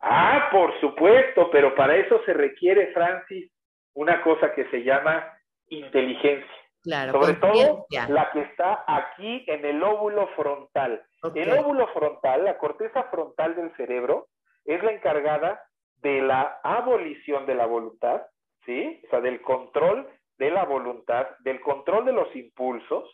Ah, 0.00 0.48
por 0.50 0.78
supuesto, 0.80 1.48
pero 1.50 1.74
para 1.74 1.96
eso 1.96 2.20
se 2.26 2.32
requiere, 2.32 2.92
Francis, 2.92 3.50
una 3.94 4.22
cosa 4.22 4.52
que 4.54 4.68
se 4.70 4.82
llama 4.82 5.24
inteligencia. 5.68 6.50
Claro, 6.82 7.12
Sobre 7.12 7.34
todo 7.34 7.86
la 8.08 8.30
que 8.32 8.40
está 8.40 8.84
aquí 8.88 9.44
en 9.46 9.64
el 9.64 9.80
óvulo 9.84 10.26
frontal. 10.34 11.00
El 11.32 11.52
óvulo 11.52 11.86
frontal, 11.94 12.44
la 12.44 12.58
corteza 12.58 13.04
frontal 13.04 13.54
del 13.54 13.74
cerebro, 13.76 14.26
es 14.64 14.82
la 14.82 14.90
encargada 14.90 15.62
de 15.98 16.20
la 16.20 16.58
abolición 16.64 17.46
de 17.46 17.54
la 17.54 17.66
voluntad, 17.66 18.22
¿sí? 18.66 19.00
O 19.06 19.10
sea, 19.10 19.20
del 19.20 19.40
control 19.42 20.08
de 20.42 20.50
la 20.50 20.64
voluntad, 20.64 21.28
del 21.44 21.60
control 21.60 22.04
de 22.04 22.12
los 22.12 22.34
impulsos 22.34 23.08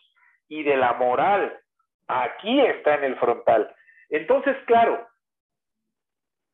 y 0.47 0.63
de 0.63 0.75
la 0.75 0.93
moral. 0.93 1.59
Aquí 2.07 2.59
está 2.59 2.95
en 2.95 3.03
el 3.03 3.19
frontal. 3.19 3.71
Entonces, 4.09 4.57
claro, 4.65 5.07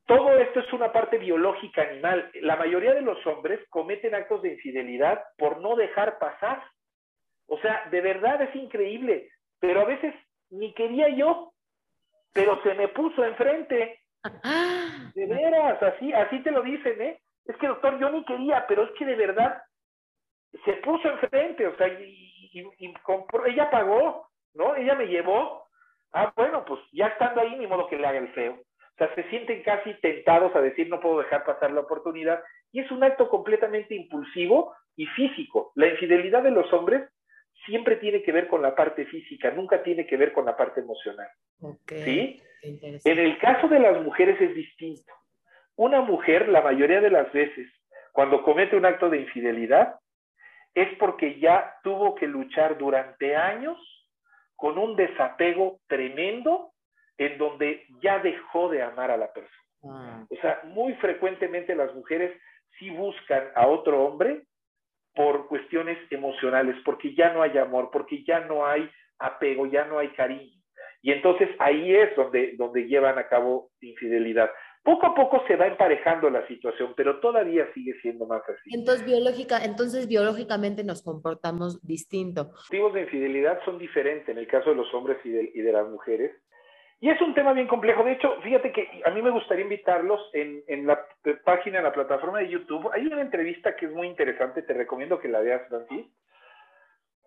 todo 0.05 0.38
esto 0.38 0.59
es 0.59 0.73
una 0.73 0.91
parte 0.91 1.17
biológica 1.17 1.82
animal. 1.82 2.30
La 2.41 2.57
mayoría 2.57 2.93
de 2.93 3.03
los 3.03 3.26
hombres 3.26 3.61
cometen 3.69 4.15
actos 4.15 4.41
de 4.41 4.51
infidelidad 4.51 5.23
por 5.38 5.61
no 5.61 5.78
dejar 5.78 6.19
pasar. 6.19 6.61
O 7.47 7.57
sea, 7.59 7.88
de 7.89 8.01
verdad 8.01 8.41
es 8.41 8.53
increíble, 8.53 9.30
pero 9.61 9.80
a 9.80 9.86
veces 9.86 10.13
ni 10.49 10.73
quería 10.73 11.07
yo, 11.07 11.53
pero 12.34 12.61
se 12.63 12.73
me 12.73 12.89
puso 12.89 13.23
enfrente. 13.23 14.01
De 15.13 15.26
veras, 15.26 15.82
así, 15.82 16.11
así 16.11 16.39
te 16.43 16.51
lo 16.51 16.63
dicen, 16.63 17.01
¿eh? 17.01 17.21
Es 17.45 17.55
que 17.57 17.67
doctor, 17.67 17.97
yo 17.97 18.09
ni 18.09 18.26
quería, 18.26 18.65
pero 18.67 18.84
es 18.84 18.91
que 18.97 19.05
de 19.05 19.15
verdad 19.15 19.61
se 20.64 20.74
puso 20.74 21.10
enfrente, 21.10 21.68
o 21.68 21.76
sea, 21.78 21.88
y, 21.88 22.32
ella 23.47 23.70
pagó, 23.70 24.30
¿no? 24.53 24.76
Ella 24.76 24.95
me 24.95 25.08
llevó. 25.08 25.66
Ah, 26.14 26.32
bueno, 26.36 26.64
pues 26.64 26.80
ya 26.93 27.08
estando 27.08 27.41
ahí, 27.41 27.56
ni 27.58 27.68
modo 27.68 27.88
que 27.88 27.97
le 27.97 28.08
haga 28.08 28.20
el 28.20 28.30
feo. 28.30 28.53
O 28.53 28.97
sea, 28.97 29.14
se 29.14 29.24
sienten 29.30 29.62
casi 29.64 29.93
tentados 29.95 30.56
a 30.56 30.62
decir 30.62 30.88
no 30.88 31.01
puedo 31.01 31.20
dejar 31.20 31.43
pasar 31.43 31.72
la 31.72 31.82
oportunidad 31.82 32.41
y 32.72 32.80
es 32.80 32.89
un 32.91 33.03
acto 33.03 33.28
completamente 33.30 33.93
impulsivo 33.93 34.74
y 34.95 35.06
físico. 35.08 35.74
La 35.76 35.88
infidelidad 35.88 36.43
de 36.43 36.51
los 36.51 36.72
hombres 36.72 37.10
siempre 37.66 37.97
tiene 37.97 38.24
que 38.24 38.32
ver 38.32 38.47
con 38.47 38.62
la 38.62 38.74
parte 38.74 39.06
física, 39.06 39.51
nunca 39.51 39.84
tiene 39.84 40.08
que 40.08 40.16
ver 40.16 40.32
con 40.32 40.45
la 40.45 40.56
parte 40.56 40.80
emocional. 40.80 41.28
¿Sí? 41.88 42.41
En 42.62 43.20
el 43.20 43.38
caso 43.38 43.68
de 43.68 43.80
las 43.80 44.01
mujeres 44.01 44.39
es 44.39 44.56
distinto. 44.56 45.12
Una 45.76 45.99
mujer, 45.99 46.47
la 46.47 46.62
mayoría 46.62 47.01
de 47.01 47.12
las 47.12 47.32
veces, 47.34 47.68
cuando 48.14 48.43
comete 48.43 48.78
un 48.78 48.86
acto 48.86 49.10
de 49.10 49.20
infidelidad, 49.20 49.95
es 50.76 50.95
porque 50.99 51.39
ya 51.39 51.78
tuvo 51.84 52.15
que 52.15 52.28
luchar 52.28 52.78
durante 52.78 53.36
años 53.36 53.78
con 54.55 54.78
un 54.78 54.95
desapego 54.95 55.80
tremendo 55.88 56.71
en 57.17 57.38
donde 57.38 57.86
ya 58.01 58.19
dejó 58.19 58.69
de 58.69 58.84
amar 58.84 59.09
a 59.09 59.17
la 59.17 59.32
persona. 59.32 59.55
Ah. 59.86 60.26
O 60.30 60.36
sea, 60.41 60.61
muy 60.65 60.93
frecuentemente 60.95 61.76
las 61.76 61.93
mujeres 61.95 62.39
sí 62.78 62.89
buscan 62.89 63.45
a 63.55 63.67
otro 63.67 64.03
hombre 64.03 64.43
por 65.13 65.47
cuestiones 65.47 65.97
emocionales, 66.11 66.76
porque 66.84 67.15
ya 67.15 67.32
no 67.32 67.41
hay 67.41 67.57
amor, 67.57 67.89
porque 67.91 68.23
ya 68.23 68.41
no 68.41 68.67
hay 68.67 68.89
apego, 69.17 69.65
ya 69.65 69.86
no 69.86 69.97
hay 69.97 70.09
cariño. 70.09 70.61
Y 71.01 71.11
entonces 71.11 71.49
ahí 71.59 71.95
es 71.95 72.13
donde, 72.17 72.55
donde 72.57 72.88
llevan 72.88 73.17
a 73.17 73.28
cabo 73.28 73.69
infidelidad. 73.80 74.51
Poco 74.86 75.07
a 75.07 75.15
poco 75.15 75.41
se 75.47 75.55
va 75.55 75.65
emparejando 75.65 76.29
la 76.29 76.45
situación, 76.47 76.93
pero 76.95 77.19
todavía 77.19 77.67
sigue 77.73 77.99
siendo 78.01 78.27
más 78.27 78.43
así. 78.47 78.69
Entonces, 78.71 79.03
biológica, 79.03 79.65
entonces 79.65 80.07
biológicamente 80.07 80.83
nos 80.83 81.01
comportamos 81.01 81.81
distinto. 81.81 82.51
Los 82.51 82.69
tipos 82.69 82.93
de 82.93 83.01
infidelidad 83.01 83.59
son 83.65 83.79
diferentes 83.79 84.29
en 84.29 84.38
el 84.38 84.45
caso 84.45 84.69
de 84.69 84.75
los 84.75 84.93
hombres 84.93 85.17
y 85.23 85.31
de, 85.31 85.51
y 85.55 85.61
de 85.61 85.71
las 85.71 85.89
mujeres. 85.89 86.39
Y 86.99 87.09
es 87.09 87.19
un 87.19 87.33
tema 87.33 87.53
bien 87.53 87.67
complejo. 87.67 88.03
De 88.03 88.11
hecho, 88.11 88.39
fíjate 88.43 88.71
que 88.71 89.01
a 89.03 89.09
mí 89.09 89.23
me 89.23 89.31
gustaría 89.31 89.63
invitarlos 89.63 90.21
en, 90.33 90.63
en 90.67 90.86
la 90.86 91.03
página, 91.43 91.79
en 91.79 91.86
la 91.86 91.91
plataforma 91.91 92.38
de 92.38 92.49
YouTube. 92.49 92.88
Hay 92.93 93.07
una 93.07 93.21
entrevista 93.21 93.75
que 93.75 93.88
es 93.88 93.91
muy 93.91 94.05
interesante, 94.05 94.61
te 94.61 94.73
recomiendo 94.75 95.19
que 95.19 95.29
la 95.29 95.39
veas, 95.39 95.67
Francis, 95.67 96.05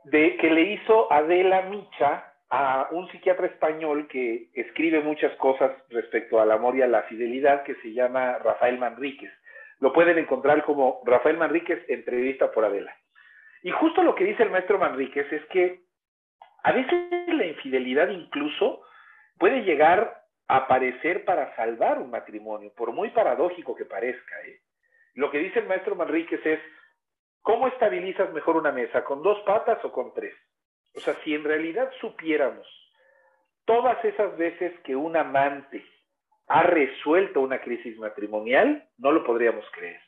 de 0.05 0.37
que 0.37 0.49
le 0.49 0.75
hizo 0.75 1.13
Adela 1.13 1.63
Micha 1.63 2.28
a 2.51 2.89
un 2.93 3.09
psiquiatra 3.11 3.47
español 3.47 4.09
que 4.09 4.49
escribe 4.55 5.01
muchas 5.01 5.35
cosas 5.37 5.71
respecto 5.91 6.41
al 6.41 6.51
amor 6.51 6.77
y 6.77 6.83
a 6.83 6.87
la 6.87 7.03
fidelidad, 7.03 7.63
que 7.65 7.75
se 7.77 7.93
llama 7.93 8.39
Rafael 8.39 8.79
Manríquez. 8.79 9.33
Lo 9.81 9.93
pueden 9.93 10.19
encontrar 10.19 10.65
como 10.65 11.03
Rafael 11.05 11.37
Manríquez, 11.37 11.85
entrevista 11.89 12.51
por 12.51 12.65
Adela. 12.65 12.95
Y 13.63 13.71
justo 13.71 14.03
lo 14.03 14.15
que 14.15 14.25
dice 14.25 14.43
el 14.43 14.51
maestro 14.51 14.79
Manríquez 14.79 15.31
es 15.33 15.45
que 15.47 15.81
a 16.63 16.73
veces 16.73 16.93
la 17.29 17.47
infidelidad 17.47 18.09
incluso 18.09 18.83
puede 19.39 19.63
llegar 19.63 20.25
a 20.49 20.57
aparecer 20.57 21.25
para 21.25 21.55
salvar 21.55 21.99
un 21.99 22.11
matrimonio, 22.11 22.73
por 22.75 22.93
muy 22.93 23.11
paradójico 23.11 23.75
que 23.77 23.85
parezca. 23.85 24.41
¿eh? 24.47 24.61
Lo 25.15 25.31
que 25.31 25.39
dice 25.39 25.61
el 25.61 25.67
maestro 25.67 25.95
Manríquez 25.95 26.45
es, 26.45 26.61
¿cómo 27.43 27.69
estabilizas 27.69 28.33
mejor 28.33 28.57
una 28.57 28.73
mesa? 28.73 29.05
¿Con 29.05 29.23
dos 29.23 29.39
patas 29.41 29.85
o 29.85 29.93
con 29.93 30.15
tres? 30.15 30.35
O 30.99 31.01
sea, 31.01 31.15
si 31.23 31.33
en 31.33 31.45
realidad 31.45 31.93
supiéramos 32.01 32.67
todas 33.65 34.05
esas 34.05 34.37
veces 34.37 34.73
que 34.81 34.97
un 34.97 35.17
amante 35.17 35.85
ha 36.49 36.65
resuelto 36.65 37.41
una 37.41 37.61
crisis 37.61 37.97
matrimonial, 37.99 38.85
no 38.99 39.13
lo 39.13 39.23
podríamos 39.23 39.65
creer. 39.71 40.01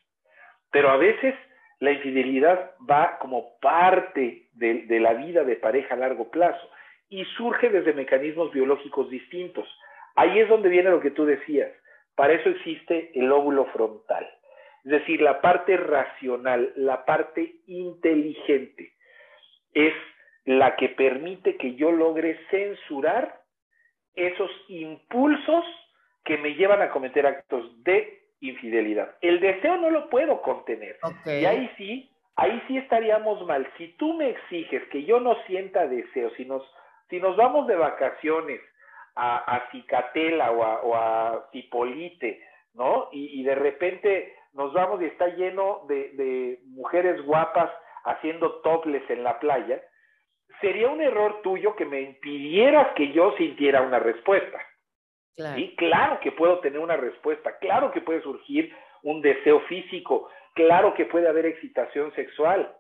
Pero 0.73 0.91
a 0.91 0.97
veces 0.97 1.37
la 1.79 1.93
infidelidad 1.93 2.73
va 2.91 3.19
como 3.21 3.57
parte 3.61 4.49
de, 4.55 4.99
la 4.99 5.15
vida 5.15 5.45
de 5.45 5.55
pareja 5.55 5.95
a 5.95 5.99
largo 5.99 6.29
plazo 6.29 6.69
y 7.09 7.25
surge 7.37 7.71
desde 7.71 7.93
mecanismos 7.93 8.51
biológicos 8.51 9.09
distintos. 9.11 9.69
Ahí 10.17 10.41
es 10.41 10.49
donde 10.49 10.71
viene 10.71 10.91
lo 10.91 11.01
que 11.01 11.13
tú 11.13 11.25
decías. 11.25 11.71
Para 12.17 12.33
eso 12.33 12.49
existe 12.49 13.13
el 13.15 13.31
óvulo 13.31 13.67
frontal, 13.67 14.29
es 14.85 14.91
decir, 14.91 15.23
la 15.23 15.41
parte 15.41 15.77
racional, 15.77 16.73
la 16.75 17.05
parte 17.05 17.59
inteligente. 17.67 18.95
Es 19.73 19.95
la 20.59 20.77
que 20.77 20.89
permite 20.89 21.57
que 21.57 21.75
yo 21.75 21.93
logre 21.93 22.39
censurar 22.51 23.41
esos 24.15 24.51
impulsos 24.69 25.65
que 26.25 26.37
me 26.39 26.55
llevan 26.55 26.83
a 26.83 26.91
cometer 26.91 27.27
actos 27.27 27.83
de 27.85 28.23
infidelidad. 28.41 29.17
El 29.21 29.41
deseo 29.41 29.77
no 29.77 29.91
lo 29.91 30.09
puedo 30.09 30.43
contener. 30.43 30.99
Y 31.27 31.45
ahí 31.45 31.71
sí, 31.77 32.11
ahí 32.37 32.63
sí 32.67 32.79
estaríamos 32.79 33.47
mal. 33.47 33.69
Si 33.79 33.89
tú 33.97 34.15
me 34.15 34.31
exiges 34.31 34.83
que 34.89 35.05
yo 35.05 35.21
no 35.21 35.37
sienta 35.47 35.87
deseo, 35.87 36.31
si 36.37 36.45
nos 36.45 36.63
si 37.09 37.19
nos 37.19 37.37
vamos 37.37 37.67
de 37.67 37.75
vacaciones 37.75 38.61
a, 39.17 39.39
a 39.39 39.71
Cicatela 39.71 40.53
o 40.53 40.63
a, 40.63 40.81
o 40.83 40.95
a 40.95 41.49
Cipolite, 41.51 42.41
¿no? 42.75 43.09
Y, 43.13 43.43
de 43.43 43.55
repente 43.55 44.35
nos 44.53 44.73
vamos 44.73 45.03
y 45.03 45.07
está 45.07 45.27
lleno 45.29 45.85
de, 45.89 46.61
mujeres 46.67 47.21
guapas 47.25 47.71
haciendo 48.05 48.61
toples 48.63 49.03
en 49.11 49.23
la 49.23 49.39
playa, 49.39 49.83
sería 50.61 50.89
un 50.89 51.01
error 51.01 51.41
tuyo 51.43 51.75
que 51.77 51.85
me 51.85 52.01
impidieras 52.01 52.95
que 52.95 53.13
yo 53.13 53.35
sintiera 53.37 53.83
una 53.83 53.99
respuesta. 53.99 54.61
Claro. 55.37 55.63
claro 55.77 56.21
que 56.21 56.33
puedo 56.33 56.59
tener 56.61 56.81
una 56.81 56.97
respuesta, 56.97 57.57
claro 57.59 57.91
que 57.93 58.03
puede 58.03 58.21
surgir 58.21 58.75
un 59.03 59.23
deseo 59.23 59.61
físico, 59.61 60.29
claro 60.55 60.93
que 60.93 61.07
puede 61.07 61.29
haber 61.29 61.47
excitación 61.47 62.13
sexual, 62.15 62.77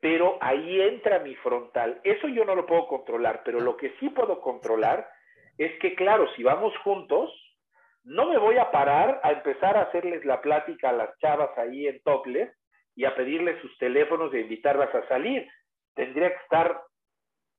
pero 0.00 0.38
ahí 0.40 0.80
entra 0.80 1.18
mi 1.18 1.34
frontal. 1.36 2.00
Eso 2.02 2.28
yo 2.28 2.44
no 2.44 2.54
lo 2.54 2.66
puedo 2.66 2.86
controlar, 2.86 3.42
pero 3.44 3.60
lo 3.60 3.76
que 3.76 3.90
sí 4.00 4.08
puedo 4.08 4.40
controlar 4.40 5.06
es 5.58 5.78
que, 5.80 5.94
claro, 5.94 6.26
si 6.34 6.42
vamos 6.42 6.76
juntos, 6.78 7.30
no 8.04 8.26
me 8.26 8.38
voy 8.38 8.56
a 8.56 8.70
parar 8.70 9.20
a 9.22 9.32
empezar 9.32 9.76
a 9.76 9.82
hacerles 9.82 10.24
la 10.24 10.40
plática 10.40 10.88
a 10.88 10.92
las 10.92 11.16
chavas 11.18 11.56
ahí 11.58 11.86
en 11.86 12.02
Toples 12.02 12.50
y 12.96 13.04
a 13.04 13.14
pedirles 13.14 13.60
sus 13.60 13.76
teléfonos 13.78 14.32
e 14.34 14.40
invitarlas 14.40 14.92
a 14.94 15.06
salir. 15.08 15.46
Tendría 15.94 16.30
que 16.30 16.42
estar 16.42 16.82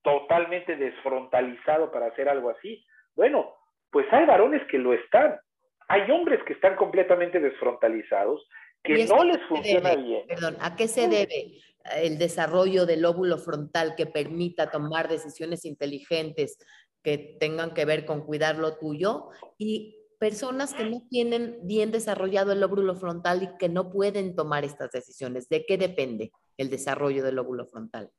totalmente 0.03 0.75
desfrontalizado 0.75 1.91
para 1.91 2.07
hacer 2.07 2.29
algo 2.29 2.49
así. 2.49 2.85
Bueno, 3.15 3.55
pues 3.91 4.05
hay 4.11 4.25
varones 4.25 4.61
que 4.69 4.77
lo 4.77 4.93
están. 4.93 5.39
Hay 5.87 6.09
hombres 6.11 6.41
que 6.45 6.53
están 6.53 6.75
completamente 6.75 7.39
desfrontalizados, 7.39 8.47
que 8.83 9.05
no 9.05 9.23
les 9.23 9.41
funciona 9.47 9.95
bien. 9.95 10.27
Perdón, 10.27 10.57
¿a 10.61 10.75
qué 10.75 10.87
se 10.87 11.07
debe? 11.07 11.57
el 11.95 12.17
desarrollo 12.17 12.85
del 12.85 13.05
óvulo 13.05 13.37
frontal 13.37 13.95
que 13.95 14.05
permita 14.05 14.71
tomar 14.71 15.09
decisiones 15.09 15.65
inteligentes 15.65 16.57
que 17.03 17.37
tengan 17.39 17.73
que 17.73 17.85
ver 17.85 18.05
con 18.05 18.25
cuidar 18.25 18.57
lo 18.57 18.77
tuyo 18.77 19.29
y 19.57 19.97
personas 20.19 20.73
que 20.73 20.85
no 20.85 21.03
tienen 21.09 21.59
bien 21.63 21.91
desarrollado 21.91 22.53
el 22.53 22.63
óvulo 22.63 22.95
frontal 22.95 23.43
y 23.43 23.57
que 23.57 23.67
no 23.67 23.91
pueden 23.91 24.35
tomar 24.35 24.63
estas 24.63 24.91
decisiones. 24.91 25.49
¿De 25.49 25.65
qué 25.65 25.77
depende 25.77 26.31
el 26.57 26.69
desarrollo 26.69 27.23
del 27.25 27.39
óvulo 27.39 27.65
frontal? 27.65 28.09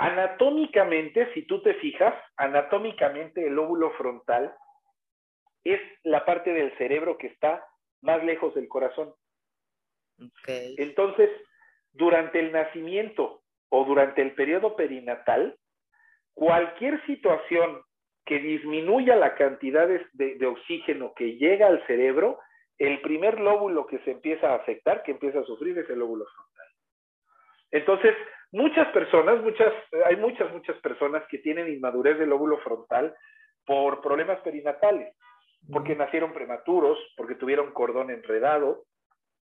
Anatómicamente, 0.00 1.32
si 1.34 1.42
tú 1.42 1.60
te 1.60 1.74
fijas, 1.74 2.14
anatómicamente 2.36 3.44
el 3.44 3.58
óvulo 3.58 3.90
frontal 3.94 4.54
es 5.64 5.80
la 6.04 6.24
parte 6.24 6.52
del 6.52 6.76
cerebro 6.78 7.18
que 7.18 7.26
está 7.26 7.66
más 8.02 8.22
lejos 8.22 8.54
del 8.54 8.68
corazón. 8.68 9.12
Entonces, 10.46 11.30
durante 11.92 12.38
el 12.38 12.52
nacimiento 12.52 13.42
o 13.70 13.84
durante 13.84 14.22
el 14.22 14.36
periodo 14.36 14.76
perinatal, 14.76 15.58
cualquier 16.32 17.04
situación 17.04 17.82
que 18.24 18.38
disminuya 18.38 19.16
la 19.16 19.34
cantidad 19.34 19.88
de, 19.88 20.46
oxígeno 20.46 21.12
que 21.14 21.38
llega 21.38 21.66
al 21.66 21.84
cerebro, 21.88 22.38
el 22.78 23.00
primer 23.00 23.40
lóbulo 23.40 23.84
que 23.88 23.98
se 24.00 24.12
empieza 24.12 24.52
a 24.52 24.56
afectar, 24.56 25.02
que 25.02 25.10
empieza 25.10 25.40
a 25.40 25.44
sufrir, 25.44 25.76
es 25.76 25.90
el 25.90 25.98
lóbulo 25.98 26.24
frontal. 26.24 26.66
Entonces, 27.72 28.14
muchas 28.52 28.88
personas, 28.88 29.42
muchas, 29.42 29.72
hay 30.06 30.16
muchas, 30.16 30.52
muchas 30.52 30.76
personas 30.78 31.22
que 31.28 31.38
tienen 31.38 31.68
inmadurez 31.68 32.18
del 32.18 32.30
lóbulo 32.30 32.58
frontal 32.58 33.14
por 33.66 34.00
problemas 34.00 34.40
perinatales, 34.40 35.14
porque 35.70 35.94
nacieron 35.94 36.32
prematuros, 36.32 36.98
porque 37.16 37.34
tuvieron 37.34 37.72
cordón 37.72 38.10
enredado, 38.10 38.84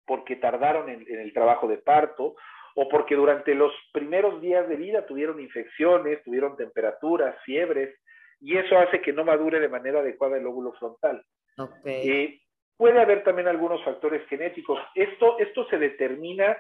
porque 0.07 0.37
tardaron 0.37 0.89
en, 0.89 1.05
el 1.09 1.33
trabajo 1.33 1.67
de 1.67 1.79
parto, 1.79 2.37
o 2.75 2.89
porque 2.89 3.17
durante 3.17 3.55
los 3.55 3.73
primeros 3.93 4.41
días 4.41 4.69
de 4.69 4.77
vida 4.77 5.05
tuvieron 5.07 5.41
infecciones, 5.41 6.23
tuvieron 6.23 6.57
temperaturas, 6.57 7.37
fiebres, 7.45 7.99
y 8.41 8.57
eso 8.57 8.79
hace 8.79 9.01
que 9.01 9.13
no 9.13 9.25
madure 9.25 9.61
de 9.61 9.69
manera 9.69 10.01
adecuada 10.01 10.37
el 10.37 10.45
lóbulo 10.45 10.73
frontal. 10.73 11.25
Okay. 11.57 12.11
Eh, 12.11 12.41
puede 12.77 13.01
haber 13.01 13.23
también 13.25 13.49
algunos 13.49 13.85
factores 13.85 14.27
genéticos. 14.29 14.81
Esto, 14.95 15.39
esto 15.39 15.69
se 15.69 15.79
determina, 15.79 16.57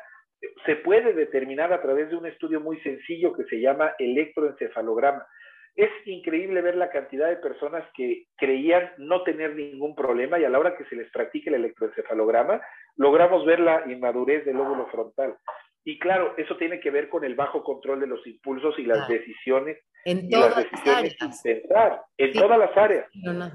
se 0.67 0.77
puede 0.77 1.13
determinar 1.13 1.73
a 1.73 1.83
través 1.83 2.11
de 2.11 2.17
un 2.17 2.27
estudio 2.27 2.61
muy 2.61 2.81
sencillo 2.81 3.33
que 3.33 3.45
se 3.45 3.61
llama 3.61 3.93
electroencefalograma. 3.99 5.27
Es 5.75 5.91
increíble 6.05 6.61
ver 6.61 6.77
la 6.77 6.91
cantidad 6.91 7.29
de 7.29 7.37
personas 7.37 7.85
que 7.95 8.27
creían 8.37 8.91
no 8.99 9.23
tener 9.23 9.55
ningún 9.55 9.95
problema 9.95 10.39
y 10.39 10.45
a 10.45 10.51
la 10.51 10.59
hora 10.59 10.77
que 10.77 10.85
se 10.85 10.97
les 10.97 11.11
practique 11.11 11.49
el 11.49 11.57
electroencefalograma, 11.57 12.61
logramos 12.97 13.47
ver 13.47 13.61
la 13.61 13.83
inmadurez 13.91 14.45
del 14.45 14.57
lóbulo 14.57 14.87
frontal. 14.89 15.37
Y 15.85 15.99
claro, 15.99 16.35
eso 16.37 16.57
tiene 16.57 16.79
que 16.79 16.91
ver 16.91 17.09
con 17.09 17.25
el 17.25 17.35
bajo 17.35 17.65
control 17.65 18.01
de 18.01 18.07
los 18.07 18.25
impulsos 18.27 18.79
y 18.79 18.85
las 18.85 19.09
decisiones. 19.09 19.79
En 20.05 20.29
todas 20.29 20.57
las, 20.57 20.71
decisiones 20.71 20.97
áreas. 20.97 21.17
pensar, 21.19 22.03
en 22.19 22.33
todas 22.33 22.59
las 22.59 22.77
áreas. 22.77 23.09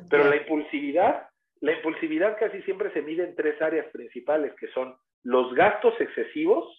Pero 0.10 0.24
la 0.26 0.36
impulsividad, 0.36 1.28
la 1.62 1.74
impulsividad 1.74 2.38
casi 2.38 2.62
siempre 2.64 2.92
se 2.92 3.02
mide 3.02 3.24
en 3.24 3.36
tres 3.36 3.62
áreas 3.62 3.86
principales, 3.94 4.54
que 4.60 4.68
son 4.70 4.98
los 5.24 5.54
gastos 5.54 5.94
excesivos, 6.00 6.77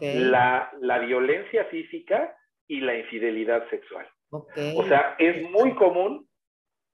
la, 0.00 0.70
la 0.80 0.98
violencia 0.98 1.64
física 1.66 2.36
y 2.66 2.80
la 2.80 2.96
infidelidad 2.96 3.68
sexual. 3.70 4.06
O 4.30 4.84
sea, 4.86 5.16
es 5.18 5.42
muy 5.50 5.74
común 5.74 6.28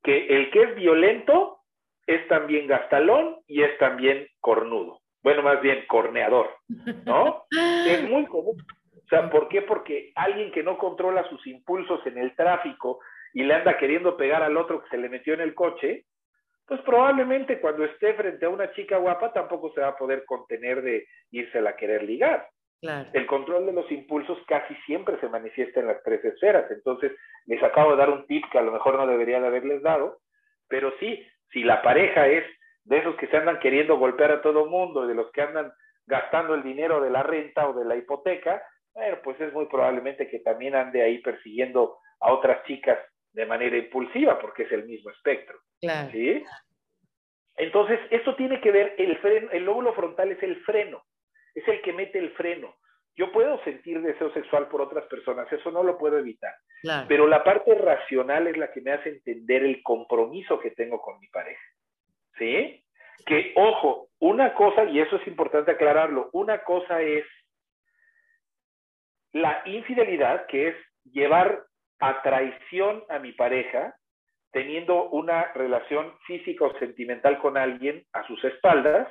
que 0.02 0.26
el 0.26 0.50
que 0.50 0.62
es 0.62 0.74
violento 0.76 1.58
es 2.06 2.26
también 2.28 2.66
gastalón 2.66 3.36
y 3.46 3.62
es 3.62 3.76
también 3.78 4.26
cornudo. 4.40 5.00
Bueno, 5.22 5.42
más 5.42 5.60
bien 5.60 5.84
corneador, 5.88 6.48
¿no? 7.04 7.44
es 7.86 8.08
muy 8.08 8.26
común. 8.26 8.56
O 8.94 9.08
sea, 9.08 9.28
¿por 9.28 9.48
qué? 9.48 9.62
Porque 9.62 10.12
alguien 10.14 10.50
que 10.52 10.62
no 10.62 10.78
controla 10.78 11.28
sus 11.28 11.46
impulsos 11.46 12.04
en 12.06 12.18
el 12.18 12.34
tráfico 12.34 13.00
y 13.34 13.42
le 13.42 13.54
anda 13.54 13.76
queriendo 13.76 14.16
pegar 14.16 14.42
al 14.42 14.56
otro 14.56 14.82
que 14.82 14.88
se 14.88 14.98
le 14.98 15.08
metió 15.08 15.34
en 15.34 15.40
el 15.40 15.54
coche, 15.54 16.06
pues 16.66 16.80
probablemente 16.82 17.60
cuando 17.60 17.84
esté 17.84 18.14
frente 18.14 18.46
a 18.46 18.50
una 18.50 18.72
chica 18.72 18.96
guapa 18.96 19.32
tampoco 19.32 19.72
se 19.72 19.80
va 19.80 19.88
a 19.88 19.96
poder 19.96 20.24
contener 20.24 20.82
de 20.82 21.06
irse 21.30 21.58
a 21.58 21.76
querer 21.76 22.02
ligar. 22.02 22.48
El 22.82 23.26
control 23.26 23.66
de 23.66 23.72
los 23.72 23.90
impulsos 23.90 24.38
casi 24.46 24.74
siempre 24.86 25.18
se 25.20 25.28
manifiesta 25.28 25.80
en 25.80 25.88
las 25.88 26.02
tres 26.02 26.24
esferas. 26.24 26.70
Entonces, 26.70 27.12
les 27.46 27.62
acabo 27.62 27.92
de 27.92 27.96
dar 27.96 28.10
un 28.10 28.26
tip 28.26 28.44
que 28.50 28.58
a 28.58 28.62
lo 28.62 28.72
mejor 28.72 28.96
no 28.96 29.06
debería 29.06 29.40
de 29.40 29.46
haberles 29.46 29.82
dado, 29.82 30.18
pero 30.68 30.92
sí, 31.00 31.26
si 31.52 31.62
la 31.62 31.82
pareja 31.82 32.26
es 32.28 32.44
de 32.84 32.98
esos 32.98 33.16
que 33.16 33.26
se 33.28 33.36
andan 33.36 33.58
queriendo 33.60 33.96
golpear 33.98 34.30
a 34.30 34.42
todo 34.42 34.66
mundo, 34.66 35.06
de 35.06 35.14
los 35.14 35.30
que 35.32 35.42
andan 35.42 35.72
gastando 36.06 36.54
el 36.54 36.62
dinero 36.62 37.00
de 37.00 37.10
la 37.10 37.22
renta 37.22 37.68
o 37.68 37.72
de 37.72 37.84
la 37.84 37.96
hipoteca, 37.96 38.62
bueno, 38.94 39.18
pues 39.24 39.40
es 39.40 39.52
muy 39.52 39.66
probablemente 39.66 40.28
que 40.28 40.38
también 40.40 40.74
ande 40.74 41.02
ahí 41.02 41.18
persiguiendo 41.18 41.98
a 42.20 42.32
otras 42.32 42.64
chicas 42.64 42.98
de 43.32 43.46
manera 43.46 43.76
impulsiva, 43.76 44.38
porque 44.38 44.62
es 44.62 44.72
el 44.72 44.86
mismo 44.86 45.10
espectro. 45.10 45.58
¿sí? 46.12 46.44
Entonces, 47.56 48.00
esto 48.10 48.36
tiene 48.36 48.60
que 48.60 48.70
ver, 48.70 48.94
el, 48.98 49.18
freno, 49.18 49.50
el 49.50 49.64
lóbulo 49.64 49.92
frontal 49.94 50.30
es 50.30 50.42
el 50.42 50.56
freno 50.64 51.02
es 51.56 51.66
el 51.66 51.80
que 51.80 51.92
mete 51.92 52.18
el 52.18 52.30
freno. 52.32 52.76
Yo 53.16 53.32
puedo 53.32 53.62
sentir 53.64 54.02
deseo 54.02 54.30
sexual 54.34 54.68
por 54.68 54.82
otras 54.82 55.06
personas, 55.06 55.50
eso 55.50 55.70
no 55.70 55.82
lo 55.82 55.96
puedo 55.96 56.18
evitar. 56.18 56.54
Pero 57.08 57.26
la 57.26 57.42
parte 57.42 57.74
racional 57.74 58.46
es 58.46 58.58
la 58.58 58.70
que 58.70 58.82
me 58.82 58.92
hace 58.92 59.08
entender 59.08 59.64
el 59.64 59.82
compromiso 59.82 60.60
que 60.60 60.72
tengo 60.72 61.00
con 61.00 61.18
mi 61.18 61.26
pareja. 61.28 61.62
¿Sí? 62.38 62.84
Que, 63.24 63.54
ojo, 63.56 64.08
una 64.18 64.52
cosa, 64.52 64.84
y 64.84 65.00
eso 65.00 65.16
es 65.16 65.26
importante 65.26 65.70
aclararlo, 65.70 66.28
una 66.34 66.62
cosa 66.62 67.00
es 67.00 67.24
la 69.32 69.62
infidelidad, 69.64 70.46
que 70.46 70.68
es 70.68 70.76
llevar 71.04 71.64
a 72.00 72.20
traición 72.22 73.02
a 73.08 73.18
mi 73.18 73.32
pareja, 73.32 73.96
teniendo 74.52 75.08
una 75.08 75.52
relación 75.54 76.12
física 76.26 76.66
o 76.66 76.78
sentimental 76.78 77.38
con 77.38 77.56
alguien 77.56 78.04
a 78.12 78.26
sus 78.26 78.44
espaldas, 78.44 79.08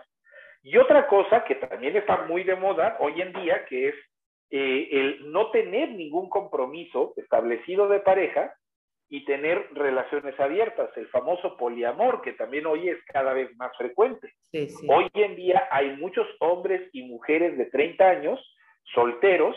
y 0.65 0.77
otra 0.77 1.05
cosa 1.05 1.43
que 1.43 1.53
también 1.53 1.95
está 1.95 2.25
muy 2.25 2.43
de 2.43 2.55
moda 2.55 2.97
hoy 2.99 3.21
en 3.21 3.31
día, 3.33 3.65
que 3.65 3.89
es 3.89 3.95
eh, 4.49 4.89
el 4.91 5.31
no 5.31 5.51
tener 5.51 5.91
ningún 5.91 6.27
compromiso 6.27 7.13
establecido 7.17 7.87
de 7.87 7.99
pareja 7.99 8.51
y 9.07 9.25
tener 9.25 9.69
relaciones 9.73 10.39
abiertas, 10.39 10.89
el 10.97 11.07
famoso 11.09 11.55
poliamor, 11.55 12.23
que 12.23 12.33
también 12.33 12.65
hoy 12.65 12.89
es 12.89 12.97
cada 13.05 13.33
vez 13.33 13.55
más 13.57 13.77
frecuente. 13.77 14.33
Hoy 14.89 15.07
en 15.13 15.35
día 15.35 15.67
hay 15.69 15.97
muchos 15.97 16.25
hombres 16.39 16.89
y 16.93 17.03
mujeres 17.03 17.55
de 17.59 17.65
30 17.65 18.03
años, 18.03 18.55
solteros, 18.95 19.55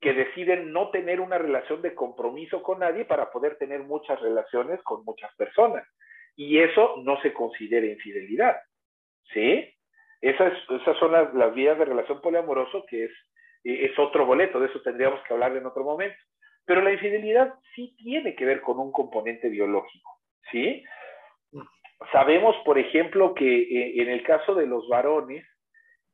que 0.00 0.12
deciden 0.12 0.72
no 0.72 0.90
tener 0.90 1.20
una 1.20 1.36
relación 1.36 1.82
de 1.82 1.96
compromiso 1.96 2.62
con 2.62 2.78
nadie 2.78 3.04
para 3.04 3.32
poder 3.32 3.56
tener 3.56 3.82
muchas 3.82 4.20
relaciones 4.20 4.80
con 4.84 5.04
muchas 5.04 5.34
personas. 5.34 5.84
Y 6.36 6.60
eso 6.60 7.02
no 7.02 7.20
se 7.22 7.32
considera 7.32 7.86
infidelidad. 7.86 8.56
¿Sí? 9.32 9.74
Esas, 10.24 10.54
son 10.98 11.12
las, 11.12 11.54
vías 11.54 11.78
de 11.78 11.84
relación 11.84 12.20
poliamoroso, 12.22 12.86
que 12.88 13.04
es, 13.04 13.12
es 13.62 13.98
otro 13.98 14.24
boleto, 14.24 14.58
de 14.58 14.68
eso 14.68 14.80
tendríamos 14.80 15.20
que 15.22 15.34
hablar 15.34 15.54
en 15.54 15.66
otro 15.66 15.84
momento. 15.84 16.16
Pero 16.64 16.80
la 16.80 16.92
infidelidad 16.92 17.52
sí 17.74 17.94
tiene 17.98 18.34
que 18.34 18.46
ver 18.46 18.62
con 18.62 18.78
un 18.78 18.90
componente 18.90 19.50
biológico, 19.50 20.10
¿sí? 20.50 20.82
Sabemos, 22.10 22.56
por 22.64 22.78
ejemplo, 22.78 23.34
que 23.34 23.44
eh, 23.44 24.02
en 24.02 24.08
el 24.08 24.22
caso 24.22 24.54
de 24.54 24.66
los 24.66 24.88
varones, 24.88 25.46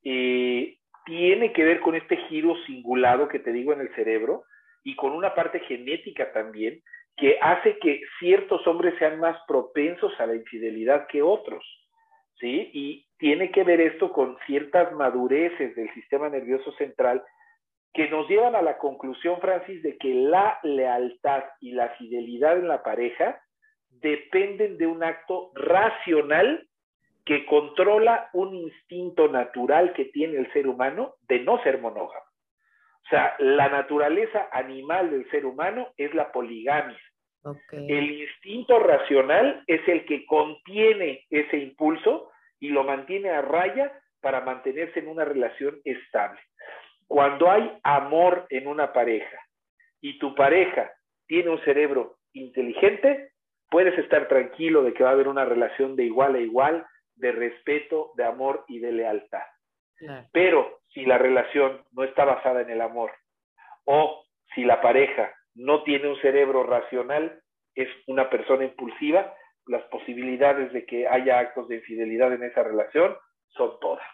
eh, 0.02 0.76
tiene 1.04 1.52
que 1.52 1.64
ver 1.64 1.78
con 1.78 1.94
este 1.94 2.16
giro 2.28 2.56
cingulado 2.66 3.28
que 3.28 3.38
te 3.38 3.52
digo 3.52 3.72
en 3.72 3.80
el 3.80 3.94
cerebro 3.94 4.42
y 4.82 4.96
con 4.96 5.12
una 5.12 5.36
parte 5.36 5.60
genética 5.60 6.32
también 6.32 6.82
que 7.16 7.38
hace 7.40 7.78
que 7.78 8.00
ciertos 8.18 8.66
hombres 8.66 8.94
sean 8.98 9.20
más 9.20 9.38
propensos 9.46 10.12
a 10.18 10.26
la 10.26 10.34
infidelidad 10.34 11.06
que 11.06 11.22
otros. 11.22 11.64
¿Sí? 12.40 12.70
Y 12.72 13.06
tiene 13.18 13.50
que 13.50 13.62
ver 13.64 13.80
esto 13.80 14.12
con 14.12 14.36
ciertas 14.46 14.92
madureces 14.92 15.76
del 15.76 15.92
sistema 15.94 16.28
nervioso 16.28 16.72
central 16.72 17.22
que 17.92 18.08
nos 18.08 18.28
llevan 18.28 18.54
a 18.54 18.62
la 18.62 18.78
conclusión, 18.78 19.40
Francis, 19.40 19.82
de 19.82 19.98
que 19.98 20.14
la 20.14 20.58
lealtad 20.62 21.44
y 21.60 21.72
la 21.72 21.90
fidelidad 21.90 22.56
en 22.56 22.68
la 22.68 22.82
pareja 22.82 23.40
dependen 23.88 24.78
de 24.78 24.86
un 24.86 25.02
acto 25.02 25.50
racional 25.54 26.66
que 27.24 27.44
controla 27.46 28.30
un 28.32 28.54
instinto 28.54 29.28
natural 29.28 29.92
que 29.92 30.06
tiene 30.06 30.38
el 30.38 30.52
ser 30.52 30.66
humano 30.66 31.14
de 31.28 31.40
no 31.40 31.62
ser 31.62 31.80
monógamo. 31.80 32.24
O 33.04 33.08
sea, 33.10 33.34
la 33.38 33.68
naturaleza 33.68 34.48
animal 34.52 35.10
del 35.10 35.28
ser 35.30 35.44
humano 35.44 35.88
es 35.96 36.14
la 36.14 36.30
poligamia. 36.32 36.98
El 37.72 38.10
instinto 38.10 38.78
racional 38.78 39.64
es 39.66 39.86
el 39.88 40.04
que 40.04 40.26
contiene 40.26 41.24
ese 41.30 41.56
impulso 41.56 42.29
y 42.60 42.68
lo 42.68 42.84
mantiene 42.84 43.30
a 43.30 43.42
raya 43.42 43.92
para 44.20 44.42
mantenerse 44.42 45.00
en 45.00 45.08
una 45.08 45.24
relación 45.24 45.80
estable. 45.84 46.40
Cuando 47.08 47.50
hay 47.50 47.78
amor 47.82 48.46
en 48.50 48.68
una 48.68 48.92
pareja 48.92 49.38
y 50.00 50.18
tu 50.18 50.34
pareja 50.34 50.92
tiene 51.26 51.50
un 51.50 51.60
cerebro 51.64 52.18
inteligente, 52.32 53.32
puedes 53.70 53.98
estar 53.98 54.28
tranquilo 54.28 54.82
de 54.82 54.92
que 54.92 55.02
va 55.02 55.10
a 55.10 55.12
haber 55.12 55.28
una 55.28 55.44
relación 55.44 55.96
de 55.96 56.04
igual 56.04 56.34
a 56.36 56.40
igual, 56.40 56.86
de 57.16 57.32
respeto, 57.32 58.12
de 58.16 58.24
amor 58.24 58.64
y 58.68 58.78
de 58.78 58.92
lealtad. 58.92 59.42
Pero 60.32 60.80
si 60.88 61.04
la 61.04 61.18
relación 61.18 61.84
no 61.92 62.04
está 62.04 62.24
basada 62.24 62.62
en 62.62 62.70
el 62.70 62.80
amor 62.80 63.12
o 63.84 64.24
si 64.54 64.64
la 64.64 64.80
pareja 64.80 65.34
no 65.54 65.82
tiene 65.82 66.08
un 66.08 66.20
cerebro 66.20 66.62
racional, 66.62 67.40
es 67.74 67.88
una 68.06 68.30
persona 68.30 68.64
impulsiva, 68.64 69.34
las 69.70 69.84
posibilidades 69.84 70.72
de 70.72 70.84
que 70.84 71.06
haya 71.06 71.38
actos 71.38 71.68
de 71.68 71.76
infidelidad 71.76 72.32
en 72.32 72.42
esa 72.42 72.64
relación 72.64 73.14
son 73.50 73.78
todas. 73.80 74.04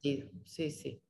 ¿Sí? 0.00 0.22
Sí, 0.44 0.70
sí. 0.70 1.02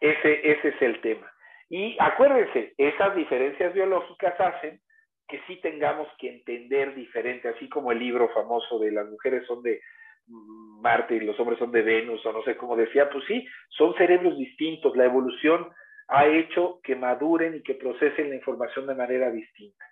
Ese, 0.00 0.50
ese 0.50 0.68
es 0.68 0.82
el 0.82 1.00
tema. 1.00 1.32
Y 1.70 1.96
acuérdense, 1.98 2.74
esas 2.76 3.16
diferencias 3.16 3.72
biológicas 3.72 4.38
hacen 4.38 4.80
que 5.28 5.40
sí 5.46 5.60
tengamos 5.62 6.08
que 6.18 6.28
entender 6.28 6.94
diferente, 6.94 7.48
así 7.48 7.68
como 7.70 7.90
el 7.92 8.00
libro 8.00 8.28
famoso 8.34 8.78
de 8.78 8.90
las 8.90 9.08
mujeres 9.08 9.46
son 9.46 9.62
de 9.62 9.80
Marte 10.26 11.14
y 11.14 11.20
los 11.20 11.38
hombres 11.40 11.58
son 11.58 11.72
de 11.72 11.82
Venus, 11.82 12.24
o 12.26 12.32
no 12.32 12.42
sé 12.42 12.56
cómo 12.56 12.76
decía, 12.76 13.08
pues 13.08 13.24
sí, 13.26 13.46
son 13.70 13.94
cerebros 13.94 14.36
distintos. 14.36 14.94
La 14.94 15.06
evolución 15.06 15.70
ha 16.08 16.26
hecho 16.26 16.80
que 16.82 16.96
maduren 16.96 17.54
y 17.56 17.62
que 17.62 17.74
procesen 17.74 18.28
la 18.28 18.36
información 18.36 18.86
de 18.86 18.94
manera 18.94 19.30
distinta. 19.30 19.84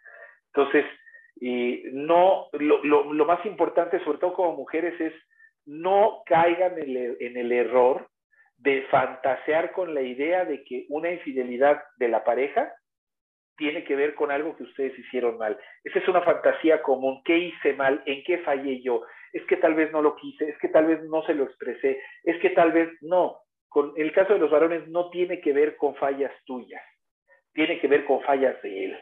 Entonces, 0.52 0.84
y 1.40 1.84
no, 1.92 2.48
lo, 2.52 2.82
lo, 2.84 3.24
más 3.24 3.44
importante, 3.46 4.02
sobre 4.04 4.18
todo 4.18 4.34
como 4.34 4.56
mujeres, 4.56 5.00
es 5.00 5.12
no 5.66 6.22
caigan 6.26 6.78
en 6.78 6.96
el, 6.96 7.16
en 7.20 7.36
el 7.36 7.52
error 7.52 8.08
de 8.56 8.82
fantasear 8.90 9.72
con 9.72 9.94
la 9.94 10.02
idea 10.02 10.44
de 10.44 10.64
que 10.64 10.86
una 10.88 11.10
infidelidad 11.12 11.82
de 11.98 12.08
la 12.08 12.24
pareja 12.24 12.72
tiene 13.56 13.84
que 13.84 13.96
ver 13.96 14.14
con 14.14 14.30
algo 14.30 14.56
que 14.56 14.62
ustedes 14.62 14.98
hicieron 14.98 15.36
mal. 15.36 15.58
Esa 15.84 15.98
es 15.98 16.08
una 16.08 16.22
fantasía 16.22 16.80
común. 16.80 17.22
¿Qué 17.24 17.36
hice 17.36 17.74
mal? 17.74 18.02
¿En 18.06 18.22
qué 18.24 18.38
fallé 18.38 18.80
yo? 18.80 19.04
Es 19.32 19.44
que 19.46 19.56
tal 19.56 19.74
vez 19.74 19.92
no 19.92 20.00
lo 20.00 20.16
quise, 20.16 20.48
es 20.48 20.56
que 20.58 20.68
tal 20.68 20.86
vez 20.86 21.02
no 21.04 21.22
se 21.24 21.34
lo 21.34 21.44
expresé, 21.44 22.00
es 22.24 22.40
que 22.40 22.50
tal 22.50 22.72
vez 22.72 22.88
no. 23.02 23.40
Con 23.68 23.92
el 23.96 24.12
caso 24.12 24.32
de 24.32 24.38
los 24.38 24.50
varones 24.50 24.88
no 24.88 25.10
tiene 25.10 25.40
que 25.40 25.52
ver 25.52 25.76
con 25.76 25.94
fallas 25.96 26.32
tuyas, 26.46 26.82
tiene 27.52 27.78
que 27.80 27.88
ver 27.88 28.06
con 28.06 28.22
fallas 28.22 28.60
de 28.62 28.86
él. 28.86 28.98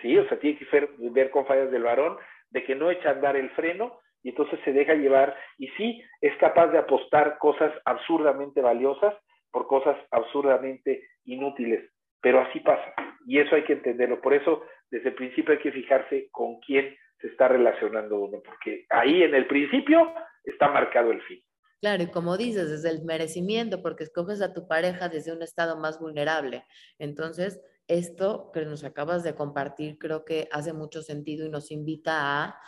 ¿Sí? 0.00 0.16
O 0.18 0.28
sea, 0.28 0.38
tiene 0.38 0.58
que 0.58 0.66
ver, 1.10 1.30
con 1.30 1.46
fallas 1.46 1.70
del 1.70 1.82
varón, 1.82 2.16
de 2.50 2.64
que 2.64 2.74
no 2.74 2.90
echa 2.90 3.10
a 3.10 3.12
andar 3.12 3.36
el 3.36 3.50
freno 3.50 3.98
y 4.22 4.30
entonces 4.30 4.58
se 4.64 4.72
deja 4.72 4.94
llevar 4.94 5.36
y 5.58 5.68
sí 5.76 6.02
es 6.20 6.36
capaz 6.38 6.68
de 6.68 6.78
apostar 6.78 7.38
cosas 7.38 7.72
absurdamente 7.84 8.60
valiosas 8.60 9.14
por 9.50 9.66
cosas 9.66 9.96
absurdamente 10.10 11.02
inútiles. 11.24 11.90
Pero 12.20 12.40
así 12.40 12.60
pasa. 12.60 12.94
Y 13.26 13.38
eso 13.38 13.54
hay 13.54 13.64
que 13.64 13.74
entenderlo. 13.74 14.20
Por 14.20 14.34
eso, 14.34 14.62
desde 14.90 15.10
el 15.10 15.14
principio 15.14 15.52
hay 15.52 15.60
que 15.60 15.72
fijarse 15.72 16.28
con 16.30 16.60
quién 16.60 16.96
se 17.20 17.28
está 17.28 17.48
relacionando 17.48 18.18
uno, 18.18 18.42
porque 18.44 18.84
ahí 18.90 19.22
en 19.22 19.34
el 19.34 19.46
principio 19.46 20.12
está 20.44 20.68
marcado 20.68 21.12
el 21.12 21.22
fin. 21.22 21.42
Claro, 21.80 22.02
y 22.02 22.10
como 22.10 22.36
dices, 22.36 22.70
desde 22.70 22.90
el 22.90 23.04
merecimiento, 23.04 23.82
porque 23.82 24.04
escoges 24.04 24.40
a 24.40 24.52
tu 24.52 24.66
pareja 24.66 25.08
desde 25.08 25.32
un 25.32 25.42
estado 25.42 25.78
más 25.78 26.00
vulnerable. 26.00 26.64
Entonces, 26.98 27.60
esto 27.88 28.50
que 28.52 28.64
nos 28.64 28.84
acabas 28.84 29.22
de 29.22 29.34
compartir 29.34 29.98
creo 29.98 30.24
que 30.24 30.48
hace 30.52 30.72
mucho 30.72 31.02
sentido 31.02 31.46
y 31.46 31.50
nos 31.50 31.70
invita 31.70 32.44
a 32.44 32.60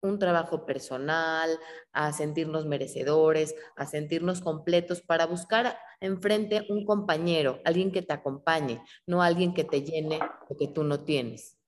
un 0.00 0.18
trabajo 0.18 0.64
personal, 0.64 1.50
a 1.92 2.12
sentirnos 2.12 2.66
merecedores, 2.66 3.54
a 3.76 3.86
sentirnos 3.86 4.40
completos 4.40 5.02
para 5.02 5.26
buscar 5.26 5.76
enfrente 6.00 6.64
un 6.68 6.84
compañero, 6.84 7.60
alguien 7.64 7.90
que 7.90 8.02
te 8.02 8.12
acompañe, 8.12 8.80
no 9.06 9.22
alguien 9.22 9.54
que 9.54 9.64
te 9.64 9.82
llene 9.82 10.20
lo 10.48 10.56
que 10.56 10.68
tú 10.68 10.84
no 10.84 11.04
tienes. 11.04 11.58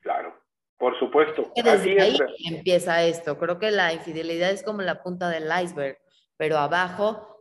Claro, 0.00 0.34
por 0.78 0.98
supuesto. 0.98 1.50
Desde 1.56 2.00
ahí 2.00 2.16
empieza 2.48 3.02
esto. 3.02 3.38
Creo 3.38 3.58
que 3.58 3.70
la 3.70 3.92
infidelidad 3.92 4.50
es 4.50 4.62
como 4.62 4.82
la 4.82 5.02
punta 5.02 5.28
del 5.28 5.50
iceberg, 5.62 5.98
pero 6.36 6.58
abajo 6.58 7.33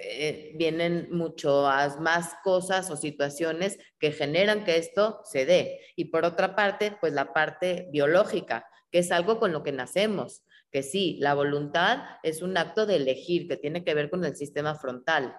eh, 0.00 0.52
vienen 0.56 1.08
muchas 1.10 1.98
más 2.00 2.34
cosas 2.44 2.90
o 2.90 2.96
situaciones 2.96 3.78
que 3.98 4.12
generan 4.12 4.64
que 4.64 4.76
esto 4.76 5.20
se 5.24 5.44
dé. 5.44 5.80
Y 5.96 6.06
por 6.06 6.24
otra 6.24 6.54
parte, 6.54 6.96
pues 7.00 7.12
la 7.12 7.32
parte 7.32 7.88
biológica 7.90 8.66
que 8.90 8.98
es 8.98 9.12
algo 9.12 9.38
con 9.38 9.52
lo 9.52 9.62
que 9.62 9.72
nacemos, 9.72 10.44
que 10.70 10.82
sí, 10.82 11.18
la 11.20 11.34
voluntad 11.34 11.98
es 12.22 12.42
un 12.42 12.56
acto 12.56 12.86
de 12.86 12.96
elegir 12.96 13.48
que 13.48 13.56
tiene 13.56 13.84
que 13.84 13.94
ver 13.94 14.10
con 14.10 14.24
el 14.24 14.36
sistema 14.36 14.74
frontal, 14.74 15.36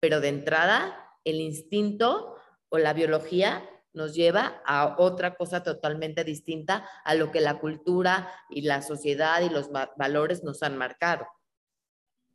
pero 0.00 0.20
de 0.20 0.28
entrada 0.28 0.96
el 1.24 1.40
instinto 1.40 2.36
o 2.68 2.78
la 2.78 2.92
biología 2.92 3.68
nos 3.92 4.14
lleva 4.14 4.62
a 4.64 4.96
otra 4.98 5.34
cosa 5.34 5.62
totalmente 5.62 6.24
distinta 6.24 6.88
a 7.04 7.14
lo 7.14 7.32
que 7.32 7.40
la 7.40 7.58
cultura 7.58 8.32
y 8.48 8.62
la 8.62 8.82
sociedad 8.82 9.42
y 9.42 9.48
los 9.48 9.70
valores 9.96 10.44
nos 10.44 10.62
han 10.62 10.76
marcado. 10.76 11.26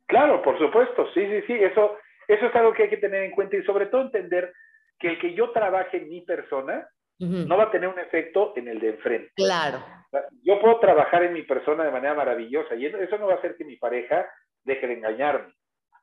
Claro, 0.06 0.42
por 0.42 0.58
supuesto, 0.58 1.06
sí, 1.12 1.26
sí, 1.26 1.42
sí, 1.46 1.52
eso, 1.54 1.98
eso 2.28 2.46
es 2.46 2.54
algo 2.54 2.72
que 2.72 2.84
hay 2.84 2.90
que 2.90 2.96
tener 2.96 3.24
en 3.24 3.32
cuenta 3.32 3.56
y 3.56 3.64
sobre 3.64 3.86
todo 3.86 4.02
entender 4.02 4.52
que 4.98 5.08
el 5.08 5.18
que 5.18 5.34
yo 5.34 5.50
trabaje 5.50 5.98
en 5.98 6.08
mi 6.08 6.20
persona 6.22 6.88
no 7.18 7.56
va 7.56 7.64
a 7.64 7.70
tener 7.70 7.88
un 7.88 7.98
efecto 7.98 8.52
en 8.56 8.68
el 8.68 8.78
de 8.78 8.90
enfrente. 8.90 9.32
Claro. 9.34 9.82
Yo 10.42 10.60
puedo 10.60 10.78
trabajar 10.80 11.22
en 11.22 11.32
mi 11.32 11.42
persona 11.42 11.84
de 11.84 11.90
manera 11.90 12.14
maravillosa 12.14 12.74
y 12.74 12.86
eso 12.86 13.18
no 13.18 13.26
va 13.26 13.34
a 13.34 13.36
hacer 13.36 13.56
que 13.56 13.64
mi 13.64 13.76
pareja 13.76 14.28
deje 14.64 14.86
de 14.86 14.94
engañarme 14.94 15.52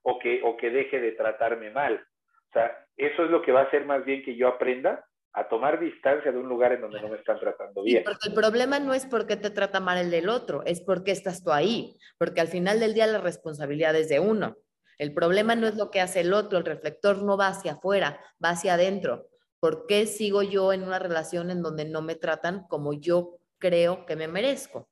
o 0.01 0.19
que, 0.19 0.41
o 0.43 0.57
que 0.57 0.69
deje 0.71 0.99
de 0.99 1.11
tratarme 1.11 1.69
mal. 1.69 2.03
O 2.49 2.53
sea, 2.53 2.85
eso 2.97 3.25
es 3.25 3.29
lo 3.29 3.41
que 3.41 3.51
va 3.51 3.61
a 3.61 3.65
hacer 3.65 3.85
más 3.85 4.03
bien 4.05 4.23
que 4.23 4.35
yo 4.35 4.47
aprenda 4.47 5.05
a 5.33 5.47
tomar 5.47 5.79
distancia 5.79 6.31
de 6.31 6.37
un 6.37 6.47
lugar 6.47 6.73
en 6.73 6.81
donde 6.81 7.01
no 7.01 7.09
me 7.09 7.17
están 7.17 7.39
tratando 7.39 7.81
bien. 7.81 8.03
porque 8.03 8.27
el 8.27 8.35
problema 8.35 8.79
no 8.79 8.93
es 8.93 9.05
por 9.07 9.25
qué 9.25 9.35
te 9.35 9.49
trata 9.49 9.79
mal 9.79 9.97
el 9.97 10.11
del 10.11 10.29
otro, 10.29 10.63
es 10.65 10.81
por 10.81 11.03
qué 11.03 11.11
estás 11.11 11.43
tú 11.43 11.51
ahí, 11.51 11.97
porque 12.19 12.39
al 12.39 12.47
final 12.47 12.79
del 12.79 12.93
día 12.93 13.07
la 13.07 13.19
responsabilidad 13.19 13.95
es 13.95 14.09
de 14.09 14.19
uno. 14.19 14.57
El 14.99 15.13
problema 15.13 15.55
no 15.55 15.67
es 15.67 15.75
lo 15.75 15.89
que 15.89 16.01
hace 16.01 16.19
el 16.21 16.33
otro, 16.33 16.59
el 16.59 16.65
reflector 16.65 17.23
no 17.23 17.35
va 17.35 17.47
hacia 17.47 17.73
afuera, 17.73 18.19
va 18.43 18.49
hacia 18.49 18.75
adentro. 18.75 19.27
¿Por 19.59 19.87
qué 19.87 20.05
sigo 20.05 20.43
yo 20.43 20.71
en 20.71 20.83
una 20.83 20.99
relación 20.99 21.49
en 21.49 21.63
donde 21.63 21.85
no 21.85 22.03
me 22.03 22.15
tratan 22.15 22.67
como 22.67 22.93
yo 22.93 23.39
creo 23.57 24.05
que 24.05 24.15
me 24.15 24.27
merezco? 24.27 24.87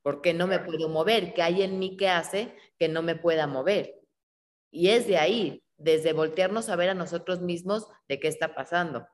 ¿Por 0.00 0.22
qué 0.22 0.32
no 0.32 0.46
me 0.46 0.60
puedo 0.60 0.88
mover? 0.88 1.34
¿Qué 1.34 1.42
hay 1.42 1.62
en 1.62 1.78
mí 1.78 1.96
que 1.96 2.08
hace 2.08 2.56
que 2.78 2.88
no 2.88 3.02
me 3.02 3.16
pueda 3.16 3.46
mover? 3.46 4.00
Y 4.70 4.88
es 4.88 5.06
de 5.06 5.18
ahí, 5.18 5.62
desde 5.76 6.12
voltearnos 6.12 6.68
a 6.70 6.76
ver 6.76 6.90
a 6.90 6.94
nosotros 6.94 7.42
mismos 7.42 7.88
de 8.08 8.20
qué 8.20 8.28
está 8.28 8.54
pasando. 8.54 9.06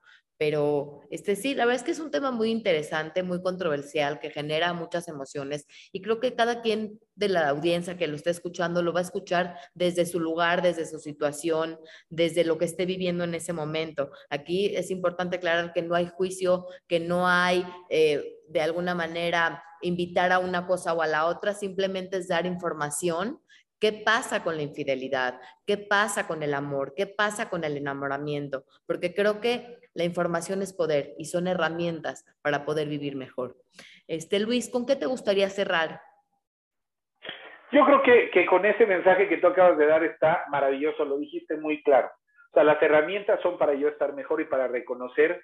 Pero 0.44 1.02
este 1.08 1.36
sí, 1.36 1.54
la 1.54 1.66
verdad 1.66 1.76
es 1.76 1.84
que 1.84 1.92
es 1.92 2.00
un 2.00 2.10
tema 2.10 2.32
muy 2.32 2.50
interesante, 2.50 3.22
muy 3.22 3.40
controversial, 3.40 4.18
que 4.18 4.30
genera 4.30 4.72
muchas 4.72 5.06
emociones 5.06 5.68
y 5.92 6.02
creo 6.02 6.18
que 6.18 6.34
cada 6.34 6.62
quien 6.62 6.98
de 7.14 7.28
la 7.28 7.48
audiencia 7.48 7.96
que 7.96 8.08
lo 8.08 8.16
esté 8.16 8.30
escuchando 8.30 8.82
lo 8.82 8.92
va 8.92 8.98
a 8.98 9.04
escuchar 9.04 9.56
desde 9.72 10.04
su 10.04 10.18
lugar, 10.18 10.60
desde 10.60 10.84
su 10.84 10.98
situación, 10.98 11.78
desde 12.08 12.42
lo 12.42 12.58
que 12.58 12.64
esté 12.64 12.86
viviendo 12.86 13.22
en 13.22 13.36
ese 13.36 13.52
momento. 13.52 14.10
Aquí 14.30 14.74
es 14.74 14.90
importante 14.90 15.36
aclarar 15.36 15.72
que 15.72 15.82
no 15.82 15.94
hay 15.94 16.08
juicio, 16.08 16.66
que 16.88 16.98
no 16.98 17.28
hay 17.28 17.64
eh, 17.88 18.40
de 18.48 18.62
alguna 18.62 18.96
manera 18.96 19.62
invitar 19.80 20.32
a 20.32 20.40
una 20.40 20.66
cosa 20.66 20.92
o 20.92 21.02
a 21.02 21.06
la 21.06 21.26
otra, 21.26 21.54
simplemente 21.54 22.16
es 22.16 22.26
dar 22.26 22.46
información 22.46 23.38
¿Qué 23.82 23.92
pasa 23.92 24.44
con 24.44 24.54
la 24.54 24.62
infidelidad? 24.62 25.40
¿Qué 25.66 25.76
pasa 25.76 26.28
con 26.28 26.44
el 26.44 26.54
amor? 26.54 26.94
¿Qué 26.96 27.08
pasa 27.08 27.50
con 27.50 27.64
el 27.64 27.76
enamoramiento? 27.76 28.62
Porque 28.86 29.12
creo 29.12 29.40
que 29.40 29.76
la 29.92 30.04
información 30.04 30.62
es 30.62 30.72
poder 30.72 31.14
y 31.18 31.24
son 31.24 31.48
herramientas 31.48 32.24
para 32.42 32.64
poder 32.64 32.86
vivir 32.86 33.16
mejor. 33.16 33.56
Este, 34.06 34.38
Luis, 34.38 34.70
¿con 34.70 34.86
qué 34.86 34.94
te 34.94 35.06
gustaría 35.06 35.48
cerrar? 35.48 36.00
Yo 37.72 37.84
creo 37.84 38.02
que, 38.04 38.30
que 38.30 38.46
con 38.46 38.64
ese 38.64 38.86
mensaje 38.86 39.28
que 39.28 39.38
tú 39.38 39.48
acabas 39.48 39.76
de 39.76 39.86
dar 39.86 40.04
está 40.04 40.44
maravilloso, 40.48 41.04
lo 41.04 41.18
dijiste 41.18 41.56
muy 41.56 41.82
claro. 41.82 42.06
O 42.06 42.54
sea, 42.54 42.62
las 42.62 42.80
herramientas 42.80 43.40
son 43.42 43.58
para 43.58 43.74
yo 43.74 43.88
estar 43.88 44.12
mejor 44.12 44.40
y 44.40 44.44
para 44.44 44.68
reconocer 44.68 45.42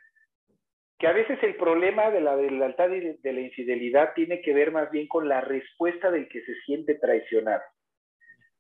que 0.97 1.09
a 1.09 1.13
veces 1.13 1.43
el 1.43 1.57
problema 1.57 2.13
de 2.13 2.21
la 2.21 2.37
lealtad 2.37 2.89
y 2.91 3.01
de 3.01 3.33
la 3.33 3.41
infidelidad 3.41 4.13
tiene 4.15 4.41
que 4.43 4.55
ver 4.55 4.71
más 4.71 4.93
bien 4.93 5.09
con 5.09 5.29
la 5.29 5.41
respuesta 5.41 6.13
del 6.13 6.29
que 6.29 6.41
se 6.43 6.55
siente 6.67 6.95
traicionado. 6.95 7.63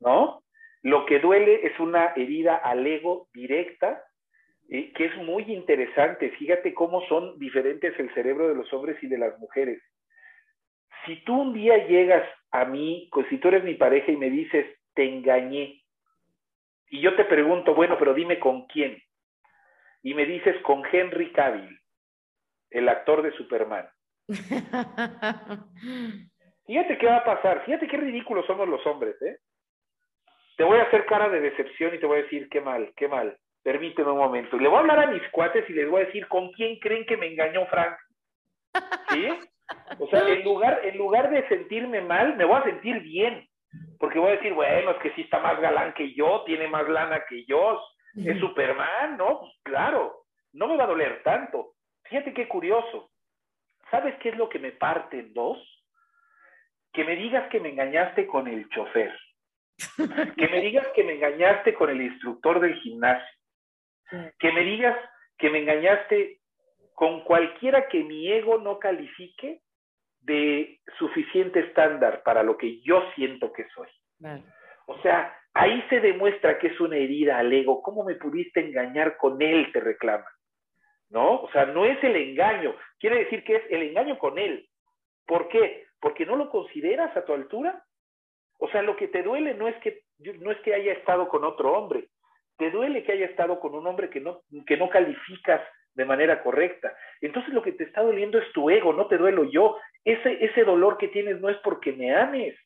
¿No? 0.00 0.42
Lo 0.82 1.06
que 1.06 1.18
duele 1.18 1.66
es 1.66 1.78
una 1.80 2.12
herida 2.16 2.56
al 2.56 2.86
ego 2.86 3.28
directa, 3.32 4.04
eh, 4.70 4.92
que 4.92 5.06
es 5.06 5.16
muy 5.18 5.44
interesante. 5.44 6.30
Fíjate 6.30 6.74
cómo 6.74 7.02
son 7.08 7.38
diferentes 7.38 7.98
el 7.98 8.12
cerebro 8.14 8.48
de 8.48 8.54
los 8.54 8.72
hombres 8.72 9.02
y 9.02 9.08
de 9.08 9.18
las 9.18 9.38
mujeres. 9.38 9.82
Si 11.04 11.22
tú 11.24 11.40
un 11.40 11.52
día 11.52 11.86
llegas 11.86 12.24
a 12.50 12.64
mí, 12.64 13.08
pues, 13.12 13.26
si 13.28 13.38
tú 13.38 13.48
eres 13.48 13.64
mi 13.64 13.74
pareja 13.74 14.12
y 14.12 14.16
me 14.16 14.30
dices, 14.30 14.66
te 14.94 15.04
engañé, 15.04 15.82
y 16.90 17.00
yo 17.00 17.14
te 17.16 17.24
pregunto, 17.24 17.74
bueno, 17.74 17.96
pero 17.98 18.14
dime 18.14 18.38
con 18.38 18.66
quién, 18.66 19.02
y 20.02 20.14
me 20.14 20.24
dices 20.24 20.56
con 20.62 20.82
Henry 20.90 21.32
Cavill, 21.32 21.78
el 22.70 22.88
actor 22.88 23.22
de 23.22 23.32
Superman. 23.32 23.88
Fíjate 26.66 26.98
qué 26.98 27.06
va 27.06 27.16
a 27.16 27.24
pasar, 27.24 27.64
fíjate 27.64 27.88
qué 27.88 27.96
ridículos 27.96 28.46
somos 28.46 28.68
los 28.68 28.86
hombres, 28.86 29.20
¿eh? 29.22 29.38
Te 30.58 30.64
voy 30.64 30.80
a 30.80 30.82
hacer 30.82 31.06
cara 31.06 31.28
de 31.28 31.40
decepción 31.40 31.94
y 31.94 31.98
te 31.98 32.06
voy 32.06 32.18
a 32.18 32.22
decir, 32.22 32.48
qué 32.48 32.60
mal, 32.60 32.92
qué 32.96 33.06
mal. 33.06 33.38
Permíteme 33.62 34.10
un 34.10 34.18
momento. 34.18 34.56
Y 34.56 34.60
le 34.60 34.66
voy 34.66 34.78
a 34.78 34.80
hablar 34.80 34.98
a 34.98 35.06
mis 35.12 35.22
cuates 35.30 35.70
y 35.70 35.72
les 35.72 35.88
voy 35.88 36.02
a 36.02 36.06
decir, 36.06 36.26
¿con 36.26 36.50
quién 36.50 36.80
creen 36.80 37.06
que 37.06 37.16
me 37.16 37.28
engañó 37.28 37.64
Frank? 37.66 37.96
¿Sí? 39.10 39.28
O 40.00 40.08
sea, 40.08 40.28
en 40.28 40.42
lugar, 40.42 40.80
en 40.82 40.98
lugar 40.98 41.30
de 41.30 41.46
sentirme 41.46 42.00
mal, 42.00 42.36
me 42.36 42.44
voy 42.44 42.56
a 42.58 42.64
sentir 42.64 42.98
bien. 43.02 43.46
Porque 44.00 44.18
voy 44.18 44.30
a 44.30 44.36
decir, 44.36 44.52
bueno, 44.52 44.90
es 44.90 44.96
que 44.96 45.12
sí 45.12 45.22
está 45.22 45.38
más 45.38 45.60
galán 45.60 45.94
que 45.94 46.12
yo, 46.12 46.42
tiene 46.44 46.66
más 46.66 46.88
lana 46.88 47.22
que 47.28 47.44
yo, 47.44 47.80
es 48.16 48.40
Superman, 48.40 49.16
¿no? 49.16 49.38
Pues 49.38 49.52
claro, 49.62 50.24
no 50.54 50.66
me 50.66 50.76
va 50.76 50.84
a 50.84 50.88
doler 50.88 51.22
tanto. 51.22 51.74
Fíjate 52.02 52.34
qué 52.34 52.48
curioso. 52.48 53.10
¿Sabes 53.92 54.16
qué 54.20 54.30
es 54.30 54.36
lo 54.36 54.48
que 54.48 54.58
me 54.58 54.72
parte 54.72 55.20
en 55.20 55.32
dos? 55.32 55.56
Que 56.92 57.04
me 57.04 57.14
digas 57.14 57.48
que 57.48 57.60
me 57.60 57.68
engañaste 57.68 58.26
con 58.26 58.48
el 58.48 58.68
chofer 58.70 59.14
que 60.36 60.48
me 60.48 60.60
digas 60.60 60.86
que 60.94 61.04
me 61.04 61.14
engañaste 61.14 61.74
con 61.74 61.90
el 61.90 62.02
instructor 62.02 62.60
del 62.60 62.74
gimnasio. 62.76 63.38
Que 64.38 64.52
me 64.52 64.62
digas 64.62 64.96
que 65.36 65.50
me 65.50 65.58
engañaste 65.58 66.40
con 66.94 67.22
cualquiera 67.22 67.88
que 67.88 68.02
mi 68.02 68.30
ego 68.32 68.58
no 68.58 68.78
califique 68.78 69.60
de 70.20 70.80
suficiente 70.98 71.60
estándar 71.60 72.22
para 72.22 72.42
lo 72.42 72.56
que 72.56 72.80
yo 72.80 73.02
siento 73.14 73.52
que 73.52 73.66
soy. 73.68 73.88
O 74.86 75.00
sea, 75.02 75.36
ahí 75.54 75.84
se 75.90 76.00
demuestra 76.00 76.58
que 76.58 76.68
es 76.68 76.80
una 76.80 76.96
herida 76.96 77.38
al 77.38 77.52
ego. 77.52 77.82
¿Cómo 77.82 78.04
me 78.04 78.16
pudiste 78.16 78.60
engañar 78.60 79.16
con 79.16 79.40
él? 79.40 79.70
Te 79.72 79.80
reclama. 79.80 80.26
¿No? 81.10 81.42
O 81.42 81.50
sea, 81.52 81.66
no 81.66 81.84
es 81.84 82.02
el 82.02 82.16
engaño. 82.16 82.74
Quiere 82.98 83.20
decir 83.20 83.44
que 83.44 83.56
es 83.56 83.62
el 83.70 83.82
engaño 83.82 84.18
con 84.18 84.38
él. 84.38 84.68
¿Por 85.26 85.48
qué? 85.48 85.86
Porque 86.00 86.26
no 86.26 86.36
lo 86.36 86.50
consideras 86.50 87.16
a 87.16 87.24
tu 87.24 87.32
altura. 87.32 87.84
O 88.58 88.68
sea, 88.68 88.82
lo 88.82 88.96
que 88.96 89.08
te 89.08 89.22
duele 89.22 89.54
no 89.54 89.68
es 89.68 89.76
que, 89.76 90.02
no 90.40 90.50
es 90.50 90.58
que 90.60 90.74
haya 90.74 90.92
estado 90.92 91.28
con 91.28 91.44
otro 91.44 91.72
hombre, 91.72 92.08
te 92.58 92.70
duele 92.70 93.04
que 93.04 93.12
haya 93.12 93.26
estado 93.26 93.60
con 93.60 93.74
un 93.74 93.86
hombre 93.86 94.10
que 94.10 94.20
no, 94.20 94.42
que 94.66 94.76
no 94.76 94.90
calificas 94.90 95.62
de 95.94 96.04
manera 96.04 96.42
correcta. 96.42 96.94
Entonces 97.20 97.54
lo 97.54 97.62
que 97.62 97.72
te 97.72 97.84
está 97.84 98.02
doliendo 98.02 98.38
es 98.38 98.52
tu 98.52 98.68
ego, 98.68 98.92
no 98.92 99.06
te 99.06 99.16
duelo 99.16 99.44
yo. 99.44 99.76
Ese, 100.04 100.44
ese 100.44 100.64
dolor 100.64 100.98
que 100.98 101.08
tienes 101.08 101.40
no 101.40 101.48
es 101.48 101.56
porque 101.58 101.92
me 101.92 102.14
ames, 102.14 102.56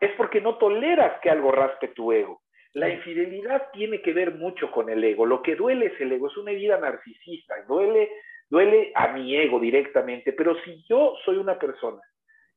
es 0.00 0.10
porque 0.16 0.40
no 0.40 0.58
toleras 0.58 1.20
que 1.20 1.30
algo 1.30 1.52
raspe 1.52 1.88
tu 1.88 2.12
ego. 2.12 2.42
La 2.74 2.88
infidelidad 2.88 3.70
tiene 3.72 4.02
que 4.02 4.12
ver 4.12 4.34
mucho 4.34 4.70
con 4.70 4.88
el 4.88 5.04
ego. 5.04 5.26
Lo 5.26 5.42
que 5.42 5.54
duele 5.54 5.86
es 5.86 6.00
el 6.00 6.10
ego, 6.12 6.28
es 6.28 6.36
una 6.36 6.50
herida 6.50 6.78
narcisista, 6.78 7.54
duele, 7.68 8.10
duele 8.48 8.90
a 8.94 9.08
mi 9.08 9.36
ego 9.36 9.60
directamente. 9.60 10.32
Pero 10.32 10.56
si 10.64 10.82
yo 10.88 11.16
soy 11.24 11.36
una 11.36 11.58
persona 11.58 12.00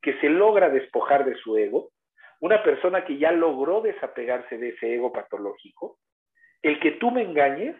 que 0.01 0.19
se 0.21 0.29
logra 0.29 0.69
despojar 0.69 1.25
de 1.25 1.35
su 1.35 1.57
ego, 1.57 1.91
una 2.41 2.63
persona 2.63 3.05
que 3.05 3.17
ya 3.17 3.31
logró 3.31 3.81
desapegarse 3.81 4.57
de 4.57 4.69
ese 4.69 4.95
ego 4.95 5.11
patológico, 5.11 5.97
el 6.61 6.79
que 6.79 6.91
tú 6.91 7.11
me 7.11 7.21
engañes 7.21 7.75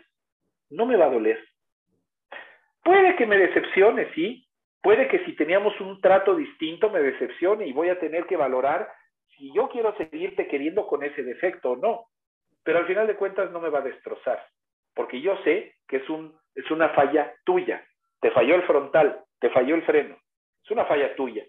no 0.69 0.85
me 0.85 0.97
va 0.97 1.05
a 1.05 1.11
doler. 1.11 1.43
Puede 2.83 3.15
que 3.15 3.25
me 3.25 3.37
decepcione, 3.37 4.13
sí. 4.13 4.47
Puede 4.81 5.07
que 5.07 5.25
si 5.25 5.35
teníamos 5.35 5.79
un 5.81 5.99
trato 5.99 6.35
distinto 6.35 6.91
me 6.91 6.99
decepcione 6.99 7.65
y 7.65 7.73
voy 7.73 7.89
a 7.89 7.99
tener 7.99 8.27
que 8.27 8.37
valorar 8.37 8.87
si 9.35 9.51
yo 9.53 9.69
quiero 9.69 9.95
seguirte 9.97 10.47
queriendo 10.47 10.85
con 10.85 11.03
ese 11.03 11.23
defecto 11.23 11.71
o 11.71 11.75
no. 11.75 12.05
Pero 12.63 12.79
al 12.79 12.87
final 12.87 13.07
de 13.07 13.15
cuentas 13.15 13.51
no 13.51 13.59
me 13.59 13.69
va 13.69 13.79
a 13.79 13.83
destrozar, 13.89 14.43
porque 14.93 15.21
yo 15.21 15.37
sé 15.43 15.75
que 15.87 15.97
es, 15.97 16.09
un, 16.09 16.35
es 16.53 16.69
una 16.71 16.89
falla 16.89 17.33
tuya. 17.43 17.85
Te 18.21 18.31
falló 18.31 18.55
el 18.55 18.63
frontal, 18.63 19.19
te 19.39 19.49
falló 19.49 19.75
el 19.75 19.83
freno. 19.83 20.17
Es 20.63 20.71
una 20.71 20.85
falla 20.85 21.15
tuya. 21.15 21.43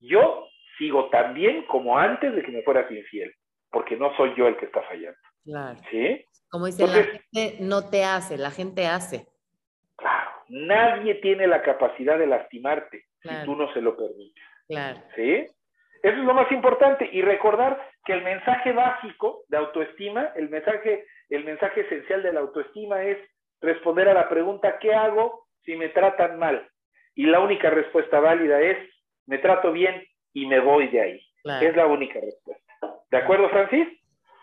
Yo 0.00 0.48
sigo 0.78 1.08
tan 1.10 1.34
bien 1.34 1.64
como 1.66 1.98
antes 1.98 2.34
de 2.34 2.42
que 2.42 2.52
me 2.52 2.62
fueras 2.62 2.90
infiel, 2.90 3.34
porque 3.70 3.96
no 3.96 4.14
soy 4.16 4.34
yo 4.36 4.48
el 4.48 4.56
que 4.56 4.66
está 4.66 4.82
fallando. 4.82 5.18
Claro. 5.44 5.78
¿Sí? 5.90 6.24
Como 6.50 6.66
dice, 6.66 6.86
la 6.86 7.04
gente 7.04 7.56
no 7.60 7.88
te 7.88 8.04
hace, 8.04 8.36
la 8.36 8.50
gente 8.50 8.86
hace. 8.86 9.26
Claro, 9.96 10.30
nadie 10.48 11.14
tiene 11.16 11.46
la 11.46 11.62
capacidad 11.62 12.18
de 12.18 12.26
lastimarte 12.26 13.06
si 13.22 13.28
tú 13.44 13.56
no 13.56 13.72
se 13.72 13.80
lo 13.80 13.96
permites. 13.96 14.44
Claro. 14.68 15.00
¿Sí? 15.16 15.46
Eso 16.02 16.18
es 16.18 16.24
lo 16.24 16.34
más 16.34 16.50
importante. 16.50 17.08
Y 17.12 17.22
recordar 17.22 17.80
que 18.04 18.12
el 18.12 18.22
mensaje 18.22 18.72
básico 18.72 19.44
de 19.48 19.56
autoestima, 19.56 20.32
el 20.36 20.48
mensaje, 20.50 21.06
el 21.28 21.44
mensaje 21.44 21.82
esencial 21.82 22.22
de 22.22 22.32
la 22.32 22.40
autoestima 22.40 23.02
es 23.04 23.18
responder 23.60 24.08
a 24.08 24.14
la 24.14 24.28
pregunta, 24.28 24.78
¿qué 24.80 24.92
hago 24.92 25.46
si 25.64 25.76
me 25.76 25.88
tratan 25.90 26.38
mal? 26.38 26.68
Y 27.14 27.26
la 27.26 27.40
única 27.40 27.70
respuesta 27.70 28.18
válida 28.18 28.60
es, 28.60 28.76
me 29.26 29.38
trato 29.38 29.70
bien 29.70 30.04
y 30.32 30.46
me 30.46 30.60
voy 30.60 30.88
de 30.88 31.00
ahí. 31.00 31.20
Es 31.60 31.76
la 31.76 31.86
única 31.86 32.20
respuesta. 32.20 32.62
¿De 33.10 33.18
acuerdo, 33.18 33.48
Francis? 33.50 33.86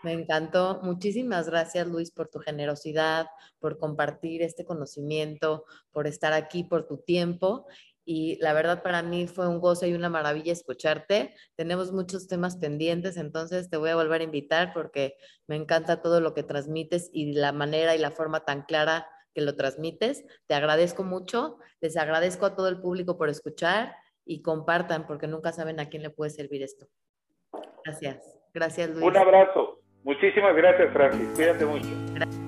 Me 0.02 0.12
encantó. 0.12 0.80
Muchísimas 0.82 1.48
gracias, 1.48 1.86
Luis, 1.86 2.10
por 2.10 2.28
tu 2.28 2.38
generosidad, 2.38 3.26
por 3.58 3.78
compartir 3.78 4.42
este 4.42 4.64
conocimiento, 4.64 5.64
por 5.92 6.06
estar 6.06 6.32
aquí, 6.32 6.64
por 6.64 6.86
tu 6.86 6.98
tiempo. 6.98 7.66
Y 8.04 8.38
la 8.40 8.54
verdad 8.54 8.82
para 8.82 9.02
mí 9.02 9.26
fue 9.26 9.46
un 9.46 9.60
gozo 9.60 9.86
y 9.86 9.92
una 9.92 10.08
maravilla 10.08 10.52
escucharte. 10.52 11.34
Tenemos 11.54 11.92
muchos 11.92 12.28
temas 12.28 12.56
pendientes, 12.56 13.16
entonces 13.18 13.68
te 13.68 13.76
voy 13.76 13.90
a 13.90 13.96
volver 13.96 14.22
a 14.22 14.24
invitar 14.24 14.72
porque 14.72 15.16
me 15.46 15.56
encanta 15.56 16.00
todo 16.00 16.20
lo 16.20 16.32
que 16.32 16.42
transmites 16.42 17.10
y 17.12 17.34
la 17.34 17.52
manera 17.52 17.94
y 17.94 17.98
la 17.98 18.10
forma 18.10 18.44
tan 18.44 18.62
clara 18.62 19.06
que 19.34 19.42
lo 19.42 19.54
transmites. 19.54 20.24
Te 20.46 20.54
agradezco 20.54 21.04
mucho. 21.04 21.58
Les 21.80 21.96
agradezco 21.96 22.46
a 22.46 22.56
todo 22.56 22.68
el 22.68 22.80
público 22.80 23.18
por 23.18 23.28
escuchar 23.28 23.94
y 24.30 24.42
compartan 24.42 25.08
porque 25.08 25.26
nunca 25.26 25.50
saben 25.50 25.80
a 25.80 25.88
quién 25.88 26.04
le 26.04 26.10
puede 26.10 26.30
servir 26.30 26.62
esto. 26.62 26.86
Gracias. 27.84 28.38
Gracias, 28.54 28.90
Luis. 28.90 29.02
Un 29.02 29.16
abrazo. 29.16 29.80
Muchísimas 30.04 30.54
gracias, 30.54 30.92
Francis. 30.92 31.28
Cuídate 31.34 31.66
mucho. 31.66 31.88
Gracias. 32.14 32.39